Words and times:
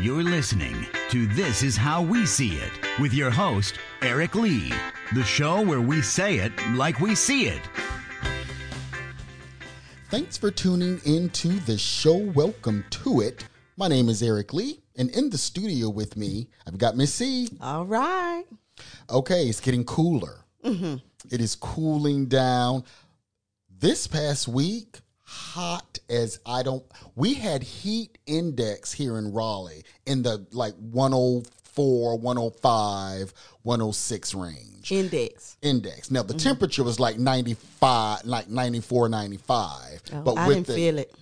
You're 0.00 0.24
listening 0.24 0.88
to 1.10 1.28
This 1.28 1.62
Is 1.62 1.76
How 1.76 2.02
We 2.02 2.26
See 2.26 2.56
It 2.56 2.72
with 3.00 3.14
your 3.14 3.30
host, 3.30 3.78
Eric 4.02 4.34
Lee, 4.34 4.72
the 5.14 5.22
show 5.22 5.62
where 5.62 5.80
we 5.80 6.02
say 6.02 6.38
it 6.38 6.50
like 6.70 6.98
we 6.98 7.14
see 7.14 7.46
it. 7.46 7.60
Thanks 10.10 10.36
for 10.36 10.50
tuning 10.50 11.00
into 11.04 11.60
the 11.60 11.78
show. 11.78 12.16
Welcome 12.16 12.84
to 12.90 13.20
it. 13.20 13.46
My 13.76 13.86
name 13.86 14.08
is 14.08 14.20
Eric 14.20 14.52
Lee, 14.52 14.80
and 14.96 15.10
in 15.10 15.30
the 15.30 15.38
studio 15.38 15.90
with 15.90 16.16
me, 16.16 16.48
I've 16.66 16.76
got 16.76 16.96
Miss 16.96 17.14
C. 17.14 17.50
All 17.60 17.86
right. 17.86 18.42
Okay, 19.08 19.44
it's 19.44 19.60
getting 19.60 19.84
cooler. 19.84 20.44
Mm-hmm. 20.64 20.96
It 21.30 21.40
is 21.40 21.54
cooling 21.54 22.26
down. 22.26 22.82
This 23.70 24.08
past 24.08 24.48
week, 24.48 24.98
hot 25.20 25.93
as 26.08 26.40
I 26.46 26.62
don't. 26.62 26.84
We 27.14 27.34
had 27.34 27.62
heat 27.62 28.18
index 28.26 28.92
here 28.92 29.18
in 29.18 29.32
Raleigh 29.32 29.84
in 30.06 30.22
the 30.22 30.46
like 30.52 30.74
104, 30.74 32.18
105, 32.18 33.34
106 33.62 34.34
range. 34.34 34.92
Index. 34.92 35.56
Index. 35.62 36.10
Now 36.10 36.22
the 36.22 36.34
mm-hmm. 36.34 36.48
temperature 36.48 36.84
was 36.84 37.00
like 37.00 37.18
95, 37.18 38.24
like 38.24 38.48
94, 38.48 39.08
95. 39.08 40.02
Oh, 40.12 40.22
but 40.22 40.36
I 40.36 40.46
with 40.46 40.56
didn't 40.56 40.66
the, 40.68 40.74
feel 40.74 40.98
it. 40.98 41.14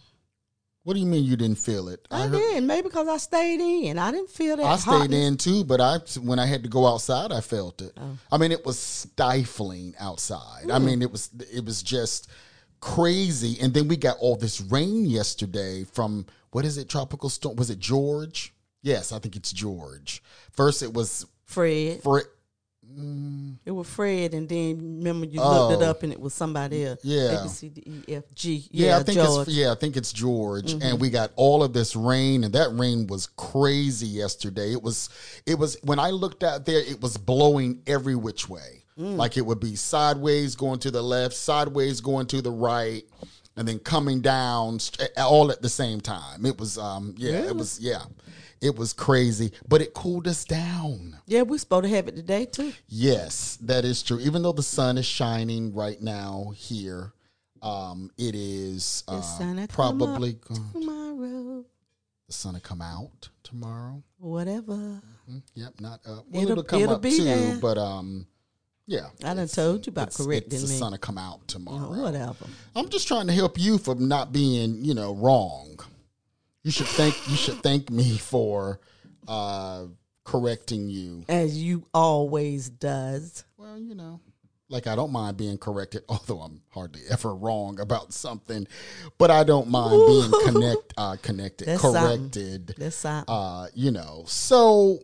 What 0.84 0.94
do 0.94 1.00
you 1.00 1.06
mean 1.06 1.22
you 1.22 1.36
didn't 1.36 1.58
feel 1.58 1.88
it? 1.88 2.08
I, 2.10 2.26
heard- 2.26 2.32
did. 2.32 2.64
Maybe 2.64 2.82
because 2.88 3.06
I 3.06 3.16
stayed 3.18 3.60
in. 3.60 3.98
I 3.98 4.10
didn't 4.10 4.30
feel 4.30 4.56
that. 4.56 4.66
I 4.66 4.76
stayed 4.76 4.90
hotness. 4.90 5.28
in 5.28 5.36
too, 5.36 5.64
but 5.64 5.80
I 5.80 5.98
when 6.20 6.40
I 6.40 6.46
had 6.46 6.64
to 6.64 6.68
go 6.68 6.86
outside, 6.86 7.30
I 7.30 7.40
felt 7.40 7.80
it. 7.82 7.92
Oh. 7.96 8.18
I 8.32 8.38
mean, 8.38 8.50
it 8.50 8.66
was 8.66 8.80
stifling 8.80 9.94
outside. 10.00 10.64
I 10.72 10.78
mm. 10.78 10.84
mean, 10.84 11.02
it 11.02 11.12
was 11.12 11.30
it 11.52 11.64
was 11.64 11.84
just 11.84 12.28
crazy. 12.82 13.56
And 13.62 13.72
then 13.72 13.88
we 13.88 13.96
got 13.96 14.18
all 14.20 14.36
this 14.36 14.60
rain 14.60 15.06
yesterday 15.06 15.84
from 15.84 16.26
what 16.50 16.66
is 16.66 16.76
it? 16.76 16.90
Tropical 16.90 17.30
storm? 17.30 17.56
Was 17.56 17.70
it 17.70 17.78
George? 17.78 18.52
Yes, 18.82 19.12
I 19.12 19.18
think 19.20 19.36
it's 19.36 19.52
George. 19.52 20.22
First, 20.50 20.82
it 20.82 20.92
was 20.92 21.24
Fred. 21.46 22.02
for 22.02 22.24
It 23.64 23.70
was 23.70 23.88
Fred, 23.88 24.34
and 24.34 24.46
then 24.48 24.76
remember 24.98 25.24
you 25.24 25.40
looked 25.40 25.80
it 25.80 25.86
Oh. 25.86 25.90
up, 25.90 26.02
and 26.02 26.12
it 26.12 26.20
was 26.20 26.34
somebody 26.34 26.84
else. 26.84 26.98
Yeah. 27.02 27.40
A, 27.40 27.42
B, 27.44 27.48
C, 27.48 27.68
D, 27.70 27.82
E, 28.08 28.14
F, 28.16 28.24
G. 28.34 28.68
Yeah, 28.70 28.86
Yeah, 28.88 28.98
I 28.98 29.02
think 29.04 29.16
George. 29.16 29.28
Mm-hmm. 29.30 29.40
it's 29.50 29.50
yeah, 29.58 29.72
I 29.72 29.74
think 29.76 29.96
it's 29.96 30.12
George. 30.12 30.72
And 30.72 31.00
we 31.00 31.08
got 31.08 31.30
all 31.36 31.62
of 31.62 31.72
this 31.72 31.96
rain, 31.96 32.44
and 32.44 32.52
that 32.54 32.68
rain 32.76 33.06
was 33.06 33.28
crazy 33.36 34.08
yesterday. 34.08 34.72
It 34.72 34.82
was 34.82 35.08
it 35.46 35.58
was 35.58 35.78
when 35.84 35.98
I 35.98 36.10
looked 36.10 36.42
out 36.42 36.66
there, 36.66 36.80
it 36.80 37.00
was 37.00 37.16
blowing 37.16 37.80
every 37.86 38.16
which 38.16 38.48
way. 38.48 38.81
Mm. 38.98 39.16
Like 39.16 39.36
it 39.36 39.46
would 39.46 39.60
be 39.60 39.74
sideways 39.74 40.54
going 40.54 40.78
to 40.80 40.90
the 40.90 41.02
left, 41.02 41.34
sideways 41.34 42.00
going 42.00 42.26
to 42.26 42.42
the 42.42 42.50
right, 42.50 43.02
and 43.56 43.66
then 43.66 43.78
coming 43.78 44.20
down 44.20 44.78
all 45.16 45.50
at 45.50 45.62
the 45.62 45.68
same 45.68 46.00
time. 46.00 46.44
It 46.44 46.58
was 46.58 46.76
um 46.78 47.14
yeah, 47.16 47.46
it 47.48 47.56
was 47.56 47.80
yeah. 47.80 48.02
It 48.60 48.76
was 48.76 48.92
crazy, 48.92 49.50
but 49.68 49.82
it 49.82 49.92
cooled 49.92 50.28
us 50.28 50.44
down. 50.44 51.16
yeah, 51.26 51.42
we're 51.42 51.58
supposed 51.58 51.82
to 51.82 51.90
have 51.90 52.06
it 52.06 52.14
today 52.14 52.44
too. 52.46 52.72
Yes, 52.86 53.58
that 53.62 53.84
is 53.84 54.04
true. 54.04 54.20
Even 54.20 54.42
though 54.42 54.52
the 54.52 54.62
sun 54.62 54.98
is 54.98 55.04
shining 55.06 55.74
right 55.74 56.00
now 56.00 56.52
here, 56.54 57.12
um, 57.60 58.08
it 58.18 58.36
is 58.36 59.02
uh, 59.08 59.66
probably 59.68 60.38
tomorrow. 60.44 61.64
the 62.28 62.32
sun 62.32 62.52
will 62.54 62.60
come 62.60 62.80
out 62.82 63.28
tomorrow. 63.42 64.00
Whatever. 64.18 64.74
Mm, 65.28 65.42
Yep, 65.54 65.80
not 65.80 66.00
up. 66.06 66.24
Well, 66.30 66.42
It'll- 66.42 66.50
it'll, 66.52 66.62
come 66.64 66.82
it'll 66.82 66.94
up 66.96 67.02
too, 67.02 67.24
there. 67.24 67.56
but 67.60 67.78
um, 67.78 68.26
yeah. 68.92 69.06
I 69.24 69.34
done 69.34 69.48
told 69.48 69.86
you 69.86 69.90
about 69.90 70.08
it's- 70.08 70.16
correcting 70.18 70.52
it's, 70.60 70.62
me. 70.64 70.68
The 70.68 70.78
sun 70.78 70.92
will 70.92 70.98
come 70.98 71.18
out 71.18 71.48
tomorrow. 71.48 72.02
Whatever. 72.02 72.46
I'm 72.76 72.88
just 72.90 73.08
trying 73.08 73.26
to 73.26 73.32
help 73.32 73.58
you 73.58 73.78
from 73.78 74.06
not 74.06 74.32
being, 74.32 74.84
you 74.84 74.94
know, 74.94 75.14
wrong. 75.14 75.78
You 76.62 76.70
should 76.70 76.86
thank 76.86 77.16
you 77.28 77.36
should 77.36 77.62
thank 77.62 77.90
me 77.90 78.18
for 78.18 78.80
uh 79.26 79.86
correcting 80.24 80.88
you. 80.88 81.24
As 81.28 81.60
you 81.60 81.86
always 81.92 82.68
does. 82.68 83.44
Well, 83.56 83.78
you 83.78 83.94
know, 83.94 84.20
like 84.68 84.86
I 84.86 84.94
don't 84.94 85.10
mind 85.10 85.36
being 85.36 85.58
corrected, 85.58 86.04
although 86.08 86.40
I'm 86.40 86.60
hardly 86.70 87.00
ever 87.10 87.34
wrong 87.34 87.80
about 87.80 88.12
something, 88.12 88.66
but 89.18 89.30
I 89.30 89.42
don't 89.42 89.68
mind 89.68 90.06
being 90.06 90.30
connect 90.44 90.94
uh, 90.96 91.16
connected, 91.22 91.68
That's 91.68 91.82
something. 91.82 92.02
corrected. 92.02 92.74
That's 92.78 92.96
something. 92.96 93.34
Uh, 93.34 93.66
you 93.74 93.90
know, 93.90 94.24
so 94.26 95.00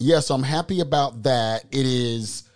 yes, 0.00 0.30
I'm 0.30 0.42
happy 0.42 0.80
about 0.80 1.22
that. 1.24 1.64
It 1.70 1.86
is 1.86 2.47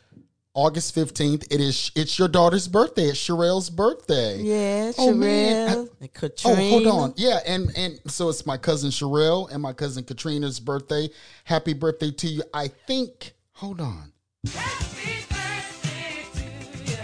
August 0.54 0.94
15th. 0.94 1.46
It 1.50 1.60
is 1.60 1.90
it's 1.94 2.18
your 2.18 2.28
daughter's 2.28 2.68
birthday. 2.68 3.04
It's 3.04 3.18
Sherelle's 3.18 3.70
birthday. 3.70 4.38
yeah, 4.38 4.92
oh, 4.98 5.12
man. 5.14 5.68
Sherelle 5.68 5.88
and 6.00 6.12
Katrina. 6.12 6.60
Oh, 6.60 6.68
hold 6.70 6.86
on. 6.86 7.14
Yeah, 7.16 7.40
and 7.46 7.70
and 7.76 8.00
so 8.06 8.28
it's 8.28 8.44
my 8.44 8.56
cousin 8.58 8.90
Sherelle 8.90 9.50
and 9.50 9.62
my 9.62 9.72
cousin 9.72 10.04
Katrina's 10.04 10.60
birthday. 10.60 11.08
Happy 11.44 11.72
birthday 11.72 12.10
to 12.10 12.28
you. 12.28 12.42
I 12.52 12.68
think. 12.68 13.32
Hold 13.52 13.80
on. 13.80 14.12
Happy 14.52 15.24
birthday 15.30 16.24
to 16.34 16.44
ya. 16.90 16.96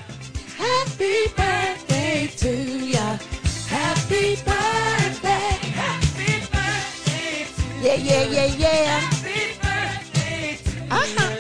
Happy 0.57 1.27
birthday. 1.37 2.27
To 2.37 2.51
you. 2.51 3.29
Happy 3.69 4.37
birthday 4.37 5.59
Happy 5.75 6.41
birthday 6.53 7.47
to 7.57 7.63
Yeah, 7.81 7.95
yeah, 7.95 8.25
yeah, 8.25 8.47
yeah. 8.57 9.01
Happy 9.01 9.59
birthday 9.61 10.59
to 10.65 10.95
uh-huh, 10.95 11.25
uh-huh. 11.25 11.38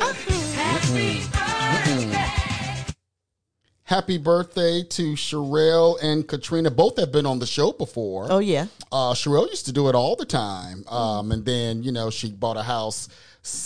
Happy 3.88 4.18
birthday 4.18 4.82
to 4.82 5.14
Sherelle 5.14 5.96
and 6.02 6.28
Katrina. 6.28 6.70
Both 6.70 6.98
have 6.98 7.10
been 7.10 7.24
on 7.24 7.38
the 7.38 7.46
show 7.46 7.72
before. 7.72 8.26
Oh, 8.28 8.38
yeah. 8.38 8.66
Uh, 8.92 9.14
Sherelle 9.14 9.48
used 9.48 9.64
to 9.64 9.72
do 9.72 9.88
it 9.88 9.94
all 9.94 10.14
the 10.14 10.26
time. 10.26 10.84
Um, 10.88 11.32
and 11.32 11.42
then, 11.42 11.82
you 11.82 11.90
know, 11.90 12.10
she 12.10 12.30
bought 12.30 12.58
a 12.58 12.62
house 12.62 13.08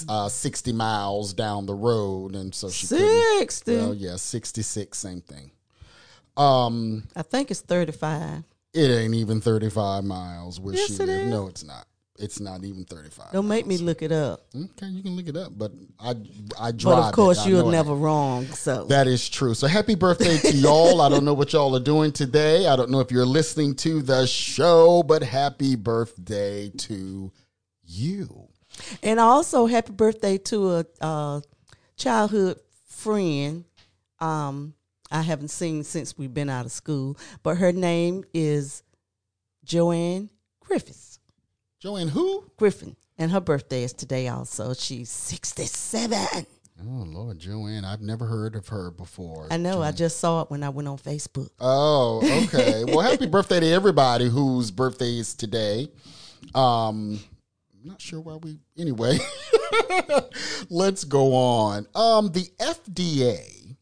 uh, 0.09 0.28
60 0.28 0.72
miles 0.75 1.34
down 1.34 1.66
the 1.66 1.75
road. 1.75 2.37
And 2.37 2.55
so 2.55 2.71
she 2.71 2.87
60. 2.87 3.75
Well, 3.77 3.94
yeah, 3.94 4.15
66, 4.15 4.97
same 4.97 5.22
thing. 5.22 5.50
Um, 6.37 7.03
I 7.16 7.22
think 7.22 7.50
it's 7.50 7.60
35. 7.60 8.44
it 8.75 8.78
ain't 8.78 9.15
even 9.15 9.41
35 9.41 10.04
miles 10.04 10.60
where 10.60 10.77
Yes, 10.77 10.87
she 10.87 11.03
lives. 11.03 11.31
No, 11.31 11.49
it's 11.49 11.65
not. 11.65 11.89
It's 12.22 12.38
not 12.38 12.65
even 12.65 12.84
35. 12.84 13.33
Don't 13.33 13.49
make 13.49 13.66
me 13.66 13.78
look 13.78 14.00
it 14.00 14.12
up. 14.12 14.47
Okay, 14.55 14.87
you 14.87 15.03
can 15.03 15.16
look 15.16 15.27
it 15.27 15.37
up, 15.37 15.59
but 15.59 15.72
I 15.99 16.15
I 16.59 16.71
drive. 16.71 16.97
But 16.97 17.09
of 17.09 17.12
course. 17.15 17.44
You're 17.47 17.71
never 17.71 17.94
wrong. 17.94 18.47
So 18.47 18.84
That 18.84 19.09
is 19.09 19.28
true. 19.28 19.55
So 19.55 19.66
happy 19.66 19.97
birthday 19.97 20.38
to 20.38 20.53
y'all. 20.53 21.00
I 21.00 21.09
don't 21.09 21.25
know 21.25 21.34
what 21.34 21.53
y'all 21.53 21.75
are 21.75 21.81
doing 21.81 22.12
today. 22.12 22.69
I 22.69 22.77
don't 22.77 22.91
know 22.91 23.00
if 23.00 23.10
you're 23.10 23.27
listening 23.27 23.75
to 23.77 24.03
the 24.03 24.27
show, 24.27 25.03
but 25.03 25.25
happy 25.25 25.75
birthday 25.75 26.69
to 26.69 27.33
you. 27.84 28.49
And 29.03 29.19
also, 29.19 29.66
happy 29.66 29.93
birthday 29.93 30.39
to 30.39 30.71
a 30.77 30.84
uh, 31.00 31.41
childhood 31.97 32.60
friend. 32.87 33.65
Um, 34.21 34.75
I 35.10 35.22
haven't 35.22 35.49
seen 35.49 35.83
since 35.83 36.16
we've 36.16 36.33
been 36.33 36.49
out 36.49 36.66
of 36.66 36.72
school, 36.72 37.19
but 37.43 37.56
her 37.56 37.72
name 37.72 38.25
is 38.33 38.84
Joanne 39.65 40.31
Griffiths. 40.60 41.11
Joanne, 41.82 42.06
who? 42.06 42.44
Griffin, 42.59 42.94
and 43.19 43.32
her 43.32 43.41
birthday 43.41 43.82
is 43.82 43.93
today. 43.93 44.28
Also, 44.28 44.72
she's 44.72 45.10
sixty-seven. 45.10 46.47
Oh 46.81 47.04
Lord, 47.04 47.41
Joanne. 47.41 47.84
I've 47.84 48.00
never 48.00 48.25
heard 48.25 48.54
of 48.54 48.69
her 48.69 48.93
before. 48.93 49.48
I 49.50 49.56
know. 49.56 49.82
I 49.82 49.91
just 49.91 50.21
saw 50.21 50.42
it 50.42 50.50
when 50.50 50.62
I 50.62 50.69
went 50.69 50.87
on 50.87 50.97
Facebook. 50.97 51.48
Oh, 51.59 52.21
okay. 52.44 52.84
well, 52.87 53.00
happy 53.00 53.26
birthday 53.26 53.59
to 53.59 53.66
everybody 53.66 54.28
whose 54.28 54.71
birthday 54.71 55.19
is 55.19 55.34
today. 55.34 55.88
Um, 56.54 57.19
not 57.82 58.00
sure 58.00 58.21
why 58.21 58.37
we. 58.37 58.60
Anyway, 58.78 59.19
let's 60.71 61.03
go 61.03 61.34
on. 61.34 61.88
Um, 61.97 62.31
the 62.31 62.48
FDA 62.60 63.75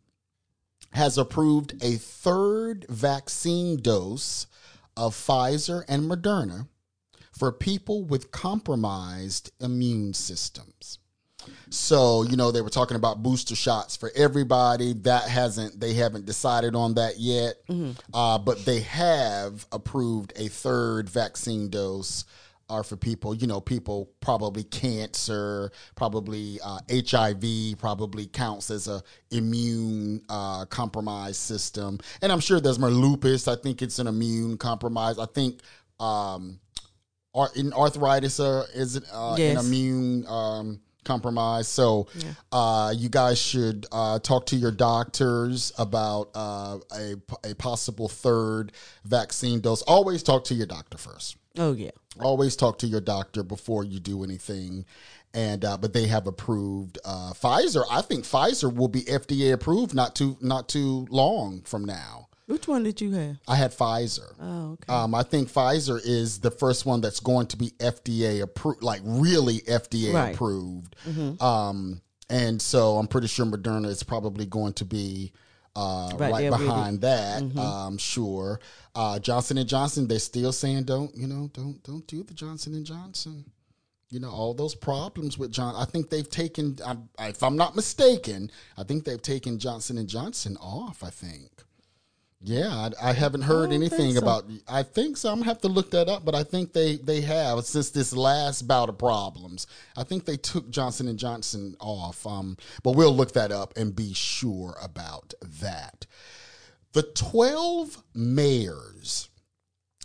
has 0.95 1.19
approved 1.19 1.75
a 1.85 1.97
third 1.97 2.87
vaccine 2.89 3.77
dose 3.77 4.47
of 4.97 5.15
Pfizer 5.15 5.85
and 5.87 6.11
Moderna 6.11 6.67
for 7.41 7.51
people 7.51 8.05
with 8.05 8.31
compromised 8.33 9.51
immune 9.63 10.13
systems. 10.13 10.99
So, 11.71 12.23
you 12.23 12.37
know, 12.37 12.51
they 12.51 12.61
were 12.61 12.69
talking 12.69 12.99
about 12.99 13.23
booster 13.23 13.57
shots 13.57 13.97
for 13.97 14.11
everybody. 14.15 14.93
That 14.93 15.23
hasn't, 15.27 15.81
they 15.81 15.95
haven't 15.95 16.27
decided 16.27 16.77
on 16.77 16.93
that 16.95 17.19
yet. 17.19 17.55
Uh, 18.13 18.37
but 18.37 18.67
they 18.67 18.81
have 18.81 19.67
approved 19.73 20.35
a 20.37 20.49
third 20.49 21.09
vaccine 21.09 21.71
dose 21.71 22.27
are 22.69 22.85
for 22.85 22.99
people, 22.99 23.35
you 23.35 23.47
know, 23.47 23.61
people 23.61 24.11
probably 24.21 24.63
cancer, 24.65 25.73
probably 25.95 26.61
uh, 26.63 26.79
HIV, 26.93 27.79
probably 27.79 28.27
counts 28.27 28.71
as 28.71 28.87
a 28.87 29.03
immune 29.31 30.21
uh, 30.29 30.67
compromised 30.67 31.41
system, 31.41 31.99
and 32.23 32.31
I'm 32.31 32.39
sure 32.39 32.61
there's 32.61 32.79
more 32.79 32.91
lupus. 32.91 33.49
I 33.49 33.57
think 33.57 33.83
it's 33.83 33.99
an 33.99 34.07
immune 34.07 34.57
compromise. 34.57 35.19
I 35.19 35.27
think 35.27 35.63
um, 35.99 36.61
ar- 37.35 37.51
in 37.55 37.73
arthritis 37.73 38.41
uh, 38.41 38.67
is 38.75 38.97
uh, 39.13 39.35
an 39.59 39.67
immune 39.67 40.27
um, 40.27 40.81
compromise. 41.05 41.69
So 41.69 42.07
uh, 42.53 42.93
you 42.97 43.09
guys 43.09 43.39
should 43.41 43.87
uh, 43.93 44.19
talk 44.19 44.47
to 44.47 44.57
your 44.57 44.71
doctors 44.73 45.73
about 45.79 46.31
uh, 46.35 46.79
a 46.95 47.15
a 47.45 47.55
possible 47.55 48.09
third 48.09 48.73
vaccine 49.05 49.61
dose. 49.61 49.83
Always 49.83 50.23
talk 50.23 50.45
to 50.45 50.55
your 50.55 50.67
doctor 50.67 50.99
first. 50.99 51.37
Oh 51.59 51.73
yeah. 51.73 51.91
always 52.21 52.55
talk 52.57 52.79
to 52.79 52.87
your 52.87 53.01
doctor 53.01 53.43
before 53.43 53.85
you 53.85 53.99
do 54.01 54.23
anything. 54.25 54.85
And 55.33 55.65
uh, 55.65 55.77
but 55.77 55.93
they 55.93 56.07
have 56.09 56.27
approved 56.27 56.99
uh, 57.05 57.33
Pfizer. 57.35 57.85
I 57.91 58.03
think 58.03 58.25
Pfizer 58.25 58.75
will 58.75 58.89
be 58.89 59.03
FDA 59.03 59.53
approved 59.53 59.95
not 59.95 60.17
too 60.17 60.37
not 60.41 60.69
too 60.69 61.07
long 61.11 61.63
from 61.63 61.85
now. 61.85 62.27
Which 62.51 62.67
one 62.69 62.83
did 62.83 63.01
you 63.01 63.13
have? 63.13 63.37
I 63.47 63.55
had 63.57 63.71
Pfizer. 63.71 64.35
Oh, 64.41 64.73
okay. 64.73 64.93
Um, 64.93 65.15
I 65.15 65.23
think 65.23 65.49
Pfizer 65.53 66.01
is 66.05 66.41
the 66.41 66.51
first 66.51 66.85
one 66.85 67.01
that's 67.01 67.21
going 67.21 67.47
to 67.49 67.57
be 67.57 67.71
FDA 67.79 68.43
approved, 68.43 68.83
like 68.83 69.01
really 69.05 69.61
FDA 69.61 70.13
Right. 70.13 70.35
approved. 70.35 70.97
Um, 71.41 72.01
and 72.29 72.61
so 72.61 72.97
I'm 72.99 73.07
pretty 73.07 73.29
sure 73.29 73.47
Moderna 73.47 73.87
is 73.87 74.03
probably 74.03 74.47
going 74.47 74.73
to 74.75 74.85
be 74.85 75.33
uh, 75.77 76.11
Right 76.19 76.33
right, 76.33 76.41
there 76.43 76.51
with 76.51 76.61
it. 76.63 76.65
behind 76.65 77.01
that. 77.03 77.57
Um, 77.57 77.97
sure. 77.99 78.61
Uh, 78.95 79.21
Johnson 79.21 79.57
and 79.59 79.69
Johnson, 79.69 80.09
they're 80.09 80.19
still 80.19 80.53
saying 80.53 80.83
don't 80.85 81.15
you 81.17 81.29
know 81.29 81.49
don't 81.53 81.81
don't 81.85 82.05
do 82.09 82.25
the 82.25 82.35
Johnson 82.35 82.75
and 82.75 82.85
Johnson. 82.85 83.45
You 84.11 84.19
know 84.19 84.31
all 84.31 84.55
those 84.55 84.75
problems 84.75 85.39
with 85.39 85.53
John. 85.53 85.77
I 85.77 85.85
think 85.85 86.11
they've 86.11 86.29
taken, 86.29 86.77
I, 86.85 86.97
if 87.29 87.45
I'm 87.45 87.55
not 87.57 87.77
mistaken, 87.77 88.51
I 88.77 88.83
think 88.83 89.05
they've 89.05 89.23
taken 89.23 89.61
Johnson 89.61 89.99
and 89.99 90.09
Johnson 90.09 90.57
off. 90.61 91.05
I 91.05 91.11
think. 91.11 91.63
Yeah, 92.43 92.69
I, 93.03 93.11
I 93.11 93.13
haven't 93.13 93.43
heard 93.43 93.71
don't 93.71 93.75
anything 93.75 94.15
so. 94.15 94.21
about. 94.21 94.45
I 94.67 94.83
think 94.83 95.19
so. 95.19 95.29
I'm 95.31 95.37
gonna 95.37 95.47
have 95.47 95.61
to 95.61 95.69
look 95.69 95.91
that 95.91 96.09
up, 96.09 96.25
but 96.25 96.35
I 96.35 96.43
think 96.43 96.73
they 96.73 96.97
they 96.97 97.21
have 97.21 97.65
since 97.67 97.91
this 97.91 98.15
last 98.15 98.63
bout 98.63 98.89
of 98.89 98.97
problems. 98.97 99.67
I 99.97 100.05
think 100.05 100.25
they 100.25 100.39
took 100.39 100.71
Johnson 100.71 101.07
and 101.07 101.19
Johnson 101.19 101.77
off. 101.81 102.27
Um, 102.27 102.57
but 102.83 102.93
we'll 102.93 103.15
look 103.15 103.33
that 103.33 103.53
up 103.53 103.77
and 103.77 103.95
be 103.95 104.15
sure 104.15 104.75
about 104.83 105.35
that. 105.61 106.07
The 106.93 107.03
12 107.03 108.03
mayors 108.15 109.29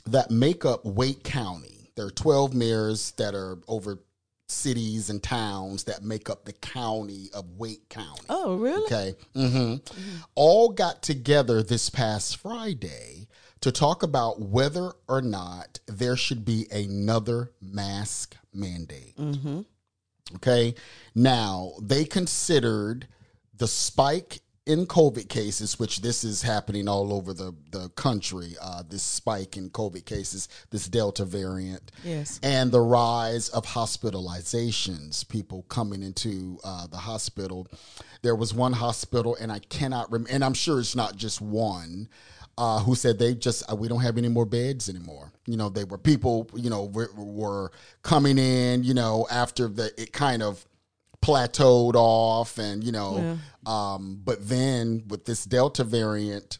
that 0.06 0.30
make 0.30 0.66
up 0.66 0.86
Wake 0.86 1.24
County. 1.24 1.90
There 1.96 2.06
are 2.06 2.12
12 2.12 2.54
mayors 2.54 3.12
that 3.12 3.34
are 3.34 3.58
over 3.68 4.00
cities 4.48 5.10
and 5.10 5.22
towns 5.24 5.86
that 5.86 6.04
make 6.04 6.30
up 6.30 6.46
the 6.46 6.54
county 6.54 7.30
of 7.34 7.46
Wake 7.58 7.90
County. 7.90 8.26
oh, 8.30 8.58
really? 8.58 8.86
Okay. 8.86 9.16
hmm 9.36 9.76
All 10.36 10.70
got 10.70 11.02
together 11.02 11.64
this 11.64 11.90
past 11.90 12.38
Friday 12.38 13.28
to 13.62 13.72
talk 13.72 14.04
about 14.04 14.40
whether 14.42 14.92
or 15.08 15.22
not 15.22 15.80
there 15.88 16.16
should 16.16 16.46
be 16.46 16.68
another 16.72 17.52
mask 17.62 18.36
mandate. 18.54 19.16
Okay. 20.36 20.76
Now, 21.16 21.74
they 21.82 22.06
considered 22.06 23.08
the 23.58 23.68
spike 23.68 24.40
in 24.66 24.88
COVID 24.88 25.30
cases, 25.30 25.78
which 25.78 26.02
this 26.02 26.24
is 26.24 26.42
happening 26.42 26.88
all 26.88 27.14
over 27.14 27.34
the, 27.34 27.54
the 27.72 27.90
country, 27.90 28.56
uh, 28.60 28.82
this 28.90 29.04
spike 29.04 29.58
in 29.58 29.70
COVID 29.70 30.06
cases, 30.06 30.50
this 30.72 30.88
Delta 30.88 31.24
variant 31.24 31.92
Yes. 32.04 32.40
and 32.42 32.72
the 32.72 32.80
rise 32.82 33.50
of 33.50 33.64
hospitalizations, 33.66 35.28
people 35.28 35.64
coming 35.70 36.02
into 36.04 36.60
uh, 36.64 36.88
the 36.88 36.98
hospital. 36.98 37.68
There 38.22 38.36
was 38.36 38.54
one 38.54 38.74
hospital, 38.74 39.38
and 39.40 39.52
I 39.52 39.60
cannot 39.60 40.12
remember, 40.12 40.32
and 40.32 40.44
I'm 40.44 40.54
sure 40.54 40.80
it's 40.80 40.96
not 40.96 41.16
just 41.16 41.42
one. 41.42 42.10
Uh, 42.58 42.80
who 42.80 42.96
said 42.96 43.20
they 43.20 43.36
just 43.36 43.70
uh, 43.70 43.76
we 43.76 43.90
don't 43.90 44.00
have 44.00 44.18
any 44.18 44.30
more 44.30 44.46
beds 44.46 44.88
anymore? 44.88 45.30
You 45.46 45.58
know, 45.58 45.68
they 45.68 45.84
were 45.84 45.98
people. 45.98 46.50
You 46.56 46.70
know, 46.70 46.86
were, 46.86 47.10
were 47.18 47.70
coming 48.02 48.38
in. 48.38 48.86
You 48.86 48.94
know, 48.94 49.28
after 49.30 49.68
the 49.68 49.92
it 50.02 50.14
kind 50.14 50.42
of 50.42 50.66
plateaued 51.22 51.96
off, 51.96 52.58
and 52.58 52.84
you 52.84 52.92
know, 52.92 53.38
um, 53.66 54.22
but 54.24 54.48
then 54.48 55.04
with 55.08 55.26
this 55.26 55.46
Delta 55.46 55.84
variant, 55.84 56.60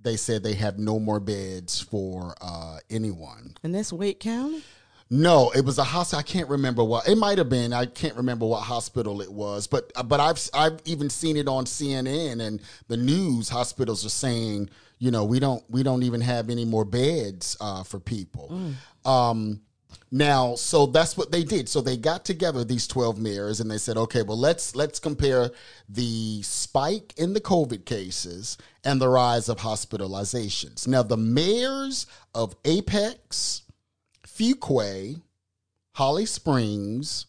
they 0.00 0.16
said 0.16 0.42
they 0.42 0.54
have 0.54 0.78
no 0.78 0.98
more 0.98 1.20
beds 1.20 1.80
for 1.80 2.34
uh, 2.40 2.78
anyone. 2.88 3.54
And 3.62 3.74
that's 3.74 3.92
Wake 3.92 4.20
County? 4.20 4.62
No, 5.12 5.50
it 5.50 5.64
was 5.64 5.78
a 5.78 5.84
hospital. 5.84 6.20
I 6.20 6.22
can't 6.22 6.48
remember 6.48 6.84
what 6.84 7.08
it 7.08 7.16
might 7.16 7.38
have 7.38 7.48
been. 7.48 7.72
I 7.72 7.86
can't 7.86 8.14
remember 8.14 8.46
what 8.46 8.60
hospital 8.60 9.20
it 9.20 9.30
was, 9.30 9.66
but 9.66 9.90
but 10.06 10.20
I've 10.20 10.40
I've 10.54 10.80
even 10.84 11.10
seen 11.10 11.36
it 11.36 11.48
on 11.48 11.64
CNN 11.64 12.40
and 12.40 12.62
the 12.86 12.96
news. 12.96 13.48
Hospitals 13.48 14.06
are 14.06 14.10
saying, 14.10 14.70
you 15.00 15.10
know, 15.10 15.24
we 15.24 15.40
don't 15.40 15.64
we 15.68 15.82
don't 15.82 16.04
even 16.04 16.20
have 16.20 16.48
any 16.48 16.64
more 16.64 16.84
beds 16.84 17.56
uh, 17.60 17.82
for 17.82 17.98
people. 17.98 18.72
Um, 19.04 19.62
now, 20.10 20.54
so 20.54 20.86
that's 20.86 21.16
what 21.16 21.32
they 21.32 21.44
did. 21.44 21.68
So 21.68 21.80
they 21.80 21.96
got 21.96 22.24
together 22.24 22.64
these 22.64 22.86
twelve 22.86 23.18
mayors 23.18 23.60
and 23.60 23.70
they 23.70 23.78
said, 23.78 23.96
okay, 23.96 24.22
well 24.22 24.38
let's 24.38 24.74
let's 24.74 24.98
compare 24.98 25.50
the 25.88 26.42
spike 26.42 27.14
in 27.16 27.32
the 27.32 27.40
COVID 27.40 27.84
cases 27.84 28.58
and 28.84 29.00
the 29.00 29.08
rise 29.08 29.48
of 29.48 29.58
hospitalizations. 29.58 30.88
Now, 30.88 31.02
the 31.02 31.16
mayors 31.16 32.06
of 32.34 32.54
Apex. 32.64 33.62
Fuquay, 34.26 35.20
Holly 35.96 36.24
Springs, 36.24 37.26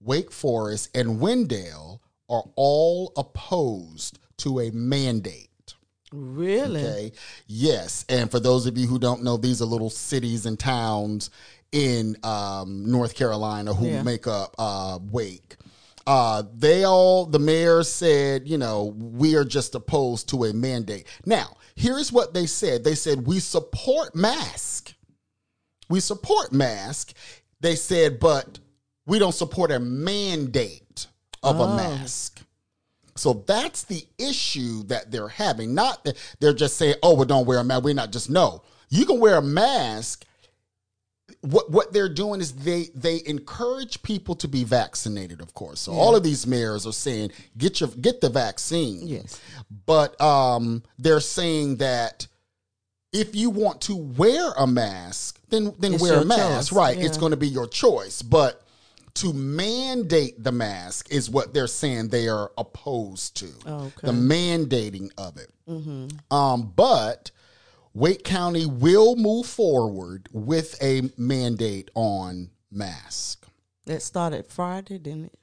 Wake 0.00 0.32
Forest, 0.32 0.88
and 0.96 1.20
Wendell 1.20 2.00
are 2.30 2.44
all 2.54 3.12
opposed 3.14 4.18
to 4.38 4.60
a 4.60 4.70
mandate. 4.70 5.74
Really? 6.12 6.82
Okay. 6.82 7.12
Yes. 7.46 8.06
And 8.08 8.30
for 8.30 8.40
those 8.40 8.64
of 8.64 8.78
you 8.78 8.86
who 8.86 8.98
don't 8.98 9.22
know, 9.22 9.36
these 9.36 9.60
are 9.60 9.66
little 9.66 9.90
cities 9.90 10.46
and 10.46 10.58
towns 10.58 11.28
in 11.72 12.16
um, 12.22 12.90
North 12.90 13.14
Carolina 13.14 13.74
who 13.74 13.86
Yeah. 13.88 14.02
make 14.02 14.26
up 14.26 14.54
uh, 14.58 14.98
Wake. 15.10 15.56
Uh, 16.06 16.44
they 16.54 16.84
all, 16.84 17.26
the 17.26 17.38
mayor 17.38 17.82
said, 17.82 18.48
you 18.48 18.56
know, 18.56 18.94
we 18.96 19.34
are 19.34 19.44
just 19.44 19.74
opposed 19.74 20.28
to 20.28 20.44
a 20.44 20.52
mandate. 20.52 21.06
Now, 21.24 21.56
here's 21.74 22.12
what 22.12 22.32
they 22.32 22.46
said 22.46 22.84
they 22.84 22.94
said, 22.94 23.26
we 23.26 23.40
support 23.40 24.14
mask. 24.14 24.94
We 25.88 26.00
support 26.00 26.52
mask. 26.52 27.12
They 27.60 27.74
said, 27.74 28.20
but 28.20 28.58
we 29.06 29.18
don't 29.18 29.34
support 29.34 29.70
a 29.72 29.80
mandate 29.80 31.06
of 31.42 31.60
a 31.60 31.76
mask. 31.76 32.40
So 33.14 33.44
that's 33.46 33.84
the 33.84 34.04
issue 34.18 34.82
that 34.84 35.10
they're 35.10 35.28
having. 35.28 35.74
Not 35.74 36.04
that 36.04 36.16
they're 36.38 36.52
just 36.52 36.76
saying, 36.76 36.96
"Oh, 37.02 37.14
well, 37.14 37.24
don't 37.24 37.46
wear 37.46 37.58
a 37.60 37.64
mask." 37.64 37.84
We're 37.84 37.94
not 37.94 38.12
just 38.12 38.28
no. 38.28 38.62
You 38.90 39.06
can 39.06 39.20
wear 39.20 39.36
a 39.36 39.42
mask. 39.42 40.25
What 41.40 41.70
what 41.70 41.92
they're 41.92 42.08
doing 42.12 42.40
is 42.40 42.52
they 42.52 42.88
they 42.94 43.20
encourage 43.26 44.02
people 44.02 44.34
to 44.36 44.48
be 44.48 44.62
vaccinated. 44.64 45.40
Of 45.40 45.54
course, 45.54 45.80
so 45.80 45.92
all 45.92 46.14
of 46.14 46.22
these 46.22 46.46
mayors 46.46 46.86
are 46.86 46.92
saying, 46.92 47.32
"Get 47.58 47.80
your 47.80 47.88
get 47.90 48.20
the 48.20 48.28
vaccine." 48.30 49.06
Yes. 49.06 49.40
but 49.86 50.18
um, 50.20 50.82
they're 50.98 51.20
saying 51.20 51.76
that 51.78 52.26
if 53.12 53.34
you 53.34 53.50
want 53.50 53.80
to 53.82 53.96
wear 53.96 54.52
a 54.56 54.66
mask, 54.66 55.40
then 55.48 55.74
then 55.80 55.94
It's 55.94 56.02
wear 56.02 56.20
a 56.20 56.24
mask. 56.24 56.70
choice, 56.70 56.72
Right, 56.72 56.98
yeah. 56.98 57.06
it's 57.06 57.18
going 57.18 57.30
to 57.32 57.36
be 57.36 57.48
your 57.48 57.66
choice. 57.66 58.22
But 58.22 58.62
to 59.14 59.32
mandate 59.32 60.42
the 60.44 60.52
mask 60.52 61.10
is 61.10 61.28
what 61.30 61.54
they're 61.54 61.66
saying 61.66 62.08
they 62.08 62.28
are 62.28 62.52
opposed 62.58 63.36
to. 63.38 63.48
Okay. 63.66 64.06
The 64.08 64.12
mandating 64.12 65.10
of 65.18 65.38
it. 65.38 65.50
Um, 66.30 66.72
but 66.76 67.30
Wake 67.96 68.24
County 68.24 68.66
will 68.66 69.16
move 69.16 69.46
forward 69.46 70.28
with 70.30 70.76
a 70.82 71.10
mandate 71.16 71.90
on 71.94 72.50
mask. 72.70 73.46
That 73.86 74.02
started 74.02 74.46
Friday, 74.46 74.98
didn't 74.98 75.24
it? 75.24 75.38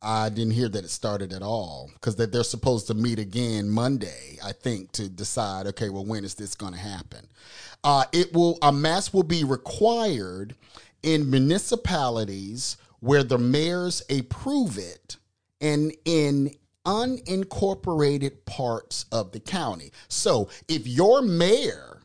I 0.00 0.28
didn't 0.28 0.52
hear 0.52 0.68
that 0.68 0.84
it 0.84 0.90
started 0.90 1.32
at 1.32 1.42
all 1.42 1.90
because 1.94 2.14
that 2.14 2.30
they're 2.30 2.44
supposed 2.44 2.86
to 2.86 2.94
meet 2.94 3.18
again 3.18 3.68
Monday, 3.68 4.38
I 4.44 4.52
think, 4.52 4.92
to 4.92 5.08
decide. 5.08 5.66
Okay, 5.66 5.88
well, 5.88 6.04
when 6.04 6.24
is 6.24 6.36
this 6.36 6.54
going 6.54 6.72
to 6.72 6.78
happen? 6.78 7.26
Uh, 7.82 8.04
it 8.12 8.32
will 8.32 8.58
a 8.62 8.70
mask 8.70 9.12
will 9.12 9.24
be 9.24 9.42
required 9.42 10.54
in 11.02 11.28
municipalities 11.28 12.76
where 13.00 13.24
the 13.24 13.38
mayors 13.38 14.04
approve 14.08 14.78
it, 14.78 15.16
and 15.60 15.92
in 16.04 16.54
unincorporated 16.88 18.44
parts 18.46 19.04
of 19.12 19.32
the 19.32 19.40
county. 19.40 19.92
So, 20.08 20.48
if 20.68 20.86
your 20.86 21.22
mayor 21.22 22.00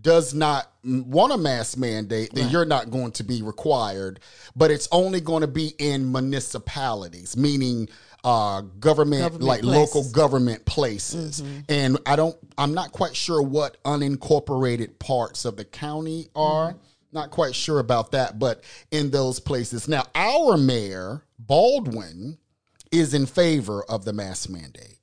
does 0.00 0.34
not 0.34 0.70
want 0.84 1.32
a 1.32 1.38
mask 1.38 1.78
mandate, 1.78 2.30
then 2.34 2.50
you're 2.50 2.66
not 2.66 2.90
going 2.90 3.12
to 3.12 3.24
be 3.24 3.42
required. 3.42 4.20
But 4.54 4.70
it's 4.70 4.86
only 4.92 5.20
going 5.20 5.40
to 5.40 5.46
be 5.46 5.72
in 5.78 6.12
municipalities, 6.12 7.36
meaning 7.36 7.88
uh, 8.22 8.60
government, 8.80 9.22
Government 9.22 9.44
like 9.44 9.62
places. 9.62 9.94
local 9.94 10.10
government 10.12 10.64
places. 10.66 11.42
And 11.68 11.98
I 12.06 12.16
don't, 12.16 12.36
I'm 12.58 12.74
not 12.74 12.92
quite 12.92 13.16
sure 13.16 13.40
what 13.42 13.82
unincorporated 13.84 14.98
parts 14.98 15.44
of 15.44 15.56
the 15.56 15.64
county 15.64 16.28
are. 16.36 16.76
Not 17.12 17.30
quite 17.30 17.54
sure 17.54 17.78
about 17.78 18.10
that, 18.12 18.38
but 18.38 18.64
in 18.90 19.10
those 19.10 19.38
places. 19.40 19.86
Now, 19.88 20.02
our 20.14 20.56
mayor, 20.56 21.22
Baldwin, 21.38 22.38
is 22.94 23.14
in 23.14 23.26
favor 23.26 23.82
of 23.84 24.04
the 24.04 24.12
mask 24.12 24.48
mandate. 24.50 24.98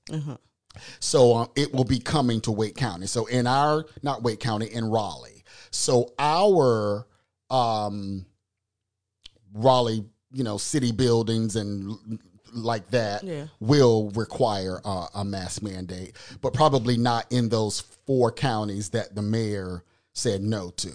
So 1.00 1.36
um, 1.36 1.48
it 1.56 1.74
will 1.74 1.84
be 1.84 2.00
coming 2.00 2.40
to 2.42 2.52
Wake 2.52 2.76
County. 2.76 3.06
So 3.06 3.26
in 3.26 3.46
our 3.46 3.86
not 4.04 4.24
Wake 4.24 4.40
County 4.40 4.68
in 4.68 4.86
Raleigh. 4.86 5.44
So 5.72 6.14
our 6.18 7.08
um 7.50 8.26
Raleigh, 9.54 10.06
you 10.32 10.44
know, 10.44 10.58
city 10.58 10.92
buildings 10.92 11.56
and 11.58 11.98
like 12.54 12.90
that 12.92 13.24
Yeah. 13.24 13.48
will 13.60 14.12
require 14.12 14.80
uh, 14.84 15.08
a 15.16 15.24
mask 15.26 15.62
mandate, 15.62 16.16
but 16.42 16.54
probably 16.54 16.98
not 16.98 17.26
in 17.32 17.50
those 17.50 17.80
four 18.06 18.32
counties 18.32 18.90
that 18.90 19.16
the 19.16 19.22
mayor 19.22 19.84
said 20.14 20.42
no 20.42 20.70
to, 20.78 20.94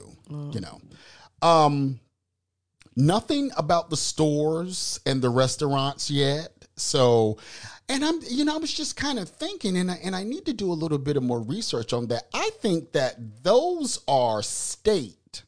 you 0.52 0.60
know. 0.60 0.80
Um 1.42 2.00
nothing 2.98 3.50
about 3.58 3.90
the 3.90 3.96
stores 3.96 5.00
and 5.04 5.20
the 5.20 5.28
restaurants 5.30 6.10
yet. 6.10 6.55
So, 6.76 7.38
and 7.88 8.04
I'm, 8.04 8.20
you 8.28 8.44
know, 8.44 8.54
I 8.54 8.58
was 8.58 8.72
just 8.72 8.96
kind 8.96 9.18
of 9.18 9.28
thinking, 9.28 9.76
and 9.76 9.90
I, 9.90 9.98
and 10.04 10.14
I 10.14 10.24
need 10.24 10.44
to 10.46 10.52
do 10.52 10.70
a 10.70 10.74
little 10.74 10.98
bit 10.98 11.16
of 11.16 11.22
more 11.22 11.40
research 11.40 11.92
on 11.92 12.08
that. 12.08 12.24
I 12.34 12.50
think 12.60 12.92
that 12.92 13.42
those 13.42 14.00
are 14.06 14.42
state. 14.42 15.42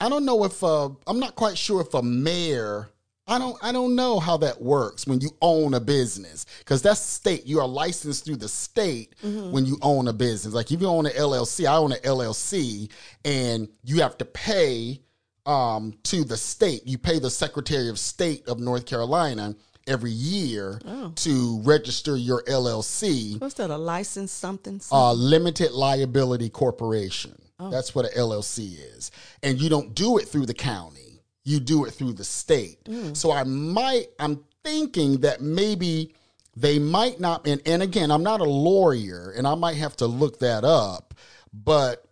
I 0.00 0.08
don't 0.08 0.24
know 0.24 0.44
if 0.44 0.62
uh, 0.62 0.90
I'm 1.06 1.18
not 1.18 1.34
quite 1.34 1.58
sure 1.58 1.80
if 1.80 1.94
a 1.94 2.02
mayor. 2.02 2.90
I 3.28 3.38
don't. 3.38 3.56
I 3.60 3.72
don't 3.72 3.96
know 3.96 4.20
how 4.20 4.36
that 4.36 4.62
works 4.62 5.04
when 5.04 5.20
you 5.20 5.30
own 5.42 5.74
a 5.74 5.80
business 5.80 6.46
because 6.60 6.80
that's 6.80 7.00
state. 7.00 7.44
You 7.44 7.58
are 7.58 7.66
licensed 7.66 8.24
through 8.24 8.36
the 8.36 8.48
state 8.48 9.14
when 9.50 9.66
you 9.66 9.78
own 9.82 10.06
a 10.06 10.12
business. 10.12 10.54
Like 10.54 10.70
if 10.70 10.80
you 10.80 10.86
own 10.86 11.06
an 11.06 11.12
LLC, 11.12 11.66
I 11.66 11.76
own 11.76 11.90
an 11.90 11.98
LLC, 12.04 12.88
and 13.24 13.68
you 13.82 14.00
have 14.02 14.16
to 14.18 14.24
pay 14.24 15.00
um, 15.44 15.94
to 16.04 16.22
the 16.22 16.36
state. 16.36 16.82
You 16.86 16.98
pay 16.98 17.18
the 17.18 17.30
Secretary 17.30 17.88
of 17.88 17.98
State 17.98 18.46
of 18.46 18.60
North 18.60 18.86
Carolina 18.86 19.56
every 19.86 20.10
year 20.10 20.80
to 21.16 21.60
register 21.62 22.16
your 22.16 22.42
LLC, 22.44 23.40
What's 23.40 23.54
that? 23.54 23.70
A 23.70 23.76
license 23.76 24.32
something? 24.32 24.80
uh, 24.90 25.12
Limited 25.12 25.72
Liability 25.72 26.48
Corporation. 26.50 27.34
That's 27.58 27.94
what 27.94 28.04
an 28.04 28.10
LLC 28.12 28.76
is. 28.96 29.10
And 29.42 29.60
you 29.60 29.70
don't 29.70 29.94
do 29.94 30.18
it 30.18 30.28
through 30.28 30.46
the 30.46 30.54
county, 30.54 31.22
you 31.44 31.60
do 31.60 31.84
it 31.86 31.92
through 31.92 32.12
the 32.14 32.24
state. 32.24 32.78
So 33.14 33.30
I 33.32 33.44
might, 33.44 34.08
I'm 34.18 34.44
thinking 34.62 35.20
that 35.20 35.40
maybe 35.40 36.14
they 36.56 36.78
might 36.78 37.20
not, 37.20 37.46
and, 37.46 37.62
and 37.66 37.82
again, 37.82 38.10
I'm 38.10 38.22
not 38.22 38.40
a 38.40 38.44
lawyer 38.44 39.32
and 39.36 39.46
I 39.46 39.54
might 39.54 39.76
have 39.76 39.96
to 39.96 40.06
look 40.06 40.40
that 40.40 40.64
up, 40.64 41.14
but 41.52 42.04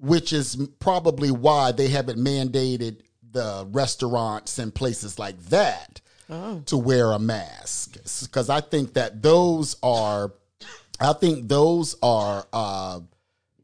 which 0.00 0.32
is 0.32 0.56
probably 0.80 1.30
why 1.30 1.72
they 1.72 1.88
haven't 1.88 2.18
mandated 2.18 3.00
the 3.30 3.66
restaurants 3.72 4.58
and 4.58 4.74
places 4.74 5.18
like 5.18 5.38
that 5.46 6.00
to 6.28 6.76
wear 6.76 7.12
a 7.12 7.18
mask 7.18 7.94
because 8.22 8.48
I 8.50 8.60
think 8.60 8.94
that 8.94 9.22
those 9.22 9.76
are, 9.82 10.32
I 11.00 11.12
think 11.12 11.48
those 11.48 11.96
are 12.02 12.46
uh, 12.52 13.00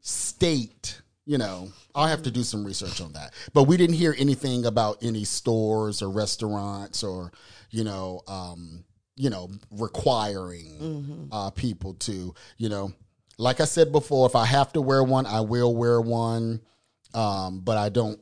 state. 0.01 1.01
You 1.25 1.37
know, 1.37 1.69
I'll 1.95 2.07
have 2.07 2.23
to 2.23 2.31
do 2.31 2.43
some 2.43 2.65
research 2.65 2.99
on 2.99 3.13
that. 3.13 3.33
But 3.53 3.63
we 3.63 3.77
didn't 3.77 3.95
hear 3.95 4.15
anything 4.17 4.65
about 4.65 4.97
any 5.03 5.23
stores 5.23 6.01
or 6.01 6.09
restaurants 6.09 7.03
or 7.03 7.31
you 7.69 7.83
know, 7.83 8.21
um, 8.27 8.83
you 9.15 9.29
know, 9.29 9.49
requiring 9.71 11.29
uh, 11.31 11.51
people 11.51 11.93
to 11.95 12.33
you 12.57 12.69
know, 12.69 12.91
like 13.37 13.61
I 13.61 13.65
said 13.65 13.91
before, 13.91 14.27
if 14.27 14.35
I 14.35 14.45
have 14.45 14.73
to 14.73 14.81
wear 14.81 15.03
one, 15.03 15.25
I 15.25 15.41
will 15.41 15.75
wear 15.75 16.01
one. 16.01 16.61
Um, 17.13 17.59
but 17.59 17.77
I 17.77 17.89
don't 17.89 18.19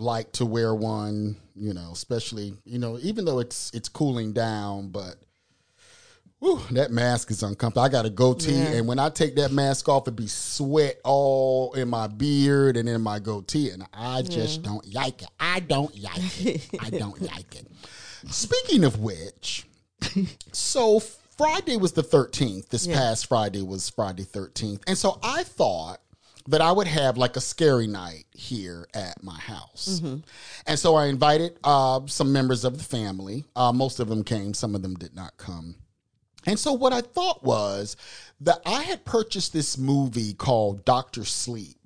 like 0.00 0.32
to 0.32 0.46
wear 0.46 0.74
one, 0.74 1.36
you 1.54 1.74
know, 1.74 1.90
especially, 1.92 2.54
you 2.64 2.78
know, 2.78 2.98
even 3.02 3.24
though 3.24 3.38
it's 3.38 3.70
it's 3.74 3.88
cooling 3.88 4.32
down, 4.32 4.88
but 4.88 5.16
whew, 6.38 6.60
that 6.70 6.90
mask 6.90 7.30
is 7.30 7.42
uncomfortable. 7.42 7.82
I 7.84 7.88
got 7.90 8.06
a 8.06 8.10
goatee, 8.10 8.52
Yeah. 8.52 8.72
and 8.76 8.88
when 8.88 8.98
I 8.98 9.10
take 9.10 9.36
that 9.36 9.52
mask 9.52 9.88
off, 9.88 10.08
it 10.08 10.16
be 10.16 10.26
sweat 10.26 10.98
all 11.04 11.74
in 11.74 11.88
my 11.88 12.06
beard 12.06 12.76
and 12.76 12.88
in 12.88 13.02
my 13.02 13.18
goatee, 13.18 13.70
and 13.70 13.86
I 13.92 14.22
just 14.22 14.62
don't 14.62 14.92
like 14.94 15.22
it. 15.22 15.28
I 15.38 15.60
don't 15.60 15.96
like 16.02 16.46
it. 16.46 16.66
I 16.80 16.90
don't 16.98 17.20
like 17.20 17.54
it. 17.56 17.66
Speaking 18.30 18.84
of 18.84 19.00
which, 19.00 19.66
so 20.52 21.00
Friday 21.00 21.76
was 21.76 21.92
the 21.92 22.02
13th. 22.02 22.68
This 22.68 22.86
Yeah. 22.86 22.96
past 22.96 23.26
Friday 23.26 23.62
was 23.62 23.88
Friday 23.90 24.24
13th. 24.24 24.82
And 24.86 24.96
so 24.96 25.18
I 25.22 25.42
thought 25.42 26.00
that 26.48 26.60
I 26.60 26.72
would 26.72 26.86
have 26.86 27.16
like 27.18 27.36
a 27.36 27.40
scary 27.40 27.86
night 27.86 28.24
here 28.32 28.86
at 28.94 29.22
my 29.22 29.38
house. 29.38 30.00
And 30.66 30.78
so 30.78 30.94
I 30.94 31.06
invited 31.06 31.58
uh, 31.62 32.00
some 32.06 32.32
members 32.32 32.64
of 32.64 32.78
the 32.78 32.84
family. 32.84 33.44
Uh, 33.54 33.72
most 33.72 34.00
of 34.00 34.08
them 34.08 34.24
came, 34.24 34.54
some 34.54 34.74
of 34.74 34.82
them 34.82 34.94
did 34.94 35.14
not 35.14 35.36
come. 35.36 35.76
And 36.46 36.58
so 36.58 36.72
what 36.72 36.92
I 36.92 37.02
thought 37.02 37.44
was 37.44 37.96
that 38.40 38.60
I 38.64 38.82
had 38.82 39.04
purchased 39.04 39.52
this 39.52 39.76
movie 39.76 40.32
called 40.32 40.84
Doctor 40.86 41.24
Sleep. 41.26 41.76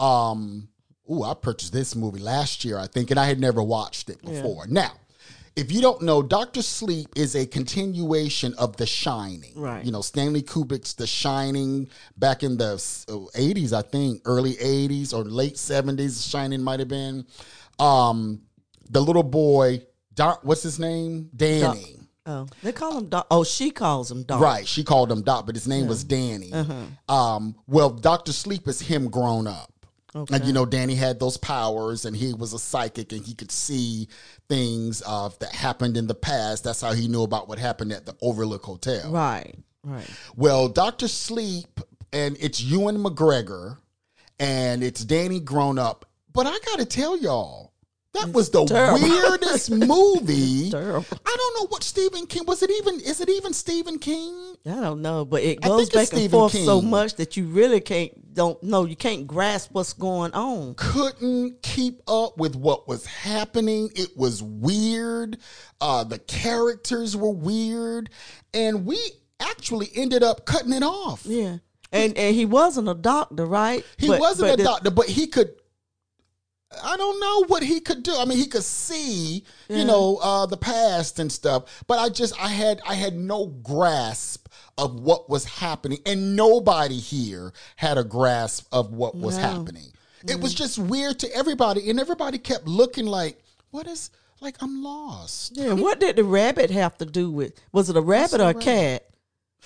Um, 0.00 0.68
ooh, 1.10 1.22
I 1.22 1.34
purchased 1.34 1.72
this 1.72 1.94
movie 1.94 2.20
last 2.20 2.64
year, 2.64 2.78
I 2.78 2.86
think, 2.86 3.10
and 3.10 3.20
I 3.20 3.26
had 3.26 3.38
never 3.38 3.62
watched 3.62 4.08
it 4.08 4.22
before. 4.22 4.66
Now, 4.66 4.92
if 5.56 5.70
you 5.70 5.80
don't 5.80 6.02
know, 6.02 6.22
Doctor 6.22 6.62
Sleep 6.62 7.08
is 7.14 7.36
a 7.36 7.46
continuation 7.46 8.54
of 8.54 8.76
The 8.76 8.86
Shining. 8.86 9.52
Right. 9.56 9.84
You 9.84 9.92
know, 9.92 10.00
Stanley 10.00 10.42
Kubrick's 10.42 10.94
The 10.94 11.06
Shining 11.06 11.88
back 12.16 12.42
in 12.42 12.56
the 12.56 12.72
uh, 13.08 13.38
80s, 13.38 13.72
I 13.72 13.82
think, 13.82 14.22
early 14.24 14.54
80s 14.54 15.12
or 15.14 15.22
late 15.24 15.54
70s, 15.54 15.96
The 15.96 16.28
Shining 16.28 16.62
might 16.62 16.80
have 16.80 16.88
been. 16.88 17.24
Um, 17.78 18.42
the 18.90 19.00
little 19.00 19.22
boy, 19.22 19.82
Doc, 20.14 20.40
what's 20.42 20.62
his 20.62 20.78
name? 20.78 21.30
Danny. 21.34 21.96
Oh, 22.26 22.46
they 22.62 22.72
call 22.72 22.96
him 22.96 23.08
Doc. 23.10 23.26
Oh, 23.30 23.44
she 23.44 23.70
calls 23.70 24.10
him 24.10 24.22
Doc. 24.22 24.40
Right. 24.40 24.66
She 24.66 24.82
called 24.82 25.12
him 25.12 25.20
Doc, 25.22 25.44
but 25.44 25.54
his 25.54 25.68
name 25.68 25.86
was 25.86 26.04
Danny. 26.04 26.52
Uh 26.54 26.86
Um, 27.12 27.54
well, 27.66 27.90
Doctor 27.90 28.32
Sleep 28.32 28.66
is 28.66 28.80
him 28.80 29.10
grown 29.10 29.46
up. 29.46 29.70
And 30.14 30.44
you 30.44 30.52
know, 30.52 30.64
Danny 30.64 30.94
had 30.94 31.18
those 31.18 31.36
powers, 31.36 32.04
and 32.04 32.16
he 32.16 32.34
was 32.34 32.52
a 32.52 32.58
psychic, 32.58 33.12
and 33.12 33.24
he 33.24 33.34
could 33.34 33.50
see 33.50 34.08
things 34.48 35.02
uh, 35.04 35.30
that 35.40 35.52
happened 35.52 35.96
in 35.96 36.06
the 36.06 36.14
past. 36.14 36.62
That's 36.62 36.80
how 36.80 36.92
he 36.92 37.08
knew 37.08 37.22
about 37.24 37.48
what 37.48 37.58
happened 37.58 37.92
at 37.92 38.06
the 38.06 38.14
Overlook 38.22 38.62
Hotel. 38.64 39.10
Right. 39.10 39.54
Right. 39.82 40.08
Well, 40.36 40.68
Doctor 40.68 41.08
Sleep, 41.08 41.80
and 42.12 42.36
it's 42.40 42.62
Ewan 42.62 42.98
McGregor, 42.98 43.78
and 44.38 44.84
it's 44.84 45.04
Danny 45.04 45.40
grown 45.40 45.78
up. 45.78 46.06
But 46.32 46.46
I 46.46 46.58
got 46.64 46.78
to 46.78 46.84
tell 46.84 47.16
y'all, 47.16 47.72
that 48.14 48.32
was 48.32 48.50
the 48.50 48.64
terrible. 48.64 49.02
weirdest 49.02 49.70
movie. 49.72 50.70
Terrible. 50.70 51.06
I 51.26 51.36
don't 51.36 51.60
know 51.60 51.66
what 51.68 51.82
Stephen 51.82 52.26
King 52.26 52.44
was. 52.46 52.62
It 52.62 52.70
even 52.70 53.00
is 53.00 53.20
it 53.20 53.28
even 53.28 53.52
Stephen 53.52 53.98
King? 53.98 54.54
I 54.66 54.80
don't 54.80 55.02
know, 55.02 55.24
but 55.24 55.42
it 55.42 55.60
goes 55.60 55.90
back 55.90 55.98
and 55.98 56.06
Stephen 56.06 56.30
forth 56.30 56.52
so 56.52 56.80
much 56.80 57.16
that 57.16 57.36
you 57.36 57.46
really 57.46 57.80
can't 57.80 58.12
don't 58.34 58.62
know. 58.62 58.84
You 58.84 58.96
can't 58.96 59.26
grasp 59.26 59.70
what's 59.72 59.92
going 59.92 60.32
on. 60.32 60.74
couldn't 60.74 61.62
keep 61.62 62.02
up 62.08 62.36
with 62.36 62.56
what 62.56 62.86
was 62.88 63.06
happening. 63.06 63.90
It 63.94 64.16
was 64.16 64.42
weird. 64.42 65.38
Uh, 65.80 66.04
the 66.04 66.18
characters 66.18 67.16
were 67.16 67.30
weird, 67.30 68.10
and 68.52 68.84
we 68.86 68.98
actually 69.40 69.90
ended 69.94 70.22
up 70.22 70.44
cutting 70.46 70.72
it 70.72 70.82
off. 70.82 71.24
Yeah, 71.24 71.58
and 71.92 72.16
and 72.18 72.34
he 72.34 72.44
wasn't 72.44 72.88
a 72.88 72.94
doctor, 72.94 73.46
right? 73.46 73.84
He 73.96 74.08
But- 74.08 74.20
wasn't 74.20 74.50
but 74.52 74.60
a 74.60 74.64
doctor, 74.64 74.90
but 74.90 75.06
he 75.06 75.26
could. 75.26 75.50
I 76.82 76.96
don't 76.96 77.20
know 77.20 77.44
what 77.46 77.62
he 77.62 77.78
could 77.78 78.02
do. 78.02 78.16
I 78.18 78.24
mean, 78.24 78.36
he 78.36 78.46
could 78.48 78.64
see, 78.64 79.44
you 79.68 79.84
know, 79.84 80.16
uh, 80.16 80.46
the 80.46 80.56
past 80.56 81.20
and 81.20 81.30
stuff. 81.30 81.84
But 81.86 82.00
I 82.00 82.08
just, 82.08 82.34
I 82.42 82.48
had, 82.48 82.80
I 82.84 82.94
had 82.94 83.14
no 83.14 83.46
grasp 83.46 84.43
of 84.78 84.94
what 85.00 85.28
was 85.30 85.44
happening, 85.44 85.98
and 86.06 86.36
nobody 86.36 86.98
here 86.98 87.52
had 87.76 87.96
a 87.98 88.04
grasp 88.04 88.66
of 88.72 88.92
what 88.92 89.14
was 89.14 89.36
No. 89.36 89.42
happening. 89.42 89.92
It 90.26 90.40
was 90.40 90.54
just 90.54 90.78
weird 90.78 91.18
to 91.20 91.34
everybody, 91.36 91.90
and 91.90 92.00
everybody 92.00 92.38
kept 92.38 92.66
looking 92.66 93.06
like, 93.06 93.42
"What 93.70 93.86
is?" 93.86 94.10
Like 94.40 94.56
I'm 94.60 94.82
lost. 94.82 95.52
Yeah, 95.56 95.72
what 95.74 96.00
did 96.00 96.16
the 96.16 96.24
rabbit 96.24 96.70
have 96.70 96.98
to 96.98 97.06
do 97.06 97.30
with? 97.30 97.52
Was 97.72 97.88
it 97.88 97.96
a 97.96 98.00
rabbit 98.00 98.40
or 98.40 98.44
a 98.44 98.46
rabbit? 98.48 98.62
cat? 98.62 99.06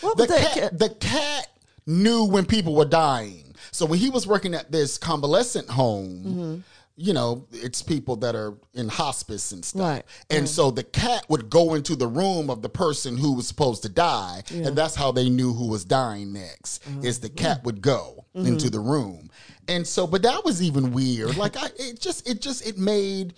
What 0.01 0.17
The 0.17 0.27
that 0.27 0.41
cat, 0.41 0.55
cat? 0.55 0.79
the 0.79 0.89
cat 0.91 1.49
knew 1.87 2.25
when 2.25 2.45
people 2.47 2.75
were 2.75 2.85
dying. 2.85 3.55
So 3.73 3.87
when 3.87 3.99
he 3.99 4.11
was 4.11 4.27
working 4.27 4.55
at 4.55 4.71
this 4.71 4.99
convalescent 4.99 5.69
home, 5.71 6.23
Mm-hmm. 6.27 6.61
You 7.01 7.13
know, 7.13 7.47
it's 7.53 7.81
people 7.81 8.17
that 8.17 8.35
are 8.35 8.55
in 8.75 8.89
hospice 8.89 9.53
and 9.53 9.65
stuff. 9.65 9.81
Right, 9.81 10.05
And 10.31 10.49
so 10.49 10.73
the 10.73 10.83
cat 10.83 11.25
would 11.29 11.49
go 11.49 11.75
into 11.75 11.95
the 11.95 12.09
room 12.09 12.51
of 12.51 12.61
the 12.61 12.69
person 12.69 13.17
who 13.17 13.35
was 13.35 13.47
supposed 13.47 13.83
to 13.85 13.89
die, 13.89 14.43
and 14.51 14.77
that's 14.77 14.97
how 14.97 15.13
they 15.13 15.29
knew 15.29 15.53
who 15.53 15.69
was 15.69 15.85
dying 15.85 16.33
next. 16.33 16.83
Mm-hmm. 16.83 17.05
Is 17.05 17.21
the 17.21 17.29
cat 17.29 17.63
would 17.65 17.81
go 17.81 18.25
into 18.35 18.69
the 18.69 18.81
room. 18.81 19.31
And 19.69 19.87
so 19.87 20.07
but 20.07 20.23
that 20.23 20.45
was 20.45 20.63
even 20.63 20.93
weird. 20.93 21.37
Like 21.37 21.57
I 21.57 21.69
it 21.79 22.01
just 22.01 22.29
it 22.29 22.41
just 22.41 22.67
it 22.67 22.79
made 22.79 23.35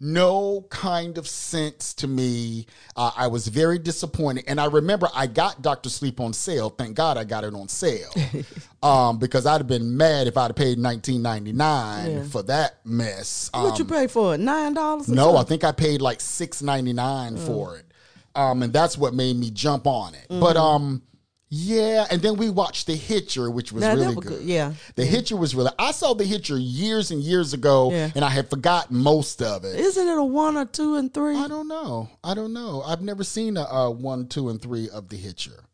no 0.00 0.66
kind 0.70 1.16
of 1.18 1.26
sense 1.28 1.94
to 1.94 2.06
me. 2.08 2.66
Uh, 2.96 3.10
I 3.16 3.26
was 3.28 3.48
very 3.48 3.78
disappointed, 3.78 4.44
and 4.48 4.60
I 4.60 4.66
remember 4.66 5.08
I 5.14 5.26
got 5.26 5.62
Doctor 5.62 5.88
Sleep 5.88 6.20
on 6.20 6.32
sale. 6.32 6.70
Thank 6.70 6.96
God 6.96 7.16
I 7.16 7.24
got 7.24 7.44
it 7.44 7.54
on 7.54 7.68
sale, 7.68 8.10
um, 8.82 9.18
because 9.18 9.46
I'd 9.46 9.58
have 9.58 9.66
been 9.68 9.96
mad 9.96 10.26
if 10.26 10.36
I'd 10.36 10.48
have 10.48 10.56
paid 10.56 10.78
nineteen 10.78 11.22
ninety 11.22 11.52
nine 11.52 12.10
Yeah. 12.10 12.22
for 12.24 12.42
that 12.44 12.84
mess. 12.84 13.50
what 13.52 13.78
you 13.78 13.84
Um, 13.84 13.90
pay 13.90 14.06
for 14.06 14.34
it? 14.34 14.40
Nine 14.40 14.74
dollars? 14.74 15.08
no, 15.08 15.36
I 15.36 15.44
think 15.44 15.64
I 15.64 15.72
paid 15.72 16.00
like 16.02 16.20
six 16.20 16.60
ninety 16.62 16.92
nine 16.92 17.36
for 17.36 17.76
it, 17.78 17.86
um, 18.34 18.62
and 18.62 18.72
that's 18.72 18.98
what 18.98 19.14
made 19.14 19.36
me 19.36 19.50
jump 19.50 19.86
on 19.86 20.14
it. 20.14 20.26
But 20.28 20.56
um, 20.56 21.02
yeah, 21.48 22.06
and 22.10 22.20
then 22.20 22.36
we 22.36 22.50
watched 22.50 22.86
The 22.86 22.96
Hitcher, 22.96 23.50
which 23.50 23.70
was 23.72 23.84
really 23.84 24.14
good. 24.14 24.24
good, 24.24 24.42
yeah. 24.44 24.72
The 24.96 25.04
Hitcher 25.04 25.36
was 25.36 25.54
really. 25.54 25.70
I 25.78 25.92
saw 25.92 26.14
The 26.14 26.24
Hitcher 26.24 26.58
years 26.58 27.10
and 27.10 27.22
years 27.22 27.52
ago, 27.52 27.90
Yeah. 27.92 28.10
and 28.14 28.24
I 28.24 28.30
had 28.30 28.50
forgotten 28.50 28.96
most 28.98 29.40
of 29.42 29.64
it. 29.64 29.78
Isn't 29.78 30.08
it 30.08 30.18
a 30.18 30.24
one 30.24 30.56
or 30.56 30.64
two 30.64 30.96
and 30.96 31.12
three? 31.14 31.36
I 31.36 31.46
don't 31.46 31.68
know. 31.68 32.08
I 32.24 32.34
don't 32.34 32.52
know. 32.52 32.82
I've 32.84 33.02
never 33.02 33.22
seen 33.24 33.56
a, 33.56 33.62
uh 33.64 33.90
one, 33.90 34.26
two, 34.26 34.48
and 34.48 34.60
three 34.60 34.88
of 34.88 35.08
The 35.10 35.16
Hitcher. 35.16 35.64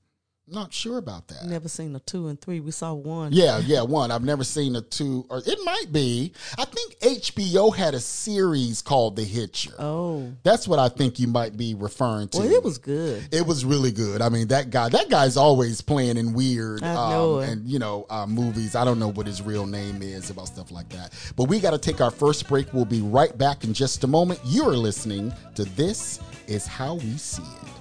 Not 0.50 0.72
sure 0.72 0.98
about 0.98 1.28
that. 1.28 1.46
Never 1.46 1.68
seen 1.68 1.94
a 1.94 2.00
two 2.00 2.28
and 2.28 2.40
three. 2.40 2.60
We 2.60 2.72
saw 2.72 2.92
one. 2.92 3.32
Yeah, 3.32 3.58
yeah, 3.58 3.82
one. 3.82 4.10
I've 4.10 4.24
never 4.24 4.42
seen 4.42 4.74
a 4.74 4.80
two, 4.80 5.24
or 5.30 5.42
it 5.46 5.58
might 5.64 5.92
be. 5.92 6.32
I 6.58 6.64
think 6.64 6.98
HBO 7.00 7.74
had 7.74 7.94
a 7.94 8.00
series 8.00 8.82
called 8.82 9.16
The 9.16 9.24
Hitcher. 9.24 9.72
Oh, 9.78 10.32
That's 10.42 10.66
what 10.66 10.78
I 10.78 10.88
think 10.88 11.20
you 11.20 11.28
might 11.28 11.56
be 11.56 11.74
referring 11.74 12.28
to. 12.28 12.38
well, 12.38 12.50
it 12.50 12.64
was 12.64 12.78
good. 12.78 13.28
It 13.32 13.46
was 13.46 13.64
really 13.64 13.92
good. 13.92 14.22
I 14.22 14.28
mean, 14.28 14.48
that 14.48 14.70
guy, 14.70 14.88
that 14.88 15.08
guy's 15.08 15.36
always 15.36 15.80
playing 15.80 16.16
in 16.16 16.32
weird, 16.32 16.82
I 16.82 16.94
know 17.10 17.38
um, 17.38 17.42
it. 17.42 17.48
and 17.50 17.68
you 17.68 17.78
know, 17.78 18.06
uh, 18.10 18.26
movies. 18.26 18.74
I 18.74 18.84
don't 18.84 18.98
know 18.98 19.12
what 19.12 19.26
his 19.26 19.42
real 19.42 19.66
name 19.66 20.02
is 20.02 20.30
about 20.30 20.48
stuff 20.48 20.70
like 20.72 20.88
that. 20.90 21.12
But 21.36 21.44
we 21.44 21.60
got 21.60 21.70
to 21.70 21.78
take 21.78 22.00
our 22.00 22.10
first 22.10 22.48
break. 22.48 22.72
We'll 22.72 22.84
be 22.84 23.02
right 23.02 23.36
back 23.36 23.64
in 23.64 23.72
just 23.72 24.02
a 24.04 24.06
moment. 24.06 24.40
You 24.44 24.68
are 24.68 24.76
listening 24.76 25.32
to 25.54 25.64
This 25.64 26.20
Is 26.46 26.66
How 26.66 26.94
We 26.94 27.16
See 27.16 27.42
It. 27.42 27.79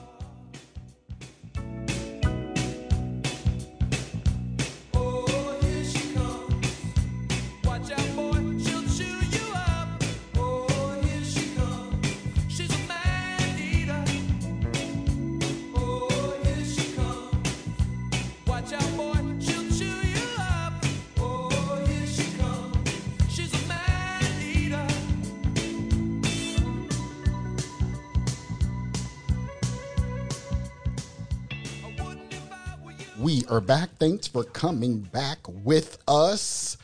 Are 33.50 33.62
back. 33.62 33.90
Thanks 34.00 34.28
for 34.28 34.44
coming 34.44 35.00
back 35.00 35.40
with 35.48 35.98
us. 36.08 36.78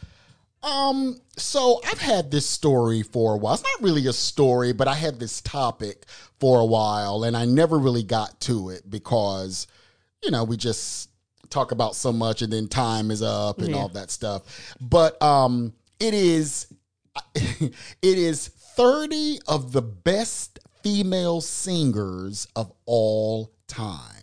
Um, 0.64 1.22
so 1.38 1.80
I've 1.86 2.00
had 2.00 2.32
this 2.32 2.46
story 2.46 3.04
for 3.04 3.36
a 3.36 3.38
while. 3.38 3.54
It's 3.54 3.64
not 3.64 3.82
really 3.84 4.08
a 4.08 4.14
story, 4.14 4.74
but 4.74 4.88
I 4.88 4.96
had 4.96 5.20
this 5.20 5.42
topic 5.42 6.06
for 6.40 6.60
a 6.60 6.66
while 6.66 7.24
and 7.24 7.38
I 7.38 7.46
never 7.46 7.78
really 7.78 8.02
got 8.04 8.40
to 8.42 8.70
it 8.70 8.90
because, 8.90 9.68
you 10.24 10.32
know, 10.32 10.44
we 10.44 10.58
just 10.58 11.10
talk 11.52 11.72
about 11.72 11.96
so 11.96 12.12
much 12.12 12.42
and 12.42 12.52
then 12.52 12.68
time 12.68 13.12
is 13.12 13.22
up 13.22 13.60
and 13.60 13.70
Yeah. 13.70 13.78
all 13.78 13.90
that 13.90 14.10
stuff. 14.10 14.76
But 14.82 15.22
um 15.22 15.74
it 16.00 16.14
is 16.16 16.68
it 17.36 17.74
is 18.02 18.48
30 18.48 19.40
of 19.48 19.72
the 19.72 19.82
best 19.84 20.60
female 20.82 21.42
singers 21.42 22.48
of 22.56 22.74
all 22.86 23.52
time. 23.68 24.15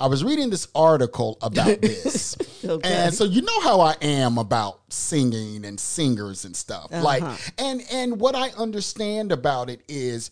I 0.00 0.06
was 0.06 0.22
reading 0.24 0.50
this 0.50 0.68
article 0.74 1.38
about 1.42 1.66
this. 1.80 2.36
Okay. 2.64 2.88
And 2.88 3.14
so 3.14 3.24
you 3.24 3.42
know 3.42 3.60
how 3.60 3.80
I 3.80 3.96
am 4.02 4.38
about 4.38 4.80
singing 4.90 5.64
and 5.64 5.78
singers 5.78 6.44
and 6.44 6.56
stuff. 6.56 6.90
Like 6.90 7.22
and 7.58 7.82
and 7.90 8.20
what 8.20 8.34
I 8.34 8.50
understand 8.50 9.32
about 9.32 9.70
it 9.70 9.82
is 9.88 10.30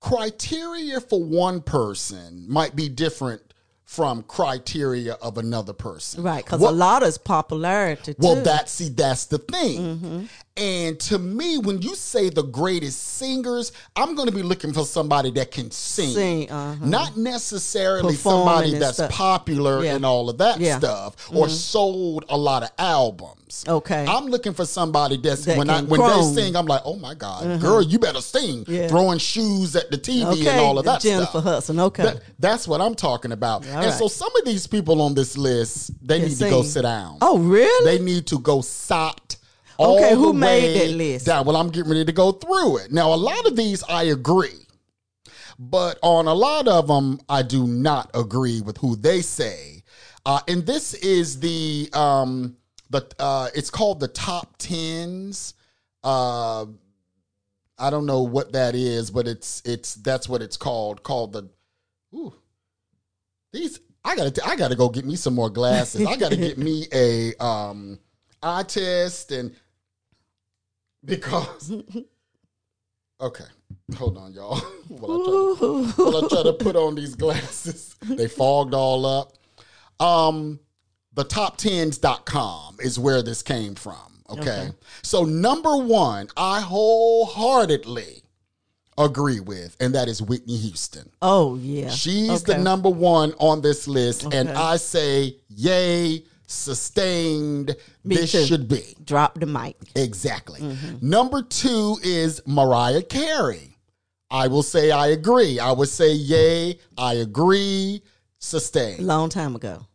criteria 0.00 1.00
for 1.00 1.22
one 1.22 1.60
person 1.60 2.44
might 2.48 2.74
be 2.74 2.88
different 2.88 3.52
from 3.84 4.22
criteria 4.22 5.14
of 5.14 5.36
another 5.36 5.74
person. 5.74 6.22
Right, 6.22 6.42
because 6.42 6.62
a 6.62 6.70
lot 6.70 7.02
is 7.02 7.18
popularity. 7.18 8.14
well, 8.18 8.36
too. 8.36 8.42
that 8.44 8.70
see, 8.70 8.88
that's 8.88 9.26
the 9.26 9.36
thing. 9.36 9.78
Mm-hmm. 9.78 10.24
And 10.56 11.00
to 11.00 11.18
me, 11.18 11.56
when 11.56 11.80
you 11.80 11.94
say 11.94 12.28
the 12.28 12.42
greatest 12.42 13.00
singers, 13.16 13.72
I'm 13.96 14.14
going 14.14 14.28
to 14.28 14.34
be 14.34 14.42
looking 14.42 14.74
for 14.74 14.84
somebody 14.84 15.30
that 15.32 15.50
can 15.50 15.70
sing, 15.70 16.10
Sing, 16.10 16.50
uh-huh. 16.50 16.84
not 16.84 17.16
necessarily 17.16 18.14
Performing 18.14 18.44
somebody 18.46 18.78
that's 18.78 18.96
stuff. 18.98 19.10
popular 19.12 19.82
Yeah. 19.82 19.94
and 19.96 20.04
all 20.04 20.28
of 20.28 20.36
that 20.38 20.60
Yeah. 20.60 20.72
Mm-hmm. 20.72 20.78
stuff, 20.80 21.16
or 21.34 21.48
sold 21.48 22.26
a 22.28 22.36
lot 22.36 22.64
of 22.64 22.70
albums. 22.78 23.64
Okay. 23.66 24.04
I'm 24.06 24.26
looking 24.26 24.52
for 24.52 24.66
somebody 24.66 25.16
that's 25.16 25.46
That 25.46 25.56
when 25.56 25.70
I 25.70 25.80
when 25.82 26.00
they 26.00 26.22
sing, 26.42 26.54
I'm 26.54 26.66
like, 26.66 26.82
oh 26.84 26.96
my 26.96 27.14
god, 27.14 27.58
girl, 27.60 27.80
you 27.82 27.98
better 27.98 28.20
sing, 28.20 28.64
Yeah. 28.68 28.88
throwing 28.88 29.18
shoes 29.18 29.74
at 29.74 29.90
the 29.90 29.96
TV 29.96 30.32
okay, 30.32 30.48
and 30.48 30.60
all 30.60 30.78
of 30.78 30.84
that 30.84 31.00
Jennifer 31.00 31.30
stuff. 31.40 31.44
Hudson. 31.44 31.80
Okay, 31.80 32.02
That- 32.02 32.22
that's 32.38 32.68
what 32.68 32.82
I'm 32.82 32.94
talking 32.94 33.32
about. 33.32 33.64
and 33.64 33.74
right. 33.74 33.94
so 33.94 34.06
some 34.06 34.30
of 34.38 34.44
these 34.44 34.66
people 34.66 35.00
on 35.00 35.14
this 35.14 35.38
list, 35.38 35.92
they 36.06 36.20
need 36.20 36.36
to 36.36 36.50
go 36.50 36.62
sit 36.62 36.82
down. 36.82 37.16
oh 37.22 37.38
really? 37.38 37.84
They 37.98 38.04
need 38.04 38.26
to 38.26 38.38
go 38.38 38.60
sot. 38.60 39.36
Okay, 39.78 40.14
who 40.14 40.32
made 40.32 40.80
that 40.80 40.94
list? 40.94 41.26
Down. 41.26 41.46
Well, 41.46 41.56
I'm 41.56 41.70
getting 41.70 41.90
ready 41.90 42.04
to 42.04 42.12
go 42.12 42.32
through 42.32 42.78
it. 42.78 42.92
Now, 42.92 43.12
a 43.12 43.16
lot 43.16 43.46
of 43.46 43.56
these 43.56 43.82
I 43.84 44.04
agree, 44.04 44.66
but 45.58 45.98
on 46.02 46.26
a 46.26 46.34
lot 46.34 46.68
of 46.68 46.86
them, 46.86 47.20
I 47.28 47.42
do 47.42 47.66
not 47.66 48.10
agree 48.14 48.60
with 48.60 48.76
who 48.78 48.96
they 48.96 49.22
say. 49.22 49.82
Uh, 50.24 50.40
and 50.46 50.64
this 50.64 50.94
is 50.94 51.40
the 51.40 51.88
um, 51.92 52.56
the 52.90 53.06
uh, 53.18 53.48
it's 53.54 53.70
called 53.70 54.00
the 54.00 54.08
top 54.08 54.56
tens. 54.58 55.54
Uh, 56.04 56.66
I 57.78 57.90
don't 57.90 58.06
know 58.06 58.22
what 58.22 58.52
that 58.52 58.74
is, 58.74 59.10
but 59.10 59.26
it's 59.26 59.62
it's 59.64 59.94
that's 59.96 60.28
what 60.28 60.42
it's 60.42 60.56
called. 60.56 61.02
Called 61.02 61.32
the. 61.32 61.48
Ooh, 62.14 62.34
these 63.52 63.80
I 64.04 64.16
gotta 64.16 64.46
I 64.46 64.56
gotta 64.56 64.76
go 64.76 64.88
get 64.88 65.04
me 65.04 65.16
some 65.16 65.34
more 65.34 65.50
glasses. 65.50 66.06
I 66.06 66.16
gotta 66.16 66.36
get 66.36 66.58
me 66.68 66.86
a 66.92 67.34
um 67.42 67.98
eye 68.42 68.64
test 68.64 69.32
and 69.32 69.54
because 71.04 71.72
okay, 73.20 73.44
hold 73.96 74.18
on, 74.18 74.32
y'all. 74.32 74.56
while, 74.88 75.12
I 75.12 75.24
try 75.24 75.66
to, 75.66 76.02
while 76.02 76.24
I 76.24 76.28
try 76.28 76.42
to 76.42 76.52
put 76.52 76.76
on 76.76 76.94
these 76.94 77.14
glasses, 77.14 77.96
they 78.02 78.28
fogged 78.28 78.74
all 78.74 79.06
up. 79.06 79.32
Um, 80.00 80.60
the 81.14 81.24
top10s.com 81.24 82.78
is 82.80 82.98
where 82.98 83.22
this 83.22 83.42
came 83.42 83.74
from. 83.74 83.96
Okay. 84.30 84.40
Okay. 84.40 84.70
So, 85.02 85.24
number 85.24 85.76
one, 85.76 86.28
I 86.36 86.60
wholeheartedly 86.60 88.22
agree 88.96 89.40
with, 89.40 89.76
and 89.80 89.94
that 89.94 90.08
is 90.08 90.22
Whitney 90.22 90.56
Houston. 90.56 91.10
oh 91.20 91.56
yeah, 91.56 91.90
She's 91.90 92.42
the 92.42 92.58
number 92.58 92.88
one 92.88 93.34
on 93.38 93.60
this 93.60 93.86
list, 93.88 94.32
and 94.32 94.48
I 94.50 94.76
say, 94.76 95.36
yay, 95.48 96.24
sustained. 96.52 97.74
Me 98.04 98.16
this 98.16 98.32
too. 98.32 98.44
should 98.44 98.68
be. 98.68 98.94
Drop 99.04 99.38
the 99.38 99.46
mic. 99.46 99.76
Exactly. 99.96 100.60
Mm-hmm. 100.60 101.08
Number 101.08 101.42
two 101.42 101.96
is 102.02 102.40
Mariah 102.46 103.02
Carey. 103.02 103.76
I 104.30 104.48
will 104.48 104.62
say 104.62 104.90
I 104.90 105.08
agree. 105.08 105.58
I 105.58 105.72
would 105.72 105.88
say 105.88 106.12
yay, 106.12 106.78
I 106.96 107.14
agree, 107.14 108.02
sustained. 108.38 109.06
Long 109.06 109.28
time 109.28 109.54
ago. 109.54 109.86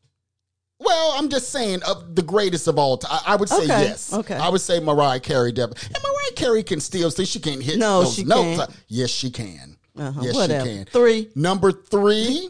Well, 0.79 1.13
I'm 1.15 1.29
just 1.29 1.49
saying 1.49 1.81
of 1.87 2.15
the 2.15 2.21
greatest 2.21 2.67
of 2.67 2.77
all 2.77 2.97
time. 2.97 3.19
I 3.25 3.35
would 3.35 3.49
say 3.49 3.63
Okay, 3.63 3.67
yes. 3.67 4.13
okay. 4.13 4.35
I 4.35 4.49
would 4.49 4.61
say 4.61 4.79
Mariah 4.79 5.19
Carey. 5.19 5.51
Deb- 5.51 5.71
and 5.71 5.97
Mariah 6.03 6.33
Carey 6.35 6.61
can 6.61 6.79
still 6.79 7.09
see 7.09 7.25
she 7.25 7.39
can't 7.39 7.63
hit 7.63 7.79
No, 7.79 8.03
those 8.03 8.13
she 8.13 8.23
notes. 8.25 8.59
can't. 8.59 8.83
Yes, 8.87 9.09
she 9.09 9.31
can. 9.31 9.75
Uh-huh, 9.97 10.21
Yes, 10.23 10.35
whatever. 10.35 10.65
she 10.69 10.75
can. 10.75 10.85
Three. 10.85 11.29
Number 11.33 11.71
three, 11.71 12.49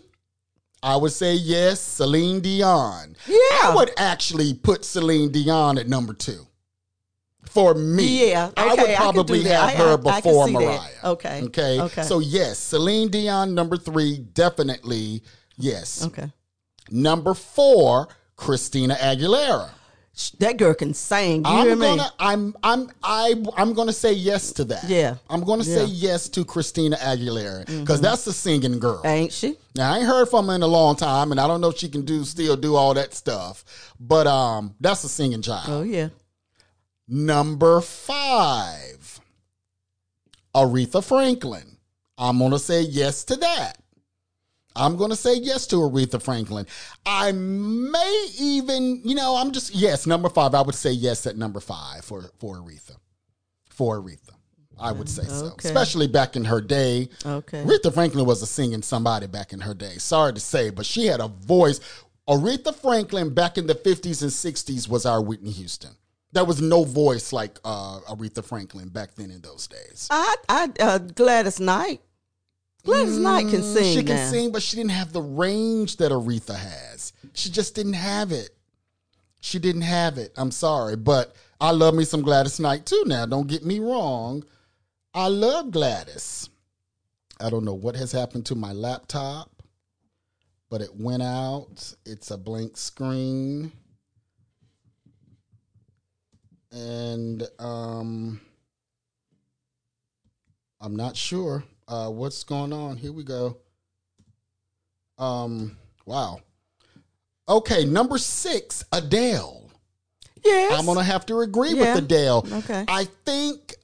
I 0.87 0.95
would 0.95 1.11
say 1.11 1.33
yes, 1.33 1.81
Celine 1.81 2.39
Dion. 2.39 3.15
Yeah. 3.27 3.35
I 3.35 3.73
would 3.75 3.91
actually 3.97 4.53
put 4.53 4.85
Celine 4.85 5.31
Dion 5.33 5.77
at 5.77 5.89
number 5.89 6.13
two. 6.13 6.47
For 7.43 7.73
me, 7.73 8.29
Yeah, 8.31 8.51
I 8.55 8.67
would 8.67 8.79
okay, 8.79 8.93
I 8.93 8.97
can 8.97 9.13
probably 9.13 9.43
that. 9.43 9.69
have 9.69 9.69
I- 9.69 9.83
her 9.83 9.89
I- 10.07 10.11
I 10.17 10.21
before 10.21 10.45
that. 10.47 10.53
Mariah. 10.53 10.79
Okay, 11.03 11.41
Okay. 11.43 11.81
okay. 11.81 12.03
So 12.03 12.19
yes, 12.19 12.57
Celine 12.59 13.09
Dion 13.09 13.53
number 13.53 13.75
three, 13.75 14.19
definitely 14.19 15.23
yes. 15.57 16.03
Okay. 16.05 16.31
Number 16.89 17.33
four, 17.33 18.07
Christina 18.37 18.95
Aguilera. 18.95 19.71
That 20.39 20.57
girl 20.57 20.73
can 20.73 20.95
sing. 20.95 21.45
You 21.45 21.51
I'm 21.51 21.77
me? 21.77 21.85
gonna, 21.85 22.11
I'm, 22.17 22.55
I'm, 22.63 22.89
I, 23.03 23.35
I'm 23.55 23.73
gonna 23.73 23.93
say 23.93 24.13
yes 24.13 24.51
to 24.53 24.63
that. 24.65 24.85
Yeah. 24.89 25.17
I'm 25.29 25.43
gonna 25.43 25.63
say 25.63 25.81
Yeah. 25.81 25.83
Mm-hmm. 25.83 25.93
yes 25.93 26.29
to 26.29 26.43
Christina 26.43 26.95
Aguilera 26.97 27.65
because 27.67 28.01
that's 28.01 28.25
a 28.25 28.33
singing 28.33 28.79
girl. 28.79 29.01
Ain't 29.05 29.31
she? 29.31 29.57
Now 29.75 29.93
I 29.93 29.97
ain't 29.99 30.07
heard 30.07 30.27
from 30.27 30.47
her 30.47 30.55
in 30.55 30.63
a 30.63 30.67
long 30.67 30.95
time, 30.95 31.29
and 31.31 31.39
I 31.39 31.47
don't 31.47 31.61
know 31.61 31.69
if 31.69 31.77
she 31.77 31.87
can 31.87 32.03
do 32.03 32.23
still 32.25 32.55
do 32.57 32.75
all 32.75 32.95
that 32.95 33.13
stuff. 33.13 33.63
But 33.99 34.25
um, 34.25 34.73
that's 34.79 35.03
a 35.03 35.09
singing 35.09 35.43
child. 35.43 35.65
Oh 35.69 35.83
yeah. 35.83 36.09
Number 37.07 37.79
five, 37.81 39.19
Aretha 40.55 41.03
Franklin. 41.03 41.77
I'm 42.17 42.39
gonna 42.39 42.57
say 42.59 42.81
yes 42.81 43.23
to 43.25 43.35
that. 43.35 43.77
I'm 44.77 44.95
gonna 44.95 45.15
say 45.15 45.35
yes 45.35 45.67
to 45.67 45.77
Aretha 45.77 46.21
Franklin. 46.21 46.65
I 47.05 47.31
may 47.31 48.27
even, 48.39 49.01
you 49.03 49.15
know, 49.15 49.35
I'm 49.35 49.51
just 49.51 49.73
yes, 49.73 50.05
number 50.07 50.29
five. 50.29 50.53
I 50.53 50.61
would 50.61 50.75
say 50.75 50.91
yes 50.91 51.25
at 51.27 51.37
number 51.37 51.59
five 51.59 52.05
for 52.05 52.31
for 52.39 52.57
Aretha. 52.57 52.97
For 53.69 54.01
Aretha. 54.01 54.37
I 54.79 54.91
would 54.91 55.09
say 55.09 55.23
so. 55.23 55.55
Especially 55.57 56.07
back 56.07 56.35
in 56.35 56.45
her 56.45 56.61
day. 56.61 57.09
Okay. 57.25 57.63
Aretha 57.63 57.93
Franklin 57.93 58.25
was 58.25 58.41
a 58.41 58.45
singing 58.45 58.81
somebody 58.81 59.27
back 59.27 59.53
in 59.53 59.59
her 59.61 59.73
day. 59.73 59.95
Sorry 59.97 60.33
to 60.33 60.39
say, 60.39 60.69
but 60.69 60.85
she 60.85 61.07
had 61.07 61.19
a 61.19 61.27
voice. 61.27 61.79
Aretha 62.27 62.75
Franklin 62.75 63.33
back 63.33 63.57
in 63.57 63.67
the 63.67 63.75
50s 63.75 64.21
and 64.21 64.31
60s 64.31 64.87
was 64.87 65.05
our 65.05 65.21
Whitney 65.21 65.51
Houston. 65.51 65.95
There 66.33 66.45
was 66.45 66.61
no 66.61 66.83
voice 66.83 67.31
like 67.31 67.57
uh, 67.63 67.99
Aretha 68.01 68.43
Franklin 68.43 68.89
back 68.89 69.15
then 69.15 69.31
in 69.31 69.41
those 69.41 69.67
days. 69.67 70.07
I 70.11 70.35
I 70.49 70.69
uh, 70.79 70.97
Gladys 70.99 71.59
Knight. 71.59 72.01
Gladys 72.87 73.17
Knight 73.17 73.49
can 73.49 73.61
sing. 73.63 73.97
She 73.97 74.03
can 74.03 74.15
now. 74.15 74.31
sing, 74.31 74.51
but 74.51 74.63
she 74.63 74.77
didn't 74.77 74.91
have 74.91 75.11
the 75.11 75.21
range 75.21 75.97
that 75.97 76.09
Aretha 76.11 76.55
has. 76.55 77.11
She 77.33 77.49
just 77.49 77.75
didn't 77.75 77.93
have 77.93 78.31
it. 78.31 78.51
She 79.41 79.59
didn't 79.59 79.81
have 79.81 80.17
it. 80.17 80.31
I'm 80.37 80.51
sorry, 80.51 80.95
but 80.95 81.35
I 81.59 81.71
love 81.71 81.93
me 81.93 82.05
some 82.05 82.21
Gladys 82.21 82.61
Knight 82.61 82.85
too. 82.85 83.03
Now, 83.05 83.25
don't 83.25 83.47
get 83.47 83.65
me 83.65 83.79
wrong. 83.79 84.45
I 85.13 85.27
love 85.27 85.71
Gladys. 85.71 86.49
I 87.41 87.49
don't 87.49 87.65
know 87.65 87.73
what 87.73 87.97
has 87.97 88.13
happened 88.13 88.45
to 88.47 88.55
my 88.55 88.71
laptop, 88.71 89.51
but 90.69 90.81
it 90.81 90.95
went 90.95 91.23
out. 91.23 91.93
It's 92.05 92.31
a 92.31 92.37
blank 92.37 92.77
screen. 92.77 93.73
And 96.71 97.43
um 97.59 98.39
I'm 100.79 100.95
not 100.95 101.17
sure 101.17 101.63
uh, 101.87 102.09
what's 102.09 102.43
going 102.43 102.73
on. 102.73 102.97
Here 102.97 103.11
we 103.11 103.23
go. 103.23 103.57
Um, 105.17 105.77
wow. 106.05 106.39
Okay, 107.49 107.85
number 107.85 108.17
six, 108.17 108.83
Adele. 108.91 109.69
Yes. 110.43 110.77
I'm 110.77 110.85
gonna 110.85 111.03
have 111.03 111.25
to 111.27 111.39
agree 111.39 111.73
Yeah. 111.73 111.95
with 111.95 112.03
Adele. 112.05 112.45
Okay. 112.51 112.85
I 112.87 113.05
think 113.25 113.75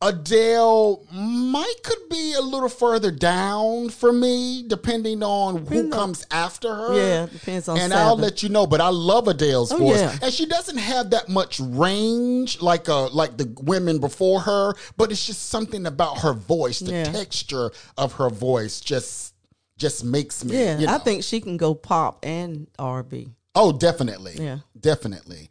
Adele 0.00 1.04
might 1.12 1.74
could 1.82 2.08
be 2.08 2.32
a 2.34 2.40
little 2.40 2.68
further 2.68 3.10
down 3.10 3.88
for 3.88 4.12
me, 4.12 4.62
depending 4.66 5.22
on 5.24 5.66
who 5.66 5.80
on- 5.86 5.90
comes 5.90 6.24
after 6.30 6.72
her. 6.72 6.94
Yeah, 6.96 7.26
depends 7.26 7.68
on 7.68 7.78
And 7.78 7.92
I'll 7.92 8.16
let 8.16 8.42
you 8.42 8.48
know, 8.48 8.66
but 8.66 8.80
I 8.80 8.90
love 8.90 9.26
Adele's 9.26 9.72
Oh, 9.72 9.78
voice, 9.78 9.96
yeah. 9.98 10.16
and 10.22 10.32
she 10.32 10.46
doesn't 10.46 10.78
have 10.78 11.10
that 11.10 11.28
much 11.28 11.58
range 11.58 12.62
like 12.62 12.88
uh 12.88 13.08
like 13.08 13.36
the 13.38 13.52
women 13.62 13.98
before 13.98 14.40
her. 14.42 14.74
But 14.96 15.10
it's 15.10 15.26
just 15.26 15.48
something 15.48 15.84
about 15.86 16.18
her 16.18 16.32
voice, 16.32 16.78
the 16.78 16.92
Yeah. 16.92 17.04
texture 17.04 17.72
of 17.96 18.12
her 18.14 18.30
voice, 18.30 18.80
just 18.80 19.34
just 19.78 20.04
makes 20.04 20.44
me. 20.44 20.56
Yeah, 20.58 20.78
you 20.78 20.86
I 20.88 20.98
think 20.98 21.24
she 21.24 21.40
can 21.40 21.56
go 21.56 21.74
pop 21.74 22.24
and 22.24 22.68
R&B. 22.78 23.30
Oh, 23.54 23.72
definitely. 23.72 24.34
Yeah. 24.38 24.58
Definitely. 24.78 25.48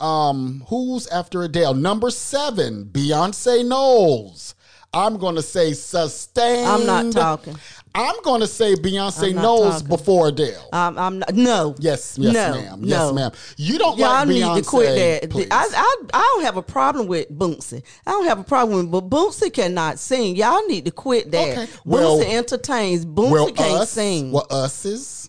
Um, 0.00 0.64
who's 0.68 1.06
after 1.08 1.42
Adele? 1.42 1.74
Number 1.74 2.10
seven, 2.10 2.86
Beyonce 2.86 3.66
Knowles. 3.66 4.54
I'm 4.92 5.18
gonna 5.18 5.42
say 5.42 5.72
sustained. 5.72 6.66
I'm 6.66 6.84
not 6.84 7.12
talking. 7.12 7.56
I'm 7.94 8.14
gonna 8.22 8.46
say 8.46 8.74
Beyonce 8.74 9.34
Knowles 9.34 9.82
talking. 9.82 9.88
before 9.88 10.28
Adele. 10.28 10.68
Um, 10.72 10.98
I'm 10.98 11.18
not. 11.20 11.34
No. 11.34 11.74
yes, 11.78 12.16
yes, 12.18 12.32
no, 12.34 12.60
ma'am. 12.60 12.80
No. 12.80 12.86
Yes, 12.86 13.12
ma'am. 13.14 13.30
You 13.56 13.78
don't 13.78 13.98
Y'all 13.98 14.08
like 14.08 14.28
need 14.28 14.54
to 14.56 14.62
quit 14.62 15.30
that. 15.30 15.48
I, 15.52 15.68
I 15.72 15.96
I 16.12 16.32
don't 16.34 16.44
have 16.44 16.56
a 16.56 16.62
problem 16.62 17.06
with 17.06 17.30
Bootsy. 17.30 17.82
I 18.06 18.10
don't 18.10 18.26
have 18.26 18.40
a 18.40 18.44
problem 18.44 18.78
with, 18.78 18.90
but 18.90 19.08
Bootsy 19.10 19.52
cannot 19.52 19.98
sing. 20.00 20.34
Y'all 20.34 20.66
need 20.66 20.84
to 20.86 20.90
quit 20.90 21.30
that. 21.30 21.58
Okay. 21.58 21.72
Well- 21.84 22.20
entertains. 22.22 23.04
Bootsy 23.04 23.30
well, 23.30 23.52
can't 23.52 23.82
us, 23.82 23.90
sing. 23.90 24.32
well, 24.32 24.46
uses 24.50 25.19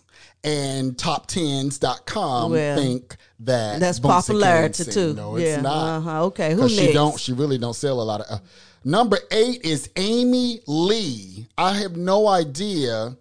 and 0.44 0.96
top10s.com 0.96 2.50
Well, 2.50 2.76
think 2.76 3.16
that 3.40 3.80
That's 3.80 4.00
popularity 4.00 4.84
too. 4.84 5.14
No, 5.14 5.36
it's 5.36 5.46
yeah. 5.46 5.60
not. 5.60 5.96
Uh-huh. 5.98 6.24
Okay. 6.26 6.54
Who 6.54 6.62
next? 6.62 6.72
she 6.74 6.92
don't 6.92 7.18
she 7.18 7.32
really 7.32 7.58
don't 7.58 7.74
sell 7.74 8.00
a 8.00 8.02
lot 8.02 8.20
of 8.20 8.26
uh, 8.30 8.38
number 8.84 9.18
eight 9.30 9.64
is 9.64 9.90
amy 9.96 10.60
lee 10.66 11.46
i 11.56 11.72
have 11.72 11.96
no 11.96 12.26
idea 12.26 13.16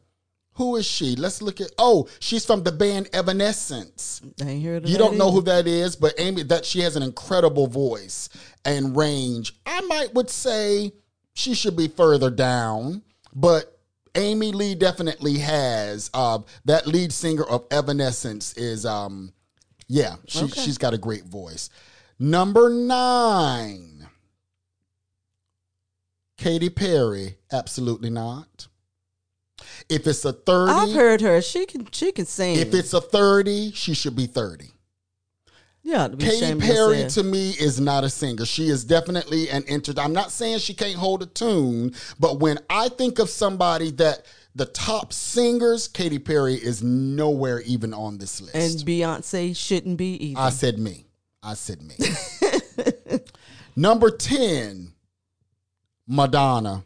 who 0.54 0.76
is 0.76 0.86
she 0.88 1.16
let's 1.16 1.40
look 1.42 1.62
at 1.62 1.72
oh 1.78 2.08
she's 2.20 2.44
from 2.46 2.64
the 2.64 2.72
band 2.72 3.08
evanescence 3.14 4.22
I 4.42 4.50
ain't 4.50 4.66
heard 4.66 4.84
of 4.84 4.90
you 4.90 4.98
don't 4.98 5.18
know 5.18 5.28
either. 5.28 5.34
who 5.36 5.42
that 5.44 5.68
is 5.68 5.96
but 5.96 6.16
amy 6.18 6.42
that 6.44 6.66
she 6.66 6.80
has 6.80 6.96
an 6.96 7.04
incredible 7.04 7.68
voice 7.68 8.30
and 8.66 8.98
range 8.98 9.54
i 9.68 9.82
might 9.82 10.14
would 10.16 10.32
say 10.32 10.94
she 11.34 11.54
should 11.54 11.78
be 11.78 11.88
further 11.88 12.32
down 12.32 13.04
but 13.36 13.71
amy 14.15 14.52
lee 14.52 14.76
definitely 14.76 15.38
has 15.39 16.10
uh, 16.13 16.39
that 16.65 16.86
lead 16.88 17.12
singer 17.13 17.43
of 17.43 17.65
evanescence 17.71 18.54
is 18.58 18.86
um 18.86 19.32
yeah 19.88 20.15
she, 20.28 20.43
Okay. 20.45 20.62
she's 20.62 20.78
got 20.78 20.93
a 20.93 20.97
great 20.97 21.24
voice 21.26 21.69
number 22.19 22.69
nine 22.69 24.08
Katy 26.38 26.71
Perry, 26.71 27.38
absolutely 27.52 28.10
not. 28.10 28.67
If 29.89 30.08
it's 30.08 30.26
a 30.26 30.34
30, 30.34 30.71
I've 30.71 30.91
heard 30.95 31.21
her. 31.21 31.39
She 31.39 31.67
can. 31.67 31.88
She 31.91 32.12
can 32.12 32.26
sing. 32.26 32.56
if 32.58 32.74
it's 32.74 32.93
a 32.95 33.02
30, 33.02 33.74
she 33.74 33.93
should 33.93 34.15
be 34.15 34.26
30. 34.26 34.71
Yeah, 35.84 36.08
to 36.08 36.17
Katy 36.17 36.60
Perry 36.60 37.08
to 37.10 37.24
me 37.24 37.52
is 37.52 37.80
not 37.80 38.04
a 38.04 38.10
singer. 38.10 38.46
She 38.46 38.70
is 38.70 38.84
definitely 38.86 39.50
an 39.50 39.63
inter. 39.67 39.94
I'm 39.98 40.13
not 40.13 40.32
saying 40.32 40.60
she 40.60 40.74
can't 40.74 40.96
hold 40.96 41.24
a 41.24 41.26
tune, 41.26 41.94
but 42.20 42.39
when 42.39 42.60
I 42.70 42.89
think 42.89 43.20
of 43.20 43.30
somebody 43.30 43.91
that 43.91 44.26
the 44.54 44.65
top 44.65 45.12
singers, 45.13 45.88
Katy 45.88 46.20
Perry 46.20 46.56
is 46.56 46.84
nowhere 46.84 47.62
even 47.62 47.94
on 47.94 48.17
this 48.17 48.41
list. 48.41 48.56
and 48.56 48.88
Beyonce 48.88 49.56
shouldn't 49.56 49.98
be 49.98 50.13
either. 50.28 50.39
I 50.39 50.50
said 50.50 50.78
me. 50.78 51.06
I 51.41 51.56
said 51.56 51.82
me. 51.82 51.96
Number 53.76 54.12
10, 54.12 54.94
Madonna. 56.08 56.84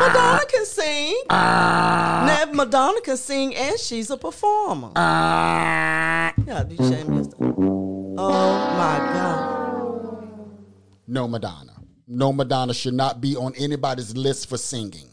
Madonna 0.00 0.46
can 0.46 0.64
sing. 0.64 1.22
Ah. 1.28 2.22
now 2.46 2.52
Madonna 2.52 3.00
can 3.00 3.16
sing, 3.16 3.54
and 3.56 3.78
she's 3.78 4.10
a 4.10 4.16
performer. 4.16 4.92
Ah. 4.94 6.32
yeah, 6.46 6.62
be 6.62 6.76
yourself. 6.76 7.87
Oh 8.20 8.52
my 8.76 8.98
God. 9.14 10.58
No 11.06 11.28
Madonna. 11.28 11.72
No 12.06 12.32
Madonna 12.32 12.74
should 12.74 12.94
not 12.94 13.20
be 13.20 13.36
on 13.36 13.54
anybody's 13.56 14.16
list 14.16 14.48
for 14.48 14.56
singing. 14.58 15.08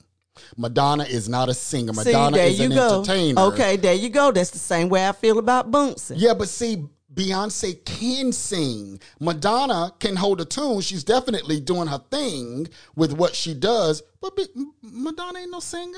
Madonna 0.58 1.04
is 1.04 1.30
not 1.30 1.48
a 1.48 1.54
singer. 1.54 1.94
See, 1.94 2.12
Madonna 2.12 2.38
there 2.38 2.48
is 2.48 2.60
an 2.60 2.72
go. 2.72 3.00
entertainer. 3.00 3.42
Okay, 3.42 3.78
there 3.78 3.94
you 3.94 4.10
go. 4.10 4.32
That's 4.32 4.50
the 4.50 4.60
same 4.60 4.90
way 4.90 5.08
I 5.08 5.12
feel 5.12 5.38
about 5.40 5.72
Bootsy. 5.72 6.16
Yeah, 6.18 6.34
but 6.34 6.50
see, 6.50 6.84
Beyonce 7.14 7.84
can 7.86 8.32
sing. 8.34 9.00
Madonna 9.20 9.94
can 10.00 10.16
hold 10.16 10.42
a 10.42 10.46
tune. 10.46 10.82
She's 10.82 11.04
definitely 11.04 11.60
doing 11.60 11.88
her 11.88 12.02
thing 12.12 12.68
with 12.96 13.14
what 13.14 13.36
she 13.36 13.54
does. 13.54 14.02
But 14.20 14.36
Be- 14.36 14.48
Madonna 14.82 15.40
ain't 15.40 15.52
no 15.52 15.60
singer. 15.60 15.98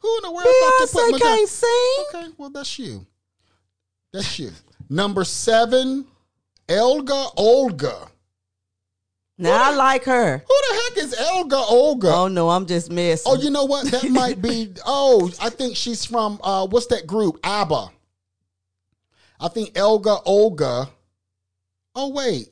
Who 0.00 0.16
in 0.18 0.22
the 0.24 0.32
world 0.32 0.46
thought 0.46 0.86
to 0.86 0.92
put 0.92 1.02
Beyonce 1.04 1.12
Madonna? 1.12 1.36
can't 1.36 1.48
sing. 1.48 2.04
Okay, 2.14 2.28
well 2.36 2.50
that's 2.50 2.78
you. 2.78 3.06
That's 4.12 4.38
you. 4.38 4.50
Number 4.90 5.24
seven, 5.24 6.06
Elga 6.68 7.26
Olga. 7.36 8.08
Now 9.38 9.72
I 9.72 9.74
like 9.74 10.04
her. 10.04 10.38
Who 10.38 10.54
the 10.68 10.82
heck 10.82 11.04
is 11.04 11.14
Elga 11.18 11.56
Olga? 11.56 12.08
Oh 12.12 12.28
no, 12.28 12.50
I'm 12.50 12.66
just 12.66 12.90
messing. 12.90 13.32
Oh, 13.32 13.40
you 13.40 13.50
know 13.50 13.64
what? 13.64 13.90
That 13.90 14.08
might 14.10 14.40
be. 14.40 14.72
Oh, 14.86 15.30
I 15.40 15.50
think 15.50 15.76
she's 15.76 16.04
from 16.04 16.38
uh, 16.44 16.66
what's 16.66 16.86
that 16.86 17.06
group? 17.06 17.40
ABBA. 17.42 17.90
I 19.40 19.48
think 19.48 19.76
Elga 19.76 20.18
Olga. 20.24 20.88
Oh 21.94 22.08
wait, 22.10 22.48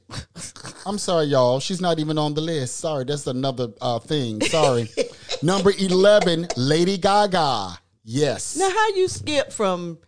I'm 0.85 0.99
sorry, 0.99 1.27
y'all. 1.27 1.61
She's 1.61 1.81
not 1.81 1.99
even 1.99 2.19
on 2.19 2.35
the 2.35 2.41
list. 2.41 2.77
Sorry, 2.79 3.05
that's 3.05 3.27
another 3.27 3.69
uh, 3.81 3.99
thing. 4.01 4.41
Sorry. 4.43 4.89
Number 5.43 5.73
eleven, 5.79 6.49
Lady 6.57 6.99
Gaga. 6.99 7.79
Yes. 8.05 8.57
Now 8.57 8.69
how 8.69 8.89
you 8.95 9.07
skip 9.09 9.53
from 9.53 9.99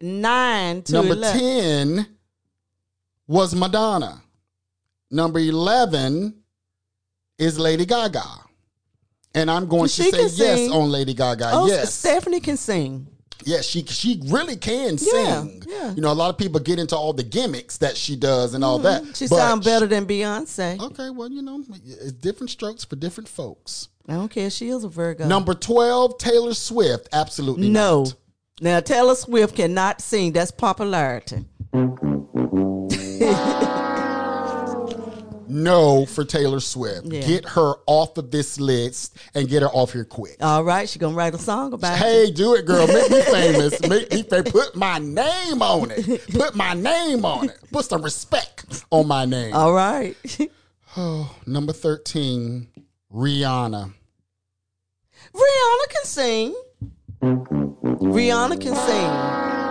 nine 0.00 0.82
to 0.82 0.92
Number 0.94 1.12
11? 1.14 1.38
ten 1.40 2.06
was 3.26 3.54
Madonna. 3.54 4.22
Number 5.10 5.38
eleven 5.38 6.42
is 7.38 7.58
Lady 7.58 7.86
Gaga. 7.86 8.22
And 9.34 9.50
I'm 9.50 9.66
going 9.66 9.84
to 9.84 9.88
say 9.88 10.10
yes 10.10 10.70
on 10.70 10.90
Lady 10.90 11.14
Gaga. 11.14 11.50
Oh, 11.52 11.66
yes. 11.66 11.94
Stefani 11.94 12.40
can 12.40 12.56
sing. 12.56 13.06
Yes, 13.44 13.66
she 13.66 13.84
she 13.86 14.20
really 14.26 14.56
can 14.56 14.98
sing. 14.98 15.62
yeah. 15.66 15.84
yeah. 15.86 15.94
You 15.94 16.00
know, 16.00 16.12
a 16.12 16.14
lot 16.14 16.30
of 16.30 16.38
people 16.38 16.60
get 16.60 16.78
into 16.78 16.96
all 16.96 17.12
the 17.12 17.24
gimmicks 17.24 17.78
that 17.78 17.96
she 17.96 18.14
does 18.14 18.54
and 18.54 18.62
all 18.62 18.78
that. 18.80 19.02
Mm-hmm. 19.02 19.12
She 19.12 19.26
sounds 19.26 19.40
sound 19.40 19.64
better 19.64 19.86
than 19.86 20.06
Beyonce. 20.06 20.80
Okay, 20.80 21.10
well, 21.10 21.28
you 21.28 21.42
know, 21.42 21.64
it's 21.82 22.12
different 22.12 22.50
strokes 22.50 22.84
for 22.84 22.94
different 22.96 23.28
folks. 23.28 23.88
I 24.08 24.14
don't 24.14 24.28
care. 24.28 24.50
She 24.50 24.68
is 24.68 24.84
a 24.84 24.88
Virgo. 24.88 25.26
Number 25.26 25.54
12, 25.54 26.18
Taylor 26.18 26.54
Swift. 26.54 27.08
Absolutely 27.12 27.68
no. 27.68 28.02
not. 28.02 28.14
Now 28.60 28.80
Taylor 28.80 29.14
Swift 29.14 29.56
cannot 29.56 30.00
sing. 30.00 30.32
That's 30.32 30.50
popularity. 30.52 31.44
No 35.52 36.06
for 36.06 36.24
Taylor 36.24 36.60
Swift. 36.60 37.06
Yeah. 37.06 37.20
Get 37.20 37.44
her 37.50 37.74
off 37.86 38.16
of 38.18 38.30
this 38.30 38.58
list 38.58 39.16
and 39.34 39.48
get 39.48 39.62
her 39.62 39.68
off 39.68 39.92
here 39.92 40.04
quick. 40.04 40.36
All 40.40 40.64
right, 40.64 40.88
she 40.88 40.98
gonna 40.98 41.14
write 41.14 41.34
a 41.34 41.38
song 41.38 41.72
about 41.72 41.94
it. 41.94 41.98
Hey, 41.98 42.30
do 42.30 42.54
it, 42.54 42.64
girl. 42.66 42.86
Make 42.86 43.10
me 43.10 43.22
famous. 43.30 43.80
Make 43.82 44.10
me 44.12 44.22
famous. 44.22 44.50
Put 44.50 44.74
my 44.76 44.98
name 44.98 45.62
on 45.62 45.90
it. 45.90 46.26
Put 46.32 46.54
my 46.54 46.74
name 46.74 47.24
on 47.24 47.50
it. 47.50 47.58
Put 47.70 47.84
some 47.84 48.02
respect 48.02 48.84
on 48.90 49.06
my 49.06 49.24
name. 49.24 49.54
All 49.54 49.72
right. 49.72 50.16
Oh, 50.94 51.34
number 51.46 51.72
13, 51.72 52.68
Rihanna. 53.14 53.94
Rihanna 55.34 55.88
can 55.88 56.04
sing. 56.04 56.54
Rihanna 57.22 58.60
can 58.60 58.74
sing. 58.74 59.61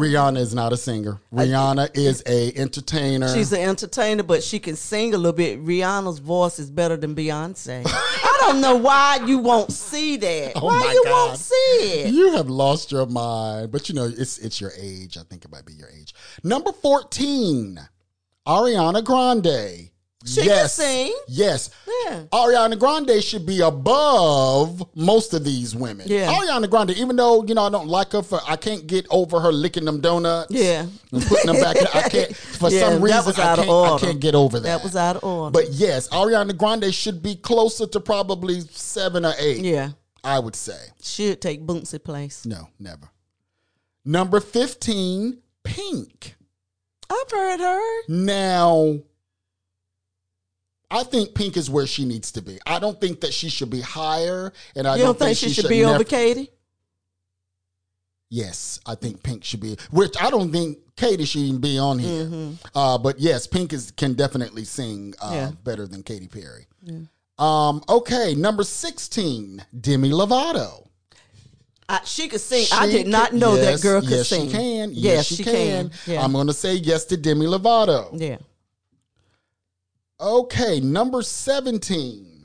Rihanna 0.00 0.38
is 0.38 0.54
not 0.54 0.72
a 0.72 0.76
singer. 0.78 1.20
Rihanna 1.32 1.90
is 1.96 2.22
a 2.26 2.52
entertainer. 2.56 3.28
She's 3.34 3.52
an 3.52 3.60
entertainer, 3.60 4.22
but 4.22 4.42
she 4.42 4.58
can 4.58 4.74
sing 4.76 5.12
a 5.14 5.18
little 5.18 5.32
bit. 5.34 5.62
Rihanna's 5.64 6.18
voice 6.20 6.58
is 6.58 6.70
better 6.70 6.96
than 6.96 7.14
Beyonce. 7.14 7.82
I 7.86 8.36
don't 8.40 8.60
know 8.62 8.76
why 8.76 9.20
you 9.26 9.38
won't 9.38 9.72
see 9.72 10.16
that. 10.16 10.52
Oh 10.60 10.64
why 10.66 10.92
you 10.92 11.04
God. 11.04 11.28
won't 11.28 11.38
see 11.38 11.54
it? 11.54 12.12
You 12.14 12.32
have 12.32 12.48
lost 12.48 12.90
your 12.92 13.06
mind, 13.06 13.70
but 13.70 13.88
you 13.88 13.94
know 13.94 14.04
it's 14.04 14.38
it's 14.38 14.60
your 14.60 14.72
age. 14.78 15.16
I 15.18 15.22
think 15.22 15.44
it 15.44 15.50
might 15.50 15.64
be 15.66 15.74
your 15.74 15.88
age. 15.90 16.14
Number 16.42 16.72
fourteen, 16.72 17.78
Ariana 18.46 19.04
Grande. 19.04 19.89
She 20.26 20.40
can 20.42 20.48
yes, 20.50 20.74
sing. 20.74 21.14
Yes, 21.28 21.70
Yeah. 22.06 22.24
Ariana 22.30 22.78
Grande 22.78 23.24
should 23.24 23.46
be 23.46 23.60
above 23.62 24.82
most 24.94 25.32
of 25.32 25.44
these 25.44 25.74
women. 25.74 26.06
Yeah. 26.10 26.30
Ariana 26.30 26.68
Grande, 26.68 26.90
even 26.90 27.16
though 27.16 27.42
you 27.44 27.54
know 27.54 27.62
I 27.62 27.70
don't 27.70 27.88
like 27.88 28.12
her 28.12 28.22
for, 28.22 28.38
I 28.46 28.56
can't 28.56 28.86
get 28.86 29.06
over 29.10 29.40
her 29.40 29.50
licking 29.50 29.86
them 29.86 30.00
donuts. 30.02 30.50
Yeah. 30.50 30.86
and 31.12 31.22
putting 31.22 31.46
them 31.52 31.60
back. 31.62 31.76
in. 31.76 31.86
I 31.94 32.08
can't 32.10 32.36
for 32.60 32.68
Yeah, 32.70 32.90
some 32.90 33.02
reason 33.02 33.32
I 33.38 33.56
can't, 33.56 33.70
I 33.70 33.98
can't 33.98 34.20
get 34.20 34.34
over 34.34 34.60
that. 34.60 34.68
That 34.78 34.84
was 34.84 34.94
out 34.94 35.16
of 35.16 35.24
order. 35.24 35.52
But 35.52 35.70
yes, 35.70 36.08
Ariana 36.10 36.54
Grande 36.54 36.92
should 36.94 37.22
be 37.22 37.34
closer 37.36 37.86
to 37.86 37.98
probably 38.00 38.60
seven 38.60 39.24
or 39.24 39.32
eight. 39.38 39.64
yeah, 39.64 39.92
I 40.22 40.38
would 40.38 40.54
say. 40.54 40.78
should 41.02 41.40
take 41.40 41.62
Boonsie 41.66 42.02
place. 42.04 42.44
No, 42.44 42.68
never. 42.78 43.08
Number 44.04 44.40
15, 44.40 45.38
Pink. 45.64 46.36
I've 47.08 47.30
heard 47.30 47.60
her. 47.60 48.02
Now, 48.08 48.98
I 50.90 51.04
think 51.04 51.34
Pink 51.34 51.56
is 51.56 51.70
where 51.70 51.86
she 51.86 52.04
needs 52.04 52.32
to 52.32 52.42
be. 52.42 52.58
I 52.66 52.78
don't 52.80 53.00
think 53.00 53.20
that 53.20 53.32
she 53.32 53.48
should 53.48 53.70
be 53.70 53.80
higher, 53.80 54.52
and 54.74 54.86
I 54.88 54.96
you 54.96 55.04
don't 55.04 55.18
think 55.18 55.36
she 55.36 55.50
should 55.50 55.68
be 55.68 55.82
never- 55.82 55.94
over 55.96 56.04
Katy? 56.04 56.50
Yes, 58.32 58.78
I 58.86 58.94
think 58.94 59.22
Pink 59.22 59.42
should 59.44 59.60
be. 59.60 59.76
Which 59.90 60.14
I 60.20 60.30
don't 60.30 60.52
think 60.52 60.78
Katy 60.96 61.24
should 61.24 61.40
even 61.42 61.60
be 61.60 61.78
on 61.78 61.98
here. 61.98 62.24
Mm-hmm. 62.26 62.78
Uh, 62.78 62.96
but 62.98 63.18
yes, 63.18 63.46
Pink 63.48 63.72
is 63.72 63.90
can 63.90 64.14
definitely 64.14 64.64
sing 64.64 65.14
uh, 65.20 65.30
Yeah. 65.32 65.50
better 65.64 65.86
than 65.86 66.02
Katy 66.04 66.28
Perry. 66.28 66.66
Um, 67.38 67.82
okay, 67.88 68.34
number 68.36 68.62
sixteen, 68.62 69.64
Demi 69.80 70.10
Lovato. 70.10 70.86
I, 71.88 72.00
she 72.04 72.28
could 72.28 72.40
sing. 72.40 72.66
I 72.72 72.86
She 72.88 72.98
did 72.98 73.08
not 73.08 73.30
can- 73.30 73.40
know 73.40 73.56
yes, 73.56 73.80
that 73.80 73.88
girl 73.88 74.00
could 74.00 74.10
yes, 74.10 74.28
sing. 74.28 74.46
She 74.46 74.52
can. 74.52 74.90
Yes, 74.92 74.94
Yes, 74.94 75.26
she, 75.26 75.34
she, 75.36 75.44
can. 75.44 75.90
can. 75.90 75.90
Yeah. 76.06 76.22
I'm 76.22 76.30
going 76.32 76.46
to 76.46 76.52
say 76.52 76.74
yes 76.74 77.04
to 77.06 77.16
Demi 77.16 77.46
Lovato. 77.46 78.10
yeah. 78.20 78.36
Okay, 80.20 80.80
number 80.80 81.22
17. 81.22 82.44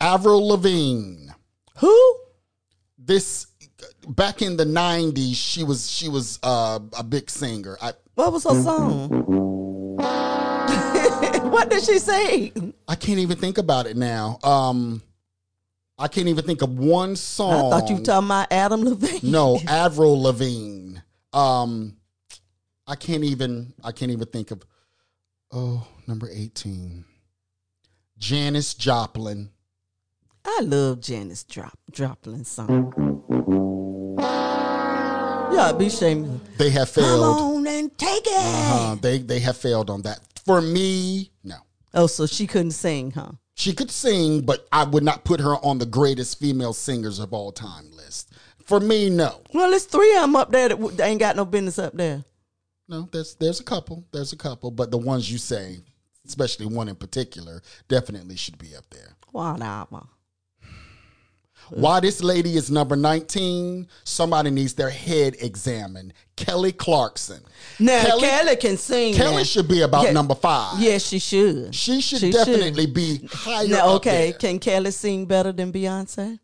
Avril 0.00 0.46
Lavigne. 0.46 1.30
Who? 1.78 2.16
This 2.96 3.48
back 4.08 4.42
in 4.42 4.56
the 4.56 4.64
90s, 4.64 5.34
she 5.34 5.64
was 5.64 5.90
she 5.90 6.08
was 6.08 6.38
uh, 6.42 6.78
a 6.96 7.02
big 7.02 7.28
singer. 7.28 7.76
I 7.82 7.92
What 8.14 8.32
was 8.32 8.44
her 8.44 8.62
song? 8.62 9.08
what 11.50 11.70
did 11.70 11.82
she 11.82 11.98
sing? 11.98 12.74
I 12.86 12.94
can't 12.94 13.18
even 13.18 13.36
think 13.36 13.58
about 13.58 13.86
it 13.86 13.96
now. 13.96 14.38
Um 14.44 15.02
I 15.98 16.06
can't 16.06 16.28
even 16.28 16.44
think 16.44 16.62
of 16.62 16.78
one 16.78 17.16
song. 17.16 17.72
I 17.72 17.80
thought 17.80 17.90
you 17.90 17.96
were 17.96 18.02
talking 18.02 18.28
about 18.28 18.52
Adam 18.52 18.84
Levine. 18.84 19.32
No, 19.32 19.58
Avril 19.66 20.22
Lavigne. 20.22 20.98
Um, 21.32 21.96
I 22.88 22.96
can't 22.96 23.22
even. 23.22 23.74
I 23.84 23.92
can't 23.92 24.10
even 24.10 24.26
think 24.26 24.50
of. 24.50 24.62
Oh, 25.52 25.86
number 26.06 26.28
eighteen. 26.32 27.04
Janis 28.18 28.74
Joplin. 28.74 29.50
I 30.44 30.62
love 30.62 31.00
Janis 31.02 31.44
Drop 31.44 31.78
Joplin's 31.92 32.48
song. 32.48 32.92
Yeah, 35.52 35.72
be 35.72 35.90
shameless. 35.90 36.40
They 36.56 36.70
have 36.70 36.88
failed 36.88 37.36
Come 37.36 37.56
on 37.56 37.66
and 37.66 37.98
take 37.98 38.24
it. 38.26 38.32
Uh, 38.34 38.94
they 38.94 39.18
they 39.18 39.40
have 39.40 39.56
failed 39.58 39.90
on 39.90 40.02
that. 40.02 40.20
For 40.44 40.62
me, 40.62 41.30
no. 41.44 41.56
Oh, 41.92 42.06
so 42.06 42.26
she 42.26 42.46
couldn't 42.46 42.70
sing, 42.72 43.10
huh? 43.10 43.32
She 43.54 43.74
could 43.74 43.90
sing, 43.90 44.42
but 44.42 44.66
I 44.72 44.84
would 44.84 45.02
not 45.02 45.24
put 45.24 45.40
her 45.40 45.56
on 45.56 45.78
the 45.78 45.86
greatest 45.86 46.38
female 46.38 46.72
singers 46.72 47.18
of 47.18 47.34
all 47.34 47.52
time 47.52 47.90
list. 47.92 48.32
For 48.64 48.80
me, 48.80 49.10
no. 49.10 49.42
Well, 49.52 49.70
there's 49.70 49.84
three 49.84 50.14
of 50.16 50.22
them 50.22 50.36
up 50.36 50.50
there 50.50 50.70
that 50.70 50.96
they 50.96 51.04
ain't 51.04 51.20
got 51.20 51.36
no 51.36 51.44
business 51.44 51.78
up 51.78 51.94
there. 51.94 52.24
No, 52.88 53.08
there's 53.12 53.34
there's 53.34 53.60
a 53.60 53.64
couple. 53.64 54.04
There's 54.12 54.32
a 54.32 54.36
couple, 54.36 54.70
but 54.70 54.90
the 54.90 54.96
ones 54.98 55.30
you 55.30 55.38
say, 55.38 55.78
especially 56.26 56.66
one 56.66 56.88
in 56.88 56.96
particular, 56.96 57.62
definitely 57.88 58.36
should 58.36 58.56
be 58.58 58.74
up 58.74 58.84
there. 58.90 59.14
Why 59.30 59.56
nah, 59.56 59.84
Why 61.70 62.00
this 62.00 62.22
lady 62.22 62.56
is 62.56 62.70
number 62.70 62.96
19, 62.96 63.88
somebody 64.04 64.50
needs 64.50 64.72
their 64.72 64.88
head 64.88 65.36
examined. 65.40 66.14
Kelly 66.36 66.72
Clarkson. 66.72 67.42
Now 67.78 68.04
Kelly, 68.06 68.20
Kelly, 68.22 68.56
can 68.56 68.76
sing. 68.78 69.12
Kelly 69.14 69.36
now. 69.38 69.42
should 69.42 69.68
be 69.68 69.82
about 69.82 70.04
Yeah. 70.04 70.12
number 70.12 70.34
five. 70.34 70.80
Yes, 70.80 71.06
she 71.06 71.18
should. 71.18 71.74
She 71.74 72.00
should 72.00 72.20
She 72.20 72.30
definitely 72.30 72.84
should. 72.84 72.94
be 72.94 73.28
higher 73.30 73.68
Now, 73.68 73.88
okay, 73.96 74.34
can 74.38 74.58
Kelly 74.58 74.92
sing 74.92 75.26
better 75.26 75.52
than 75.52 75.70
Beyonce? 75.72 76.38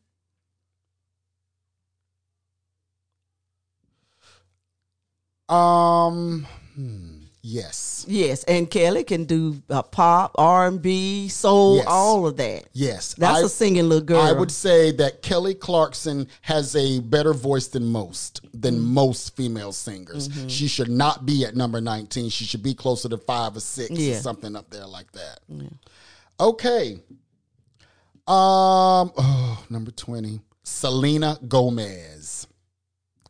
Um, 5.55 6.47
hmm, 6.75 7.17
yes. 7.43 8.05
Yes, 8.09 8.45
and 8.45 8.69
Kelly 8.71 9.05
can 9.05 9.25
do 9.25 9.63
uh, 9.71 9.83
pop, 9.83 10.33
R 10.37 10.67
and 10.67 10.83
B, 10.83 11.29
soul, 11.29 11.77
Yes. 11.77 11.87
all 11.89 12.27
of 12.27 12.37
that. 12.37 12.65
Yes. 12.73 13.15
That's 13.17 13.43
I- 13.43 13.47
a 13.47 13.49
singing 13.49 13.89
little 13.89 14.05
girl. 14.05 14.21
I 14.21 14.33
would 14.33 14.51
say 14.51 14.91
that 14.93 15.23
Kelly 15.23 15.55
Clarkson 15.55 16.29
has 16.43 16.75
a 16.77 17.01
better 17.01 17.33
voice 17.33 17.69
than 17.69 17.87
most, 17.87 18.41
than 18.53 18.75
Mm-hmm. 18.75 18.95
most 18.95 19.37
female 19.37 19.73
singers. 19.73 20.29
She 20.49 20.67
should 20.69 20.91
not 20.91 21.25
be 21.25 21.45
at 21.45 21.55
number 21.57 21.81
19. 21.81 22.29
She 22.31 22.45
should 22.45 22.63
be 22.63 22.75
closer 22.75 23.09
to 23.09 23.17
five 23.19 23.57
or 23.57 23.61
six 23.61 23.91
Yeah. 23.93 24.17
or 24.17 24.21
something 24.21 24.55
up 24.57 24.69
there 24.71 24.87
like 24.87 25.11
that. 25.13 25.41
Okay. 26.41 27.01
Um, 28.27 29.13
oh, 29.17 29.65
number 29.71 29.91
20. 29.91 30.41
Selena 30.63 31.39
Gomez. 31.47 32.47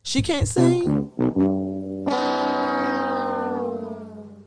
She 0.03 0.21
can't 0.21 0.47
sing. 0.47 1.11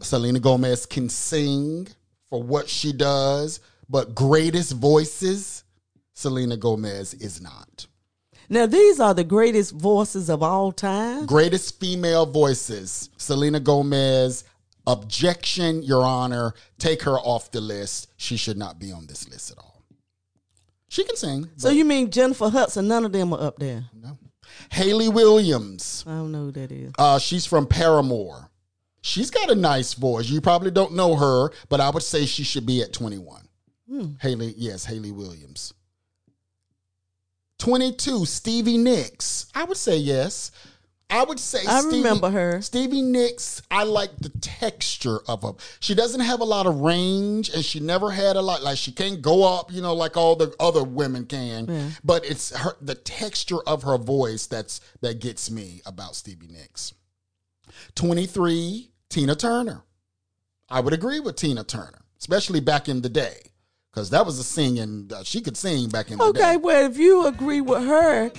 Selena 0.09 0.41
Gomez 0.41 0.87
can 0.87 1.11
sing 1.11 1.87
for 2.31 2.43
what 2.43 2.69
she 2.69 2.93
does, 2.95 3.61
but 3.91 4.15
greatest 4.15 4.73
voices, 4.73 5.65
Selena 6.15 6.57
Gomez 6.57 7.13
is 7.13 7.43
not. 7.43 7.87
Now 8.49 8.65
these 8.65 9.01
are 9.01 9.13
the 9.13 9.25
greatest 9.25 9.75
voices 9.75 10.31
of 10.31 10.43
all 10.43 10.73
time. 10.73 11.27
Greatest 11.27 11.79
female 11.79 12.25
voices, 12.25 13.11
Selena 13.19 13.61
Gomez. 13.61 14.45
Objection, 14.87 15.83
Your 15.83 16.03
Honor. 16.03 16.55
Take 16.79 17.03
her 17.03 17.19
off 17.19 17.51
the 17.51 17.61
list. 17.61 18.09
She 18.17 18.39
should 18.39 18.57
not 18.57 18.79
be 18.79 18.91
on 18.91 19.07
this 19.07 19.29
list 19.29 19.51
at 19.51 19.59
all. 19.59 19.83
She 20.89 21.05
can 21.05 21.17
sing. 21.17 21.51
So 21.59 21.69
you 21.69 21.85
mean 21.85 22.11
Jennifer 22.11 22.49
Hudson? 22.49 22.89
None 22.89 23.05
of 23.05 23.13
them 23.13 23.35
are 23.35 23.43
up 23.43 23.59
there. 23.59 23.85
No. 23.93 24.17
Hayley 24.71 25.11
Williams. 25.11 26.05
I 26.07 26.13
don't 26.13 26.33
know 26.33 26.47
who 26.47 26.53
that 26.53 26.73
is. 26.73 26.93
Uh, 26.99 27.19
she's 27.19 27.45
from 27.45 27.67
Paramore. 27.67 28.48
She's 29.01 29.31
got 29.31 29.51
a 29.51 29.55
nice 29.55 29.95
voice. 29.95 30.29
You 30.29 30.41
probably 30.41 30.71
don't 30.71 30.95
know 30.95 31.15
her, 31.17 31.51
but 31.69 31.81
I 31.81 31.91
would 31.91 32.03
say 32.03 32.27
she 32.27 32.43
should 32.45 32.67
be 32.67 32.83
at 32.83 32.93
21. 32.93 33.43
Hmm. 33.89 34.07
Hayley, 34.21 34.55
yes, 34.57 34.85
Hayley 34.85 35.13
Williams. 35.13 35.73
22, 37.59 38.25
Stevie 38.27 38.79
Nicks. 38.79 39.47
I 39.55 39.65
would 39.65 39.77
say 39.77 39.97
yes. 39.97 40.51
I 41.11 41.25
would 41.25 41.41
say 41.41 41.61
I 41.67 41.81
Stevie- 41.81 41.97
remember 41.99 42.31
her. 42.31 42.61
Stevie 42.61 43.01
Nicks, 43.01 43.63
I 43.71 43.85
like 43.85 44.11
the 44.19 44.29
texture 44.29 45.21
of 45.27 45.43
her. 45.43 45.53
She 45.81 45.95
doesn't 45.95 46.21
have 46.21 46.41
a 46.41 46.45
lot 46.45 46.67
of 46.67 46.81
range 46.81 47.49
and 47.49 47.65
she 47.65 47.81
never 47.81 48.11
had 48.11 48.37
a 48.37 48.43
lot 48.43 48.63
like 48.63 48.77
she 48.77 48.93
can't 48.93 49.23
go 49.23 49.43
up, 49.43 49.73
you 49.73 49.81
know, 49.81 49.95
like 49.95 50.19
all 50.19 50.37
the 50.37 50.55
other 50.61 50.85
women 50.85 51.25
can. 51.25 51.67
Yeah. 51.67 51.89
But 52.05 52.27
it's 52.27 52.55
her 52.55 52.77
the 52.83 52.95
texture 52.95 53.61
of 53.67 53.85
her 53.85 53.97
voice 53.97 54.47
that's 54.47 54.83
that 55.01 55.19
gets 55.21 55.51
me 55.51 55.81
about 55.87 56.15
Stevie 56.15 56.49
Nicks. 56.49 56.93
23, 57.95 58.91
Tina 59.09 59.35
Turner. 59.35 59.83
I 60.69 60.81
would 60.81 60.93
agree 60.93 61.21
with 61.21 61.37
Tina 61.37 61.65
Turner, 61.65 62.01
especially 62.19 62.61
back 62.61 62.89
in 62.89 63.01
the 63.03 63.09
day. 63.09 63.39
Because 63.91 64.11
that 64.11 64.27
was 64.27 64.39
a 64.39 64.45
singing, 64.45 65.11
uh, 65.15 65.23
she 65.25 65.41
could 65.41 65.57
sing 65.57 65.89
back 65.89 66.11
in 66.11 66.19
the 66.19 66.25
Okay, 66.25 66.39
day. 66.39 66.45
Okay, 66.51 66.57
well 66.59 66.91
if 66.91 66.99
you 66.99 67.27
agree 67.27 67.61
with 67.63 67.83
her, 67.85 68.31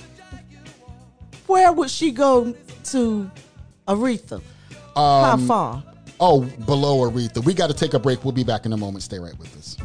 where 1.46 1.72
would 1.72 1.90
she 1.90 2.12
go 2.12 2.54
to 2.84 3.30
Aretha? 3.88 4.40
How 4.94 5.32
Um, 5.34 5.46
far? 5.48 5.82
Oh, 6.20 6.42
below 6.42 7.10
Aretha. 7.10 7.44
We 7.44 7.52
got 7.54 7.66
to 7.66 7.74
take 7.74 7.94
a 7.94 7.98
break. 7.98 8.24
We'll 8.24 8.32
be 8.32 8.44
back 8.44 8.64
in 8.64 8.72
a 8.72 8.76
moment. 8.76 9.02
Stay 9.02 9.18
right 9.18 9.36
with 9.38 9.54
us. 9.56 9.76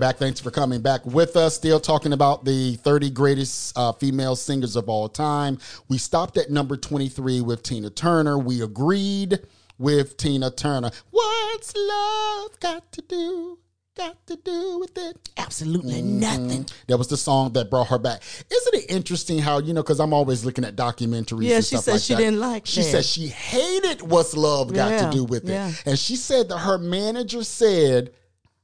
Back. 0.00 0.16
Thanks 0.16 0.40
for 0.40 0.50
coming 0.50 0.80
back 0.80 1.04
with 1.06 1.36
us. 1.36 1.54
Still 1.54 1.78
talking 1.78 2.12
about 2.12 2.44
the 2.44 2.74
30 2.76 3.10
greatest 3.10 3.76
uh, 3.78 3.92
female 3.92 4.34
singers 4.34 4.74
of 4.74 4.88
all 4.88 5.08
time. 5.08 5.58
We 5.88 5.98
stopped 5.98 6.36
at 6.38 6.50
number 6.50 6.76
23 6.76 7.40
with 7.42 7.62
Tina 7.62 7.90
Turner. 7.90 8.38
We 8.38 8.62
agreed 8.62 9.38
with 9.78 10.16
Tina 10.16 10.50
Turner. 10.50 10.90
What's 11.10 11.74
love 11.76 12.58
got 12.60 12.90
to 12.92 13.02
do? 13.02 13.58
Got 13.96 14.24
to 14.28 14.36
do 14.36 14.78
with 14.78 14.96
it? 14.96 15.28
Absolutely 15.36 15.94
Mm-hmm. 16.00 16.20
nothing. 16.20 16.66
That 16.86 16.96
was 16.96 17.08
the 17.08 17.16
song 17.16 17.52
that 17.54 17.70
brought 17.70 17.88
her 17.88 17.98
back. 17.98 18.22
Isn't 18.50 18.74
it 18.74 18.90
interesting 18.90 19.38
how, 19.40 19.58
you 19.58 19.74
know, 19.74 19.82
because 19.82 20.00
I'm 20.00 20.14
always 20.14 20.44
looking 20.44 20.64
at 20.64 20.76
documentaries. 20.76 21.42
Yeah, 21.42 21.56
and 21.56 21.64
she 21.64 21.76
stuff 21.76 21.84
said 21.84 21.92
like 21.92 22.00
she 22.02 22.14
that. 22.14 22.20
didn't 22.20 22.40
like 22.40 22.66
She 22.66 22.80
that. 22.82 22.86
said 22.86 23.04
she 23.04 23.26
hated 23.26 24.00
what's 24.02 24.34
love 24.36 24.72
got 24.72 24.92
Yeah, 24.92 25.10
to 25.10 25.16
do 25.16 25.24
with 25.24 25.44
it. 25.48 25.52
yeah. 25.52 25.72
And 25.84 25.98
she 25.98 26.16
said 26.16 26.48
that 26.48 26.58
her 26.58 26.78
manager 26.78 27.42
said, 27.44 28.12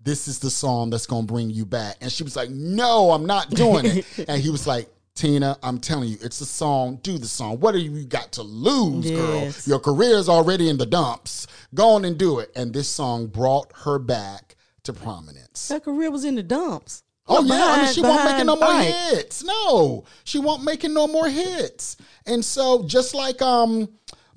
This 0.07 0.29
is 0.29 0.39
the 0.39 0.51
song 0.51 0.91
that's 0.91 1.05
to 1.27 1.27
bring 1.27 1.51
you 1.51 1.67
back. 1.67 1.97
And 2.01 2.13
she 2.13 2.23
was 2.23 2.37
like, 2.37 2.49
No, 2.49 3.11
I'm 3.11 3.27
not 3.27 3.51
doing 3.51 3.85
it. 3.87 4.07
and 4.29 4.41
he 4.41 4.51
was 4.51 4.65
like, 4.67 4.89
Tina, 5.17 5.59
I'm 5.65 5.81
telling 5.81 6.09
you, 6.11 6.17
it's 6.23 6.41
a 6.41 6.47
song. 6.47 7.01
Do 7.03 7.19
the 7.19 7.27
song. 7.27 7.59
What 7.59 7.75
have 7.75 7.83
you 7.83 8.05
got 8.05 8.31
to 8.33 8.43
lose, 8.43 9.11
girl? 9.11 9.41
Yes. 9.41 9.67
Your 9.67 9.81
career's 9.81 10.29
already 10.29 10.69
in 10.69 10.77
the 10.79 10.87
dumps. 10.87 11.49
Go 11.75 11.89
on 11.91 12.05
and 12.05 12.17
do 12.17 12.39
it. 12.39 12.53
And 12.55 12.73
this 12.73 12.87
song 12.89 13.27
brought 13.27 13.73
her 13.85 13.99
back 13.99 14.55
to 14.85 14.93
prominence. 14.93 15.69
Her 15.71 15.81
career 15.81 16.11
was 16.13 16.25
in 16.25 16.37
the 16.37 16.43
dumps. 16.45 17.03
Oh 17.27 17.43
Well, 17.43 17.47
yeah, 17.47 17.55
I 17.55 17.59
mean 17.59 17.77
behind- 17.81 17.95
she 17.97 18.03
won't 18.03 18.25
making 18.25 18.47
no 18.47 18.55
more 18.57 18.69
behind- 18.69 18.95
hits. 19.17 19.43
No, 19.43 20.05
she 20.23 20.39
won't 20.39 20.63
making 20.63 20.95
no 20.95 21.09
more 21.09 21.29
hits. 21.29 21.97
And 22.27 22.45
so 22.45 22.85
just 22.87 23.13
like 23.13 23.43
um 23.43 23.89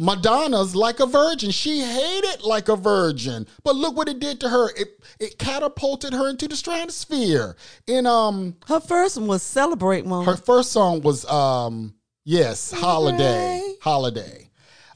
Madonna's 0.01 0.75
like 0.77 1.01
a 1.01 1.05
virgin, 1.05 1.51
she 1.51 1.81
hated 1.81 2.41
like 2.43 2.69
a 2.69 2.75
virgin, 2.77 3.45
but 3.65 3.75
look 3.75 3.97
what 3.97 4.07
it 4.07 4.19
did 4.19 4.39
to 4.39 4.49
her. 4.49 4.69
It 4.77 5.03
it 5.19 5.37
catapulted 5.37 6.13
her 6.13 6.29
into 6.29 6.47
the 6.47 6.55
stratosphere. 6.55 7.57
In 7.85 8.07
um 8.07 8.55
Her 8.67 8.79
first 8.79 9.17
one 9.17 9.27
was 9.27 9.43
Celebrate 9.43 10.05
Mom. 10.05 10.25
her 10.25 10.37
first 10.37 10.71
song 10.71 11.01
was 11.01 11.25
um 11.25 11.93
yes 12.23 12.71
holiday 12.71 13.61
Holiday. 13.81 13.81
holiday. 13.81 14.49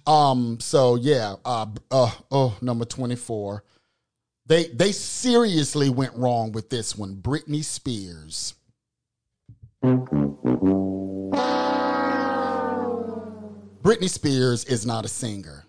Um 0.08 0.60
so 0.62 0.96
yeah 0.96 1.36
uh 1.44 1.66
uh 1.92 2.12
oh 2.32 2.58
number 2.62 2.86
twenty 2.86 3.18
four. 3.18 3.66
They 4.46 4.68
they 4.68 4.94
seriously 4.94 5.90
went 5.90 6.16
wrong 6.16 6.54
with 6.54 6.70
this 6.70 6.98
one. 6.98 7.16
Britney 7.18 7.64
Spears. 7.64 8.54
Britney 13.84 14.10
Spears 14.10 14.64
is 14.66 14.86
not 14.86 15.04
a 15.04 15.10
singer. 15.10 15.66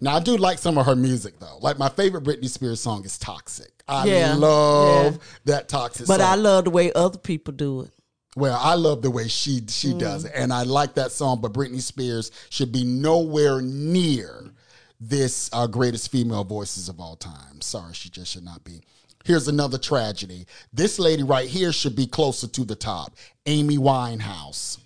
Now 0.00 0.16
I 0.16 0.20
do 0.20 0.36
like 0.36 0.58
some 0.58 0.78
of 0.78 0.86
her 0.86 0.96
music 0.96 1.38
though. 1.38 1.58
Like 1.60 1.78
my 1.78 1.88
favorite 1.90 2.24
Britney 2.24 2.48
Spears 2.48 2.80
song 2.80 3.04
is 3.04 3.18
"Toxic." 3.18 3.70
I 3.86 4.06
Yeah, 4.06 4.34
love 4.34 5.12
yeah. 5.14 5.18
that 5.44 5.68
"Toxic." 5.68 6.06
but 6.06 6.20
song. 6.20 6.28
I 6.28 6.34
love 6.36 6.64
the 6.64 6.70
way 6.70 6.92
other 6.92 7.18
people 7.18 7.52
do 7.54 7.82
it. 7.82 7.90
Well, 8.34 8.58
I 8.60 8.74
love 8.74 9.02
the 9.02 9.10
way 9.10 9.28
she 9.28 9.62
she 9.68 9.92
does 9.94 10.24
it, 10.24 10.32
and 10.34 10.52
I 10.52 10.62
like 10.64 10.94
that 10.94 11.12
song. 11.12 11.40
But 11.40 11.52
Britney 11.52 11.80
Spears 11.80 12.30
should 12.50 12.72
be 12.72 12.82
nowhere 12.84 13.60
near 13.60 14.50
this 14.98 15.50
uh, 15.52 15.66
greatest 15.66 16.10
female 16.10 16.44
voices 16.44 16.88
of 16.88 16.98
all 16.98 17.16
time. 17.16 17.60
Sorry, 17.60 17.92
she 17.94 18.08
just 18.08 18.32
should 18.32 18.44
not 18.44 18.64
be. 18.64 18.80
Here's 19.26 19.48
another 19.48 19.76
tragedy. 19.76 20.46
This 20.72 20.98
lady 20.98 21.24
right 21.24 21.48
here 21.48 21.72
should 21.72 21.96
be 21.96 22.06
closer 22.06 22.46
to 22.46 22.64
the 22.64 22.76
top. 22.76 23.14
Amy 23.46 23.76
Winehouse. 23.76 24.78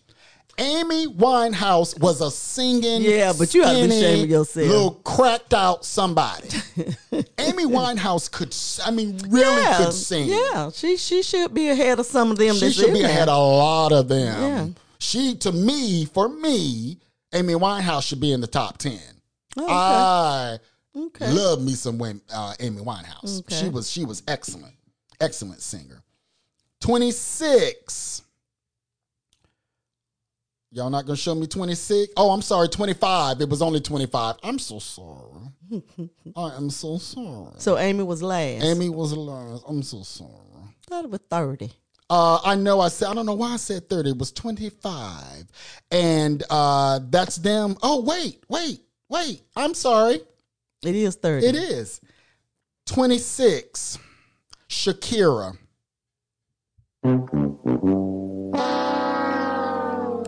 Amy 0.59 1.07
Winehouse 1.09 1.99
was 2.01 2.21
a 2.21 2.31
singing, 2.31 3.03
Yeah, 3.03 3.33
but 3.39 3.55
you 3.55 3.63
have 3.63 3.77
to 3.77 3.89
be 3.89 3.97
ashamed 3.97 4.25
of 4.25 4.31
yourself. 4.31 4.67
little 4.67 4.91
cracked 5.05 5.55
out 5.55 5.85
somebody. 5.85 6.49
Amy 7.39 7.65
Winehouse 7.65 8.31
could, 8.31 8.55
I 8.87 8.91
mean, 8.91 9.19
really 9.29 9.63
yeah, 9.63 9.77
could 9.79 9.93
sing. 9.93 10.29
Yeah, 10.29 10.71
she 10.71 10.97
she 10.97 11.23
should 11.23 11.55
be 11.55 11.69
ahead 11.69 11.99
of 11.99 12.07
some 12.07 12.31
of 12.31 12.39
them. 12.39 12.55
She 12.57 12.71
should 12.73 12.93
be 12.93 13.03
ahead 13.03 13.29
of 13.29 13.37
a 13.37 13.39
lot 13.39 13.93
of 13.93 14.09
them. 14.09 14.43
Yeah. 14.43 14.69
She, 14.99 15.35
to 15.37 15.53
me, 15.53 16.05
for 16.05 16.29
me, 16.29 16.99
Amy 17.33 17.55
Winehouse 17.55 18.07
should 18.07 18.21
be 18.21 18.33
in 18.33 18.41
the 18.43 18.47
top 18.47 18.77
10. 18.79 18.99
Oh, 19.57 19.65
okay. 19.65 19.73
I 19.73 20.59
Okay. 20.97 21.31
love 21.31 21.63
me 21.63 21.75
some 21.75 21.99
women, 21.99 22.21
uh, 22.33 22.55
Amy 22.61 22.83
Winehouse. 22.83 23.41
Okay. 23.41 23.55
She 23.55 23.69
was 23.69 23.91
she 23.91 24.05
was 24.05 24.23
excellent, 24.27 24.75
excellent 25.21 25.61
singer. 25.61 26.03
26. 26.81 28.23
Y'all 30.73 30.89
not 30.89 31.05
gonna 31.05 31.17
show 31.17 31.35
me 31.35 31.47
26? 31.47 32.13
Oh, 32.17 32.31
I'm 32.31 32.43
sorry, 32.43 32.69
25. 32.69 33.41
It 33.41 33.49
was 33.49 33.61
only 33.61 33.81
25. 33.81 34.37
I'm 34.43 34.59
so 34.59 34.79
sorry. 34.79 35.49
I 36.37 36.57
am 36.57 36.71
so 36.71 36.99
sorry. 36.99 37.55
So 37.59 37.77
Amy 37.77 38.05
was 38.05 38.23
last. 38.23 38.65
Amy 38.65 38.89
was 38.89 39.13
last. 39.13 39.65
I'm 39.69 39.83
so 39.83 40.03
sorry. 40.03 40.31
thought 40.87 41.05
it 41.05 41.11
was 41.11 41.21
thirty. 41.29 41.73
Uh, 42.09 42.41
I 42.45 42.57
know 42.57 42.81
I 42.81 42.89
said, 42.89 43.09
I 43.09 43.15
don't 43.15 43.27
know 43.27 43.35
why 43.35 43.53
I 43.53 43.57
said 43.57 43.89
30. 43.89 44.11
It 44.11 44.19
was 44.19 44.33
25. 44.33 45.47
And 45.93 46.43
uh, 46.51 46.99
that's 47.09 47.37
them. 47.37 47.77
Oh, 47.85 48.03
wait, 48.03 48.43
wait, 48.49 48.81
wait. 49.09 49.43
I'm 49.55 49.75
sorry. 49.75 50.21
It 50.83 50.97
is 50.97 51.17
thirty. 51.17 51.47
It 51.47 51.55
is. 51.55 52.01
26. 52.87 53.99
Shakira. 54.69 55.57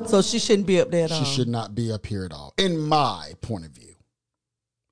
So 0.09 0.23
she 0.23 0.39
shouldn't 0.39 0.67
be 0.67 0.81
up 0.81 0.91
there 0.91 1.05
at 1.05 1.13
all. 1.13 1.25
She 1.25 1.35
should 1.35 1.49
not 1.49 1.75
be 1.75 1.91
up 1.91 2.07
here 2.07 2.25
at 2.25 2.33
all, 2.33 2.53
in 2.59 2.79
my 2.79 3.33
point 3.41 3.65
of 3.65 3.71
view. 3.73 3.95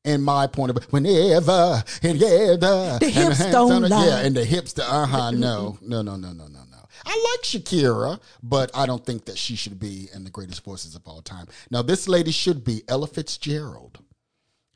In 0.04 0.22
my 0.22 0.46
point 0.46 0.70
of 0.70 0.78
view, 0.78 0.86
whenever 0.90 1.84
and 2.02 2.18
yeah, 2.18 2.56
the, 2.58 2.96
The 3.00 3.10
hips 3.10 3.44
don't 3.50 3.88
lie. 3.88 4.06
Yeah, 4.06 4.20
and 4.20 4.34
the 4.34 4.44
hips, 4.44 4.72
the 4.72 4.82
uh 4.82 5.06
huh, 5.06 5.30
no, 5.30 5.78
no, 5.82 6.00
no, 6.00 6.16
no, 6.16 6.32
no, 6.32 6.46
no, 6.46 6.64
no. 6.70 6.78
I 7.04 7.10
like 7.10 7.44
Shakira, 7.44 8.18
but 8.42 8.70
I 8.74 8.86
don't 8.86 9.04
think 9.04 9.26
that 9.26 9.36
she 9.38 9.56
should 9.56 9.78
be 9.78 10.08
in 10.14 10.24
the 10.24 10.30
greatest 10.30 10.64
voices 10.64 10.94
of 10.94 11.06
all 11.06 11.22
time. 11.22 11.46
Now, 11.70 11.82
this 11.82 12.08
lady 12.08 12.30
should 12.30 12.64
be 12.64 12.82
Ella 12.88 13.06
Fitzgerald. 13.06 14.00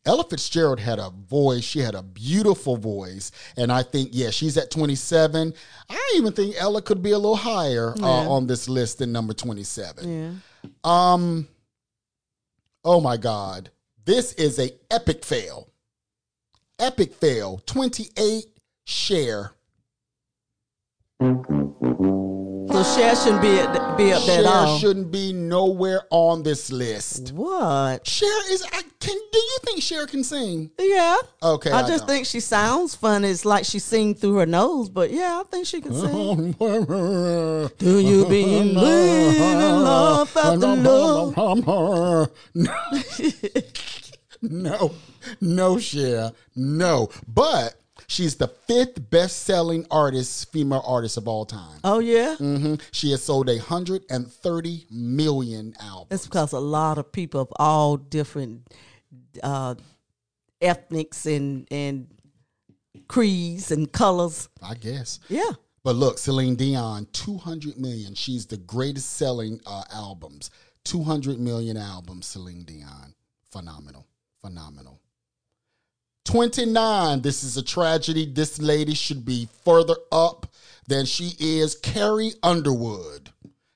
Ella 0.07 0.25
Fitzgerald 0.25 0.81
had 0.81 0.99
a 0.99 1.11
voice. 1.11 1.65
She 1.65 1.79
had 1.79 1.95
a 1.95 2.03
beautiful 2.03 2.77
voice. 2.77 3.33
And 3.57 3.73
I 3.73 3.83
think, 3.83 4.11
yeah, 4.13 4.31
she's 4.31 4.57
at 4.59 4.71
27. 4.71 5.55
I 5.89 6.13
even 6.17 6.33
think 6.33 6.57
Ella 6.59 6.83
could 6.83 7.03
be 7.03 7.13
a 7.13 7.19
little 7.19 7.37
higher 7.37 7.95
uh, 8.01 8.29
on 8.31 8.47
this 8.47 8.69
list 8.69 8.99
than 8.99 9.13
number 9.13 9.33
27. 9.33 10.09
yeah. 10.65 10.71
Um. 10.85 11.49
Oh 12.87 13.01
my 13.01 13.17
God, 13.17 13.71
this 14.05 14.35
is 14.35 14.59
a 14.59 14.71
epic 14.91 15.25
fail. 15.25 15.69
Epic 16.79 17.15
fail. 17.15 17.63
Twenty 17.65 18.09
eight 18.19 18.47
Cher. 18.85 19.53
So 22.75 22.83
Cher 22.83 23.15
shouldn't 23.15 23.41
be 23.41 23.51
be 23.97 24.13
up 24.13 24.25
there 24.25 24.41
at 24.41 24.43
Cher 24.43 24.49
all. 24.49 24.79
shouldn't 24.79 25.13
be 25.13 25.33
nowhere 25.33 26.01
on 26.11 26.43
this 26.43 26.73
list. 26.73 27.33
What? 27.33 28.05
Cher 28.05 28.53
is. 28.53 28.65
I 28.65 28.83
can. 28.99 29.17
Do 29.31 29.39
you 29.39 29.59
think 29.63 29.81
Cher 29.81 30.09
can 30.09 30.25
sing? 30.25 30.73
Yeah. 30.77 31.15
Okay, 31.41 31.71
I, 31.71 31.83
I 31.83 31.87
just 31.87 32.01
don't. 32.01 32.09
think 32.09 32.27
she 32.27 32.41
sounds 32.41 32.97
funny. 32.97 33.29
It's 33.29 33.45
like 33.45 33.65
she 33.65 33.79
sing 33.79 34.17
through 34.17 34.39
her 34.39 34.47
nose, 34.47 34.89
but 34.89 35.13
yeah, 35.13 35.41
I 35.41 35.45
think 35.49 35.69
she 35.69 35.81
can 35.83 35.95
sing. 35.95 36.51
Do 37.79 38.01
you 38.01 38.25
believe 38.25 38.77
in 38.77 39.85
love 39.85 40.37
after 40.37 40.75
love? 40.75 42.31
no, 44.43 44.93
no, 45.41 45.79
Cher, 45.79 46.33
no. 46.57 47.09
But 47.29 47.77
she's 48.07 48.37
the 48.37 48.49
fifth 48.49 49.11
best-selling 49.11 49.87
artist, 49.91 50.51
female 50.53 50.83
artist 50.87 51.17
of 51.17 51.27
all 51.29 51.45
time. 51.45 51.81
Oh 51.85 51.99
yeah, 51.99 52.37
Mm-hmm. 52.39 52.75
She 52.93 53.11
has 53.13 53.23
sold 53.25 53.49
a 53.49 53.59
hundred 53.59 54.05
and 54.11 54.31
thirty 54.31 54.87
million 54.91 55.75
albums. 55.81 56.09
that's 56.11 56.27
because 56.27 56.53
a 56.53 56.59
lot 56.61 56.99
of 56.99 57.11
people 57.13 57.41
of 57.41 57.53
all 57.59 57.97
different 57.97 58.69
uh, 59.43 59.75
ethnics 60.61 61.27
and 61.27 61.67
and 61.71 62.07
creeds 63.09 63.71
and 63.71 63.91
colors. 63.93 64.49
I 64.63 64.75
guess. 64.75 65.21
Yeah. 65.29 65.51
But 65.83 65.97
look, 65.97 66.17
Celine 66.17 66.55
Dion, 66.55 67.07
200 67.13 67.77
million. 67.79 68.15
She's 68.15 68.47
the 68.47 68.57
greatest 68.57 69.11
selling 69.19 69.61
uh, 69.67 69.83
albums. 69.93 70.51
200 70.85 71.39
million 71.39 71.77
albums, 71.77 72.25
Celine 72.25 72.63
Dion. 72.65 73.15
Phenomenal. 73.51 74.07
Phenomenal. 74.41 74.99
29. 76.25 77.21
This 77.23 77.45
is 77.45 77.57
a 77.57 77.63
tragedy. 77.63 78.27
This 78.27 78.59
lady 78.61 78.95
should 78.95 79.25
be 79.25 79.49
further 79.65 79.97
up 80.11 80.47
than 80.87 81.07
she 81.07 81.33
is. 81.39 81.75
Carrie 81.77 82.33
Underwood. 82.43 83.31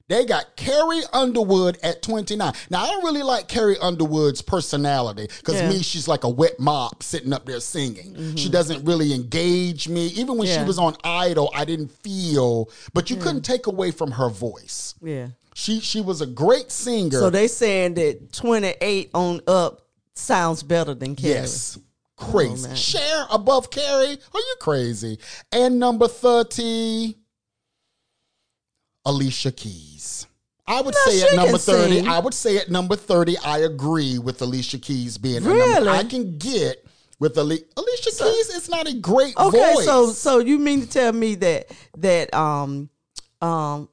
They 0.08 0.24
got 0.24 0.56
Carrie 0.56 1.02
Underwood 1.12 1.76
at 1.82 2.00
29. 2.00 2.52
Now, 2.70 2.82
I 2.82 2.86
don't 2.86 3.04
really 3.04 3.22
like 3.22 3.46
Carrie 3.46 3.76
Underwood's 3.78 4.40
personality 4.40 5.26
because 5.38 5.56
Yeah. 5.56 5.68
me, 5.68 5.82
she's 5.82 6.08
like 6.08 6.24
a 6.24 6.30
wet 6.30 6.58
mop 6.58 7.02
sitting 7.02 7.30
up 7.34 7.44
there 7.44 7.60
singing. 7.60 8.34
She 8.36 8.48
doesn't 8.48 8.86
really 8.86 9.12
engage 9.12 9.86
me. 9.86 10.06
Even 10.06 10.38
when 10.38 10.46
she 10.46 10.54
Mm-hmm. 10.54 10.66
Was 10.66 10.78
on 10.78 10.96
Idol, 11.04 11.50
I 11.54 11.66
didn't 11.66 11.92
feel, 12.02 12.70
but 12.94 13.10
you 13.10 13.16
couldn't 13.16 13.42
take 13.42 13.66
away 13.66 13.90
from 13.90 14.12
her 14.12 14.30
voice. 14.30 14.94
Yeah. 15.02 15.28
She 15.54 15.80
she 15.80 16.00
was 16.00 16.22
a 16.22 16.26
great 16.26 16.70
singer. 16.70 17.18
So 17.18 17.28
they 17.28 17.46
saying 17.48 17.94
that 17.94 18.32
28 18.32 19.10
on 19.12 19.42
up 19.46 19.82
sounds 20.14 20.62
better 20.62 20.94
than 20.94 21.16
Carrie. 21.16 21.34
yes. 21.34 21.76
Crazy. 22.18 22.68
Oh. 22.70 22.74
Cher 22.74 23.26
above 23.30 23.70
Carrie? 23.70 24.18
Are 24.34 24.40
you 24.40 24.54
crazy? 24.60 25.18
And 25.52 25.78
number 25.78 26.08
30, 26.08 27.16
Alicia 29.04 29.52
Keys. 29.52 30.26
I 30.66 30.82
would 30.82 30.94
No, 30.94 31.10
say 31.12 31.22
at 31.28 31.36
number 31.36 31.56
30, 31.58 31.94
sing. 32.00 32.08
I 32.08 32.18
would 32.18 32.34
say 32.34 32.58
at 32.58 32.70
number 32.70 32.94
30, 32.96 33.38
I 33.38 33.58
agree 33.60 34.18
with 34.18 34.42
Alicia 34.42 34.78
Keys 34.78 35.16
being. 35.16 35.42
Really? 35.44 35.88
I 35.88 36.04
can 36.04 36.36
get 36.36 36.84
with 37.18 37.38
Ali- 37.38 37.64
Alicia 37.76 38.10
Keys. 38.10 38.54
It's 38.54 38.68
not 38.68 38.86
a 38.86 38.94
great 38.94 39.34
Okay, 39.38 39.74
voice. 39.74 39.84
so 39.86 40.10
so 40.12 40.38
you 40.40 40.58
mean 40.58 40.82
to 40.82 40.86
tell 40.88 41.12
me 41.12 41.36
that 41.36 41.70
that 41.96 42.34
um 42.34 42.90
um 43.40 43.88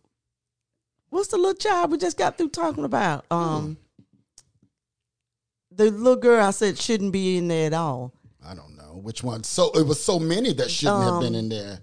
what's 1.11 1.29
the 1.29 1.37
little 1.37 1.53
child 1.53 1.91
we 1.91 1.97
just 1.97 2.17
got 2.17 2.37
through 2.37 2.49
talking 2.49 2.83
about? 2.83 3.23
Um 3.31 3.77
the 5.71 5.89
little 5.91 6.15
girl 6.17 6.43
I 6.45 6.51
said 6.51 6.77
shouldn't 6.77 7.13
be 7.13 7.37
in 7.37 7.47
there 7.47 7.67
at 7.67 7.73
all. 7.73 8.11
I 8.47 8.53
don't 8.55 8.75
know 8.77 8.99
which 9.01 9.23
one. 9.23 9.43
So 9.43 9.71
it 9.73 9.85
was 9.85 10.03
so 10.03 10.19
many 10.19 10.53
that 10.53 10.69
shouldn't 10.71 11.03
have 11.03 11.13
Um, 11.15 11.19
been 11.23 11.35
in 11.35 11.49
there. 11.49 11.79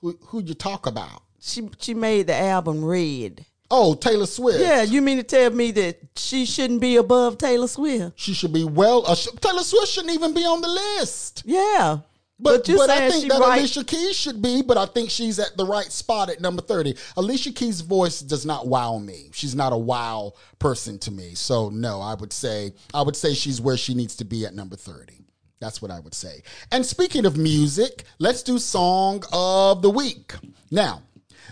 Who 0.00 0.18
who 0.26 0.42
you 0.42 0.54
talk 0.54 0.86
about? 0.86 1.22
She 1.40 1.68
she 1.78 1.94
made 1.94 2.26
the 2.28 2.34
album 2.34 2.84
Red. 2.84 3.44
Oh, 3.70 3.94
Taylor 3.94 4.26
Swift. 4.26 4.60
Yeah, 4.60 4.82
you 4.82 5.02
mean 5.02 5.18
to 5.18 5.22
tell 5.22 5.50
me 5.50 5.70
that 5.72 5.98
she 6.16 6.46
shouldn't 6.46 6.80
be 6.80 6.96
above 6.96 7.36
Taylor 7.36 7.68
Swift? 7.68 8.18
She 8.18 8.32
should 8.32 8.52
be 8.52 8.64
well. 8.64 9.04
Uh, 9.06 9.14
sh- 9.14 9.28
Taylor 9.42 9.62
Swift 9.62 9.88
shouldn't 9.88 10.14
even 10.14 10.32
be 10.32 10.44
on 10.44 10.62
the 10.62 10.68
list. 10.68 11.42
Yeah. 11.44 11.98
But, 12.40 12.66
you 12.68 12.76
but 12.76 12.88
I 12.88 13.10
think 13.10 13.28
that 13.30 13.40
right- 13.40 13.58
Alicia 13.58 13.82
Keys 13.84 14.14
should 14.16 14.40
be, 14.40 14.62
but 14.62 14.78
I 14.78 14.86
think 14.86 15.10
she's 15.10 15.38
at 15.40 15.56
the 15.56 15.66
right 15.66 15.90
spot 15.90 16.30
at 16.30 16.40
number 16.40 16.62
30. 16.62 16.94
Alicia 17.16 17.50
Keys' 17.52 17.80
voice 17.80 18.20
does 18.20 18.46
not 18.46 18.68
wow 18.68 18.96
me. 18.98 19.28
She's 19.34 19.56
not 19.56 19.72
a 19.72 19.76
wow 19.76 20.34
person 20.60 20.98
to 21.00 21.10
me. 21.10 21.34
So 21.34 21.68
no, 21.68 22.00
I 22.00 22.14
would 22.14 22.32
say 22.32 22.72
I 22.94 23.02
would 23.02 23.16
say 23.16 23.34
she's 23.34 23.60
where 23.60 23.76
she 23.76 23.92
needs 23.92 24.14
to 24.16 24.24
be 24.24 24.46
at 24.46 24.54
number 24.54 24.76
30. 24.76 25.17
That's 25.60 25.82
what 25.82 25.90
I 25.90 26.00
would 26.00 26.14
say. 26.14 26.42
And 26.70 26.84
speaking 26.86 27.26
of 27.26 27.36
music, 27.36 28.04
let's 28.18 28.42
do 28.42 28.58
song 28.58 29.22
of 29.32 29.82
the 29.82 29.90
week. 29.90 30.34
Now, 30.70 31.02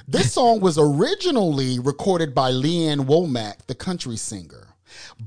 this 0.07 0.33
song 0.33 0.61
was 0.61 0.79
originally 0.79 1.79
recorded 1.81 2.35
by 2.35 2.51
Lee 2.51 2.87
Ann 2.87 3.01
Womack, 3.07 3.67
the 3.67 3.75
country 3.75 4.17
singer. 4.17 4.69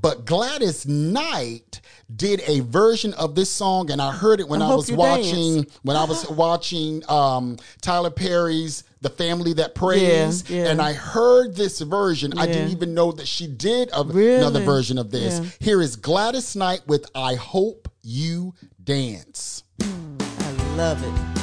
But 0.00 0.24
Gladys 0.24 0.86
Knight 0.86 1.80
did 2.16 2.40
a 2.46 2.60
version 2.60 3.12
of 3.14 3.34
this 3.34 3.50
song, 3.50 3.90
and 3.90 4.00
I 4.00 4.10
heard 4.12 4.40
it 4.40 4.48
when 4.48 4.62
I 4.62 4.70
I, 4.70 4.74
was 4.74 4.90
watching 4.90 5.56
dance. 5.62 5.78
when 5.82 5.96
I 5.96 6.04
was 6.04 6.28
watching 6.30 7.02
um, 7.08 7.56
Tyler 7.80 8.10
Perry's 8.10 8.82
"The 9.00 9.10
Family 9.10 9.52
That 9.54 9.74
Prays," 9.76 10.48
Yeah, 10.50 10.62
yeah. 10.64 10.68
and 10.70 10.80
I 10.82 10.92
heard 10.92 11.54
this 11.54 11.80
version. 11.80 12.36
I 12.38 12.46
didn't 12.46 12.70
even 12.70 12.94
know 12.94 13.12
that 13.12 13.28
she 13.28 13.46
did 13.46 13.90
a, 13.92 14.02
Really? 14.02 14.36
another 14.36 14.60
version 14.64 14.98
of 14.98 15.10
this. 15.10 15.38
Yeah. 15.38 15.46
Here 15.60 15.82
is 15.82 15.94
Gladys 15.96 16.56
Knight 16.56 16.80
with 16.88 17.08
"I 17.14 17.34
Hope 17.36 17.88
You 18.02 18.54
Dance." 18.90 19.62
Mm, 19.78 20.20
I 20.20 20.76
love 20.76 21.00
it. 21.04 21.39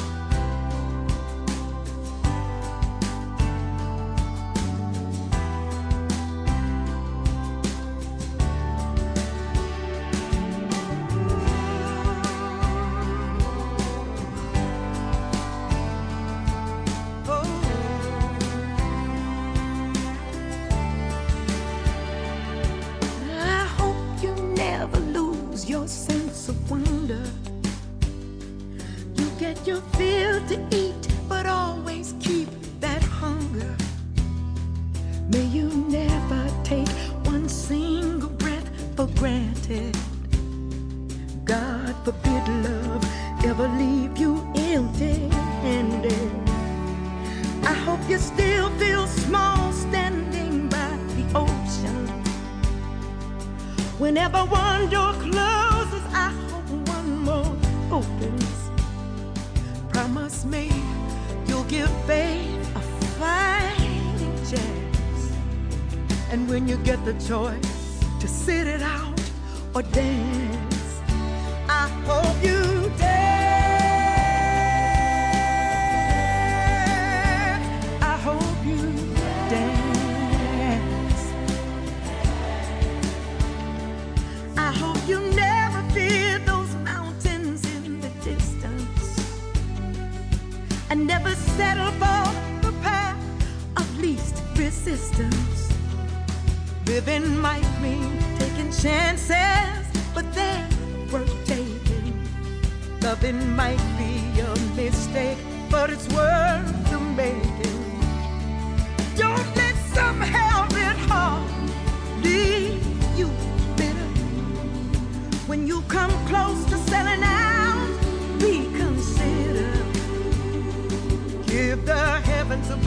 To 30.48 30.56
eat, 30.74 30.87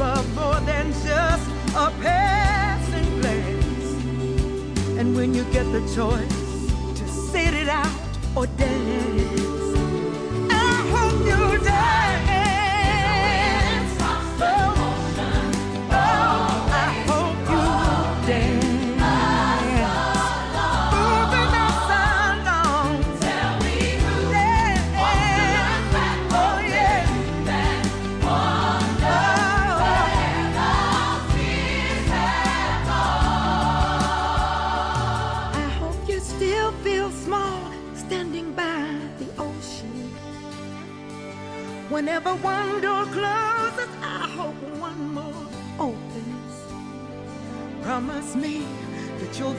above 0.02 0.36
more 0.36 0.60
than 0.62 0.92
just 0.94 1.48
a 1.76 1.92
passing 2.02 3.22
glance. 3.22 3.86
And 4.98 5.16
when 5.16 5.36
you 5.36 5.44
get 5.54 5.72
the 5.72 5.82
choice 5.96 7.00
to 7.00 7.08
sit 7.08 7.54
it 7.54 7.70
out 7.70 7.92
or 8.36 8.48
dance, 8.48 9.51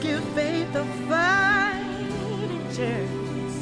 give 0.03 0.23
faith 0.35 0.75
a 0.75 0.83
fighting 1.07 2.61
chance. 2.75 3.55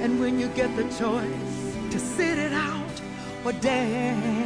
And 0.00 0.20
when 0.20 0.38
you 0.38 0.46
get 0.54 0.70
the 0.76 0.84
choice 0.84 1.76
to 1.90 1.98
sit 1.98 2.38
it 2.38 2.52
out 2.52 3.00
or 3.44 3.52
dance, 3.54 4.41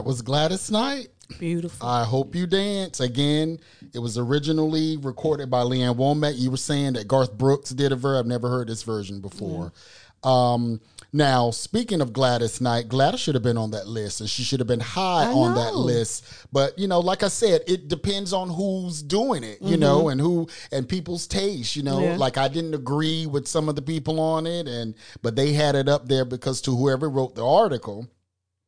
That 0.00 0.06
was 0.06 0.22
Gladys 0.22 0.70
Knight. 0.70 1.08
Beautiful. 1.38 1.86
I 1.86 2.04
hope 2.04 2.34
you 2.34 2.46
dance. 2.46 3.00
Again, 3.00 3.58
it 3.92 3.98
was 3.98 4.16
originally 4.16 4.96
recorded 4.96 5.50
by 5.50 5.60
Lee 5.60 5.82
Ann 5.82 5.96
Womack. 5.96 6.38
You 6.38 6.50
were 6.50 6.56
saying 6.56 6.94
that 6.94 7.06
Garth 7.06 7.36
Brooks 7.36 7.68
did 7.68 7.92
a 7.92 7.96
version. 7.96 8.18
I've 8.18 8.26
never 8.26 8.48
heard 8.48 8.68
this 8.68 8.82
version 8.82 9.20
before. 9.20 9.74
Um, 10.24 10.80
now, 11.12 11.50
speaking 11.50 12.00
of 12.00 12.14
Gladys 12.14 12.62
Knight, 12.62 12.88
Gladys 12.88 13.20
should 13.20 13.34
have 13.34 13.42
been 13.42 13.58
on 13.58 13.72
that 13.72 13.88
list 13.88 14.22
and 14.22 14.30
she 14.30 14.42
should 14.42 14.58
have 14.58 14.66
been 14.66 14.80
high 14.80 15.26
I 15.26 15.32
on 15.32 15.54
that 15.54 15.74
list. 15.74 16.24
But, 16.50 16.78
you 16.78 16.88
know, 16.88 17.00
like 17.00 17.22
I 17.22 17.28
said, 17.28 17.60
it 17.66 17.88
depends 17.88 18.32
on 18.32 18.48
who's 18.48 19.02
doing 19.02 19.44
it, 19.44 19.60
you 19.60 19.76
know, 19.76 20.08
and 20.08 20.18
who 20.18 20.48
and 20.72 20.88
people's 20.88 21.26
taste, 21.26 21.76
you 21.76 21.82
know. 21.82 21.96
Mm-hmm. 21.96 22.12
Yeah. 22.12 22.16
Like 22.16 22.38
I 22.38 22.48
didn't 22.48 22.74
agree 22.74 23.26
with 23.26 23.46
some 23.46 23.68
of 23.68 23.76
the 23.76 23.82
people 23.82 24.18
on 24.18 24.46
it 24.46 24.66
and 24.66 24.94
but 25.20 25.36
they 25.36 25.52
had 25.52 25.74
it 25.74 25.90
up 25.90 26.08
there 26.08 26.24
because 26.24 26.62
to 26.62 26.74
whoever 26.74 27.10
wrote 27.10 27.34
the 27.34 27.46
article, 27.46 28.08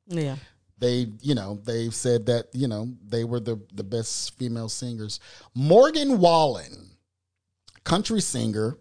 yeah. 0.08 0.36
They 0.82 1.06
you 1.20 1.34
know 1.34 1.58
they 1.64 1.88
said 1.90 2.26
that 2.26 2.46
you 2.52 2.66
know 2.68 2.88
they 3.08 3.24
were 3.24 3.40
the 3.40 3.58
the 3.72 3.84
best 3.84 4.36
female 4.38 4.68
singers 4.68 5.20
morgan 5.54 6.18
wallen 6.18 6.90
country 7.84 8.20
singer 8.20 8.76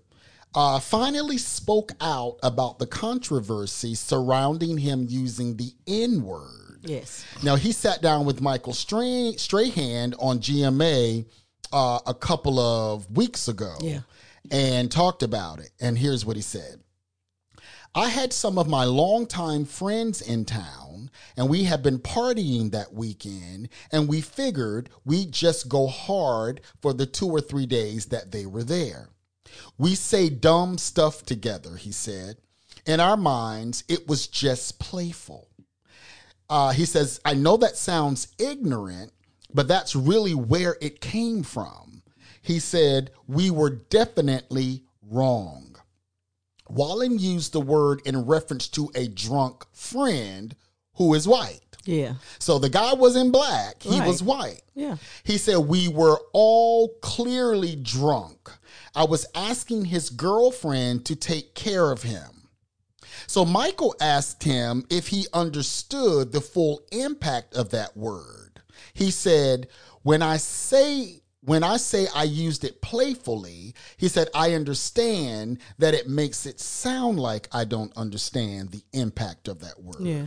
uh, 0.53 0.81
finally 0.81 1.37
spoke 1.37 1.93
out 2.01 2.35
about 2.43 2.77
the 2.77 2.85
controversy 2.85 3.95
surrounding 3.95 4.77
him 4.77 5.05
using 5.09 5.55
the 5.55 5.71
n 5.87 6.23
word 6.23 6.79
Yes. 6.83 7.23
now 7.43 7.55
he 7.55 7.71
sat 7.71 8.01
down 8.01 8.25
with 8.25 8.41
michael 8.41 8.73
Stra- 8.73 9.37
strahan 9.37 10.13
on 10.19 10.39
gma 10.39 11.25
uh, 11.71 11.99
a 12.05 12.13
couple 12.13 12.59
of 12.59 13.09
weeks 13.15 13.47
ago 13.47 13.75
Yeah. 13.81 14.01
and 14.49 14.91
talked 14.91 15.23
about 15.23 15.59
it 15.59 15.69
and 15.79 15.97
here's 15.97 16.25
what 16.25 16.35
he 16.35 16.41
said 16.41 16.80
I 17.93 18.07
had 18.07 18.31
some 18.31 18.57
of 18.57 18.69
my 18.69 18.85
longtime 18.85 19.65
friends 19.65 20.21
in 20.21 20.45
town, 20.45 21.11
and 21.35 21.49
we 21.49 21.65
had 21.65 21.83
been 21.83 21.99
partying 21.99 22.71
that 22.71 22.93
weekend, 22.93 23.67
and 23.91 24.07
we 24.07 24.21
figured 24.21 24.89
we'd 25.03 25.33
just 25.33 25.67
go 25.67 25.87
hard 25.87 26.61
for 26.81 26.93
the 26.93 27.05
two 27.05 27.27
or 27.27 27.41
three 27.41 27.65
days 27.65 28.05
that 28.05 28.31
they 28.31 28.45
were 28.45 28.63
there. 28.63 29.09
We 29.77 29.95
say 29.95 30.29
dumb 30.29 30.77
stuff 30.77 31.23
together, 31.23 31.75
he 31.75 31.91
said. 31.91 32.37
In 32.85 33.01
our 33.01 33.17
minds, 33.17 33.83
it 33.89 34.07
was 34.07 34.27
just 34.27 34.79
playful. 34.79 35.49
Uh, 36.49 36.71
he 36.71 36.85
says, 36.85 37.19
I 37.25 37.33
know 37.33 37.57
that 37.57 37.75
sounds 37.75 38.29
ignorant, 38.39 39.11
but 39.53 39.67
that's 39.67 39.97
really 39.97 40.33
where 40.33 40.77
it 40.81 41.01
came 41.01 41.43
from. 41.43 42.03
He 42.41 42.59
said, 42.59 43.11
We 43.27 43.51
were 43.51 43.69
definitely 43.69 44.83
wrong. 45.01 45.70
Wallen 46.73 47.19
used 47.19 47.53
the 47.53 47.61
word 47.61 48.01
in 48.05 48.25
reference 48.25 48.67
to 48.69 48.89
a 48.95 49.07
drunk 49.07 49.65
friend 49.73 50.55
who 50.95 51.13
is 51.13 51.27
white. 51.27 51.59
Yeah. 51.85 52.15
So 52.39 52.59
the 52.59 52.69
guy 52.69 52.93
wasn't 52.93 53.31
black, 53.31 53.81
he 53.81 53.99
Right. 53.99 54.07
was 54.07 54.21
white. 54.21 54.61
Yeah. 54.75 54.97
He 55.23 55.37
said, 55.37 55.57
We 55.57 55.87
were 55.87 56.21
all 56.33 56.89
clearly 57.01 57.75
drunk. 57.75 58.51
I 58.95 59.03
was 59.05 59.25
asking 59.33 59.85
his 59.85 60.09
girlfriend 60.09 61.05
to 61.05 61.15
take 61.15 61.55
care 61.55 61.91
of 61.91 62.03
him. 62.03 62.49
So 63.27 63.45
Michael 63.45 63.95
asked 64.01 64.43
him 64.43 64.85
if 64.89 65.07
he 65.07 65.27
understood 65.33 66.31
the 66.31 66.41
full 66.41 66.81
impact 66.91 67.55
of 67.55 67.69
that 67.69 67.95
word. 67.95 68.61
He 68.93 69.09
said, 69.11 69.67
"When 70.03 70.21
I 70.21 70.37
say 70.37 71.20
when 71.43 71.63
I 71.63 71.77
say 71.77 72.07
I 72.13 72.23
used 72.23 72.63
it 72.63 72.81
playfully, 72.81 73.73
he 73.97 74.07
said 74.07 74.29
I 74.35 74.53
understand 74.53 75.59
that 75.79 75.93
it 75.93 76.07
makes 76.07 76.45
it 76.45 76.59
sound 76.59 77.19
like 77.19 77.47
I 77.51 77.65
don't 77.65 77.95
understand 77.97 78.69
the 78.69 78.83
impact 78.93 79.47
of 79.47 79.59
that 79.61 79.81
word." 79.81 80.01
Yeah. 80.01 80.25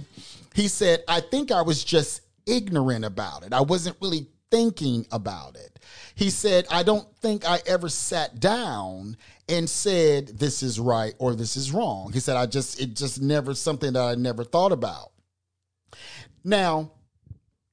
He 0.54 0.68
said, 0.68 1.02
I 1.08 1.20
think 1.20 1.50
I 1.50 1.62
was 1.62 1.84
just 1.84 2.22
ignorant 2.46 3.04
about 3.04 3.44
it. 3.44 3.52
I 3.52 3.60
wasn't 3.60 3.96
really 4.00 4.28
thinking 4.50 5.04
about 5.10 5.56
it. 5.56 5.80
He 6.14 6.30
said, 6.30 6.66
I 6.70 6.84
don't 6.84 7.08
think 7.16 7.44
I 7.44 7.60
ever 7.66 7.88
sat 7.88 8.38
down 8.38 9.16
and 9.48 9.68
said, 9.68 10.28
this 10.28 10.62
is 10.62 10.78
right 10.78 11.14
or 11.18 11.34
this 11.34 11.56
is 11.56 11.72
wrong. 11.72 12.12
He 12.12 12.20
said, 12.20 12.36
I 12.36 12.46
just, 12.46 12.80
it 12.80 12.94
just 12.94 13.20
never 13.20 13.54
something 13.54 13.94
that 13.94 14.02
I 14.02 14.14
never 14.14 14.44
thought 14.44 14.70
about. 14.70 15.10
Now, 16.44 16.92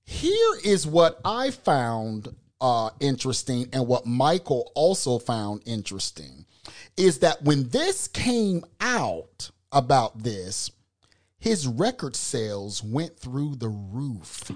here 0.05 0.55
is 0.63 0.87
what 0.87 1.19
I 1.23 1.51
found 1.51 2.35
uh, 2.62 2.91
interesting 2.99 3.68
and 3.74 3.88
what 3.88 4.05
Michael 4.05 4.72
also 4.76 5.18
found 5.20 5.62
interesting 5.66 6.45
is 6.95 7.20
that 7.20 7.41
when 7.43 7.68
this 7.70 8.07
came 8.07 8.64
out 8.80 9.49
about 9.72 10.22
this, 10.22 10.70
his 11.39 11.66
record 11.68 12.16
sales 12.16 12.84
went 12.84 13.18
through 13.18 13.55
the 13.55 13.70
roof. 13.70 14.51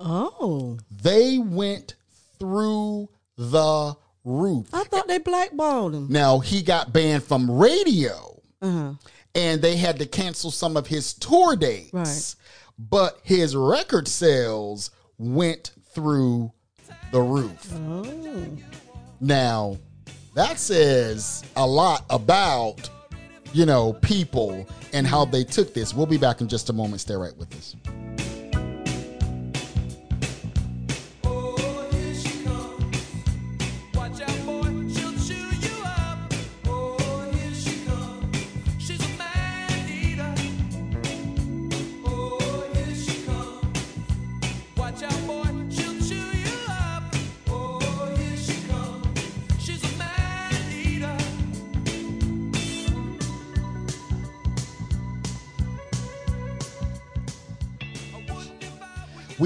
Oh. 0.00 0.78
They 0.90 1.38
went 1.38 1.94
through 2.38 3.08
the 3.36 3.94
roof. 4.24 4.68
I 4.72 4.84
thought 4.84 5.08
they 5.08 5.18
blackballed 5.18 5.94
him. 5.94 6.06
Now, 6.08 6.38
he 6.38 6.62
got 6.62 6.92
banned 6.92 7.24
from 7.24 7.50
radio 7.50 8.40
Uh-huh. 8.62 8.94
and 9.34 9.60
they 9.60 9.76
had 9.76 9.98
to 9.98 10.06
cancel 10.06 10.50
some 10.50 10.76
of 10.76 10.86
his 10.86 11.12
tour 11.14 11.54
dates. 11.56 11.92
Right. 11.92 12.34
But 12.78 13.18
his 13.22 13.54
record 13.56 14.08
sales 14.08 14.90
went 15.18 15.72
through 15.94 16.52
the 17.10 17.20
roof. 17.20 17.72
Oh. 17.74 18.48
Now, 19.20 19.76
that 20.34 20.58
says 20.58 21.44
a 21.56 21.66
lot 21.66 22.04
about, 22.10 22.90
you 23.52 23.64
know, 23.66 23.94
people 23.94 24.66
and 24.92 25.06
how 25.06 25.24
they 25.24 25.44
took 25.44 25.72
this. 25.72 25.94
We'll 25.94 26.06
be 26.06 26.18
back 26.18 26.40
in 26.40 26.48
just 26.48 26.68
a 26.68 26.72
moment. 26.72 27.00
Stay 27.00 27.14
right 27.14 27.36
with 27.36 27.54
us. 27.56 27.76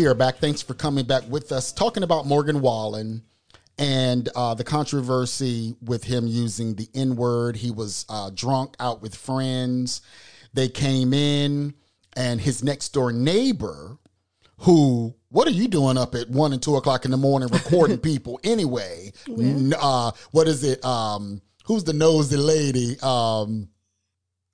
We 0.01 0.07
are 0.07 0.15
back. 0.15 0.39
Thanks 0.39 0.63
for 0.63 0.73
coming 0.73 1.05
back 1.05 1.25
with 1.29 1.53
us, 1.53 1.73
talking 1.73 2.03
about 2.05 2.25
Morgan 2.25 2.63
Wallen 2.63 3.23
and 3.77 4.27
uh, 4.35 4.55
the 4.55 4.65
controversy 4.65 5.77
with 5.83 6.05
him 6.05 6.27
using 6.27 6.75
the 6.75 6.89
N 6.95 7.17
word. 7.17 7.55
He 7.55 7.71
was 7.71 8.07
uh, 8.09 8.31
drunk 8.33 8.77
out 8.81 9.03
with 9.03 9.15
friends. 9.15 10.01
They 10.55 10.71
came 10.71 11.13
in, 11.13 11.75
and 12.17 12.41
his 12.41 12.65
next 12.65 12.95
door 12.95 13.13
neighbor, 13.13 13.99
who, 14.61 15.15
what 15.29 15.47
are 15.47 15.51
you 15.51 15.69
doing 15.69 15.99
up 15.99 16.15
at 16.15 16.31
one 16.31 16.55
and 16.55 16.63
two 16.63 16.77
o'clock 16.77 17.05
in 17.05 17.11
the 17.11 17.19
morning 17.19 17.51
recording 17.51 17.99
people 18.03 18.41
anyway? 18.43 19.13
N- 19.29 19.75
uh, 19.79 20.13
what 20.31 20.49
is 20.49 20.65
it? 20.65 20.83
Um, 20.83 21.43
who's 21.67 21.85
the 21.85 21.93
nosy 21.93 22.39
lady? 22.39 22.97
Um, 23.03 23.69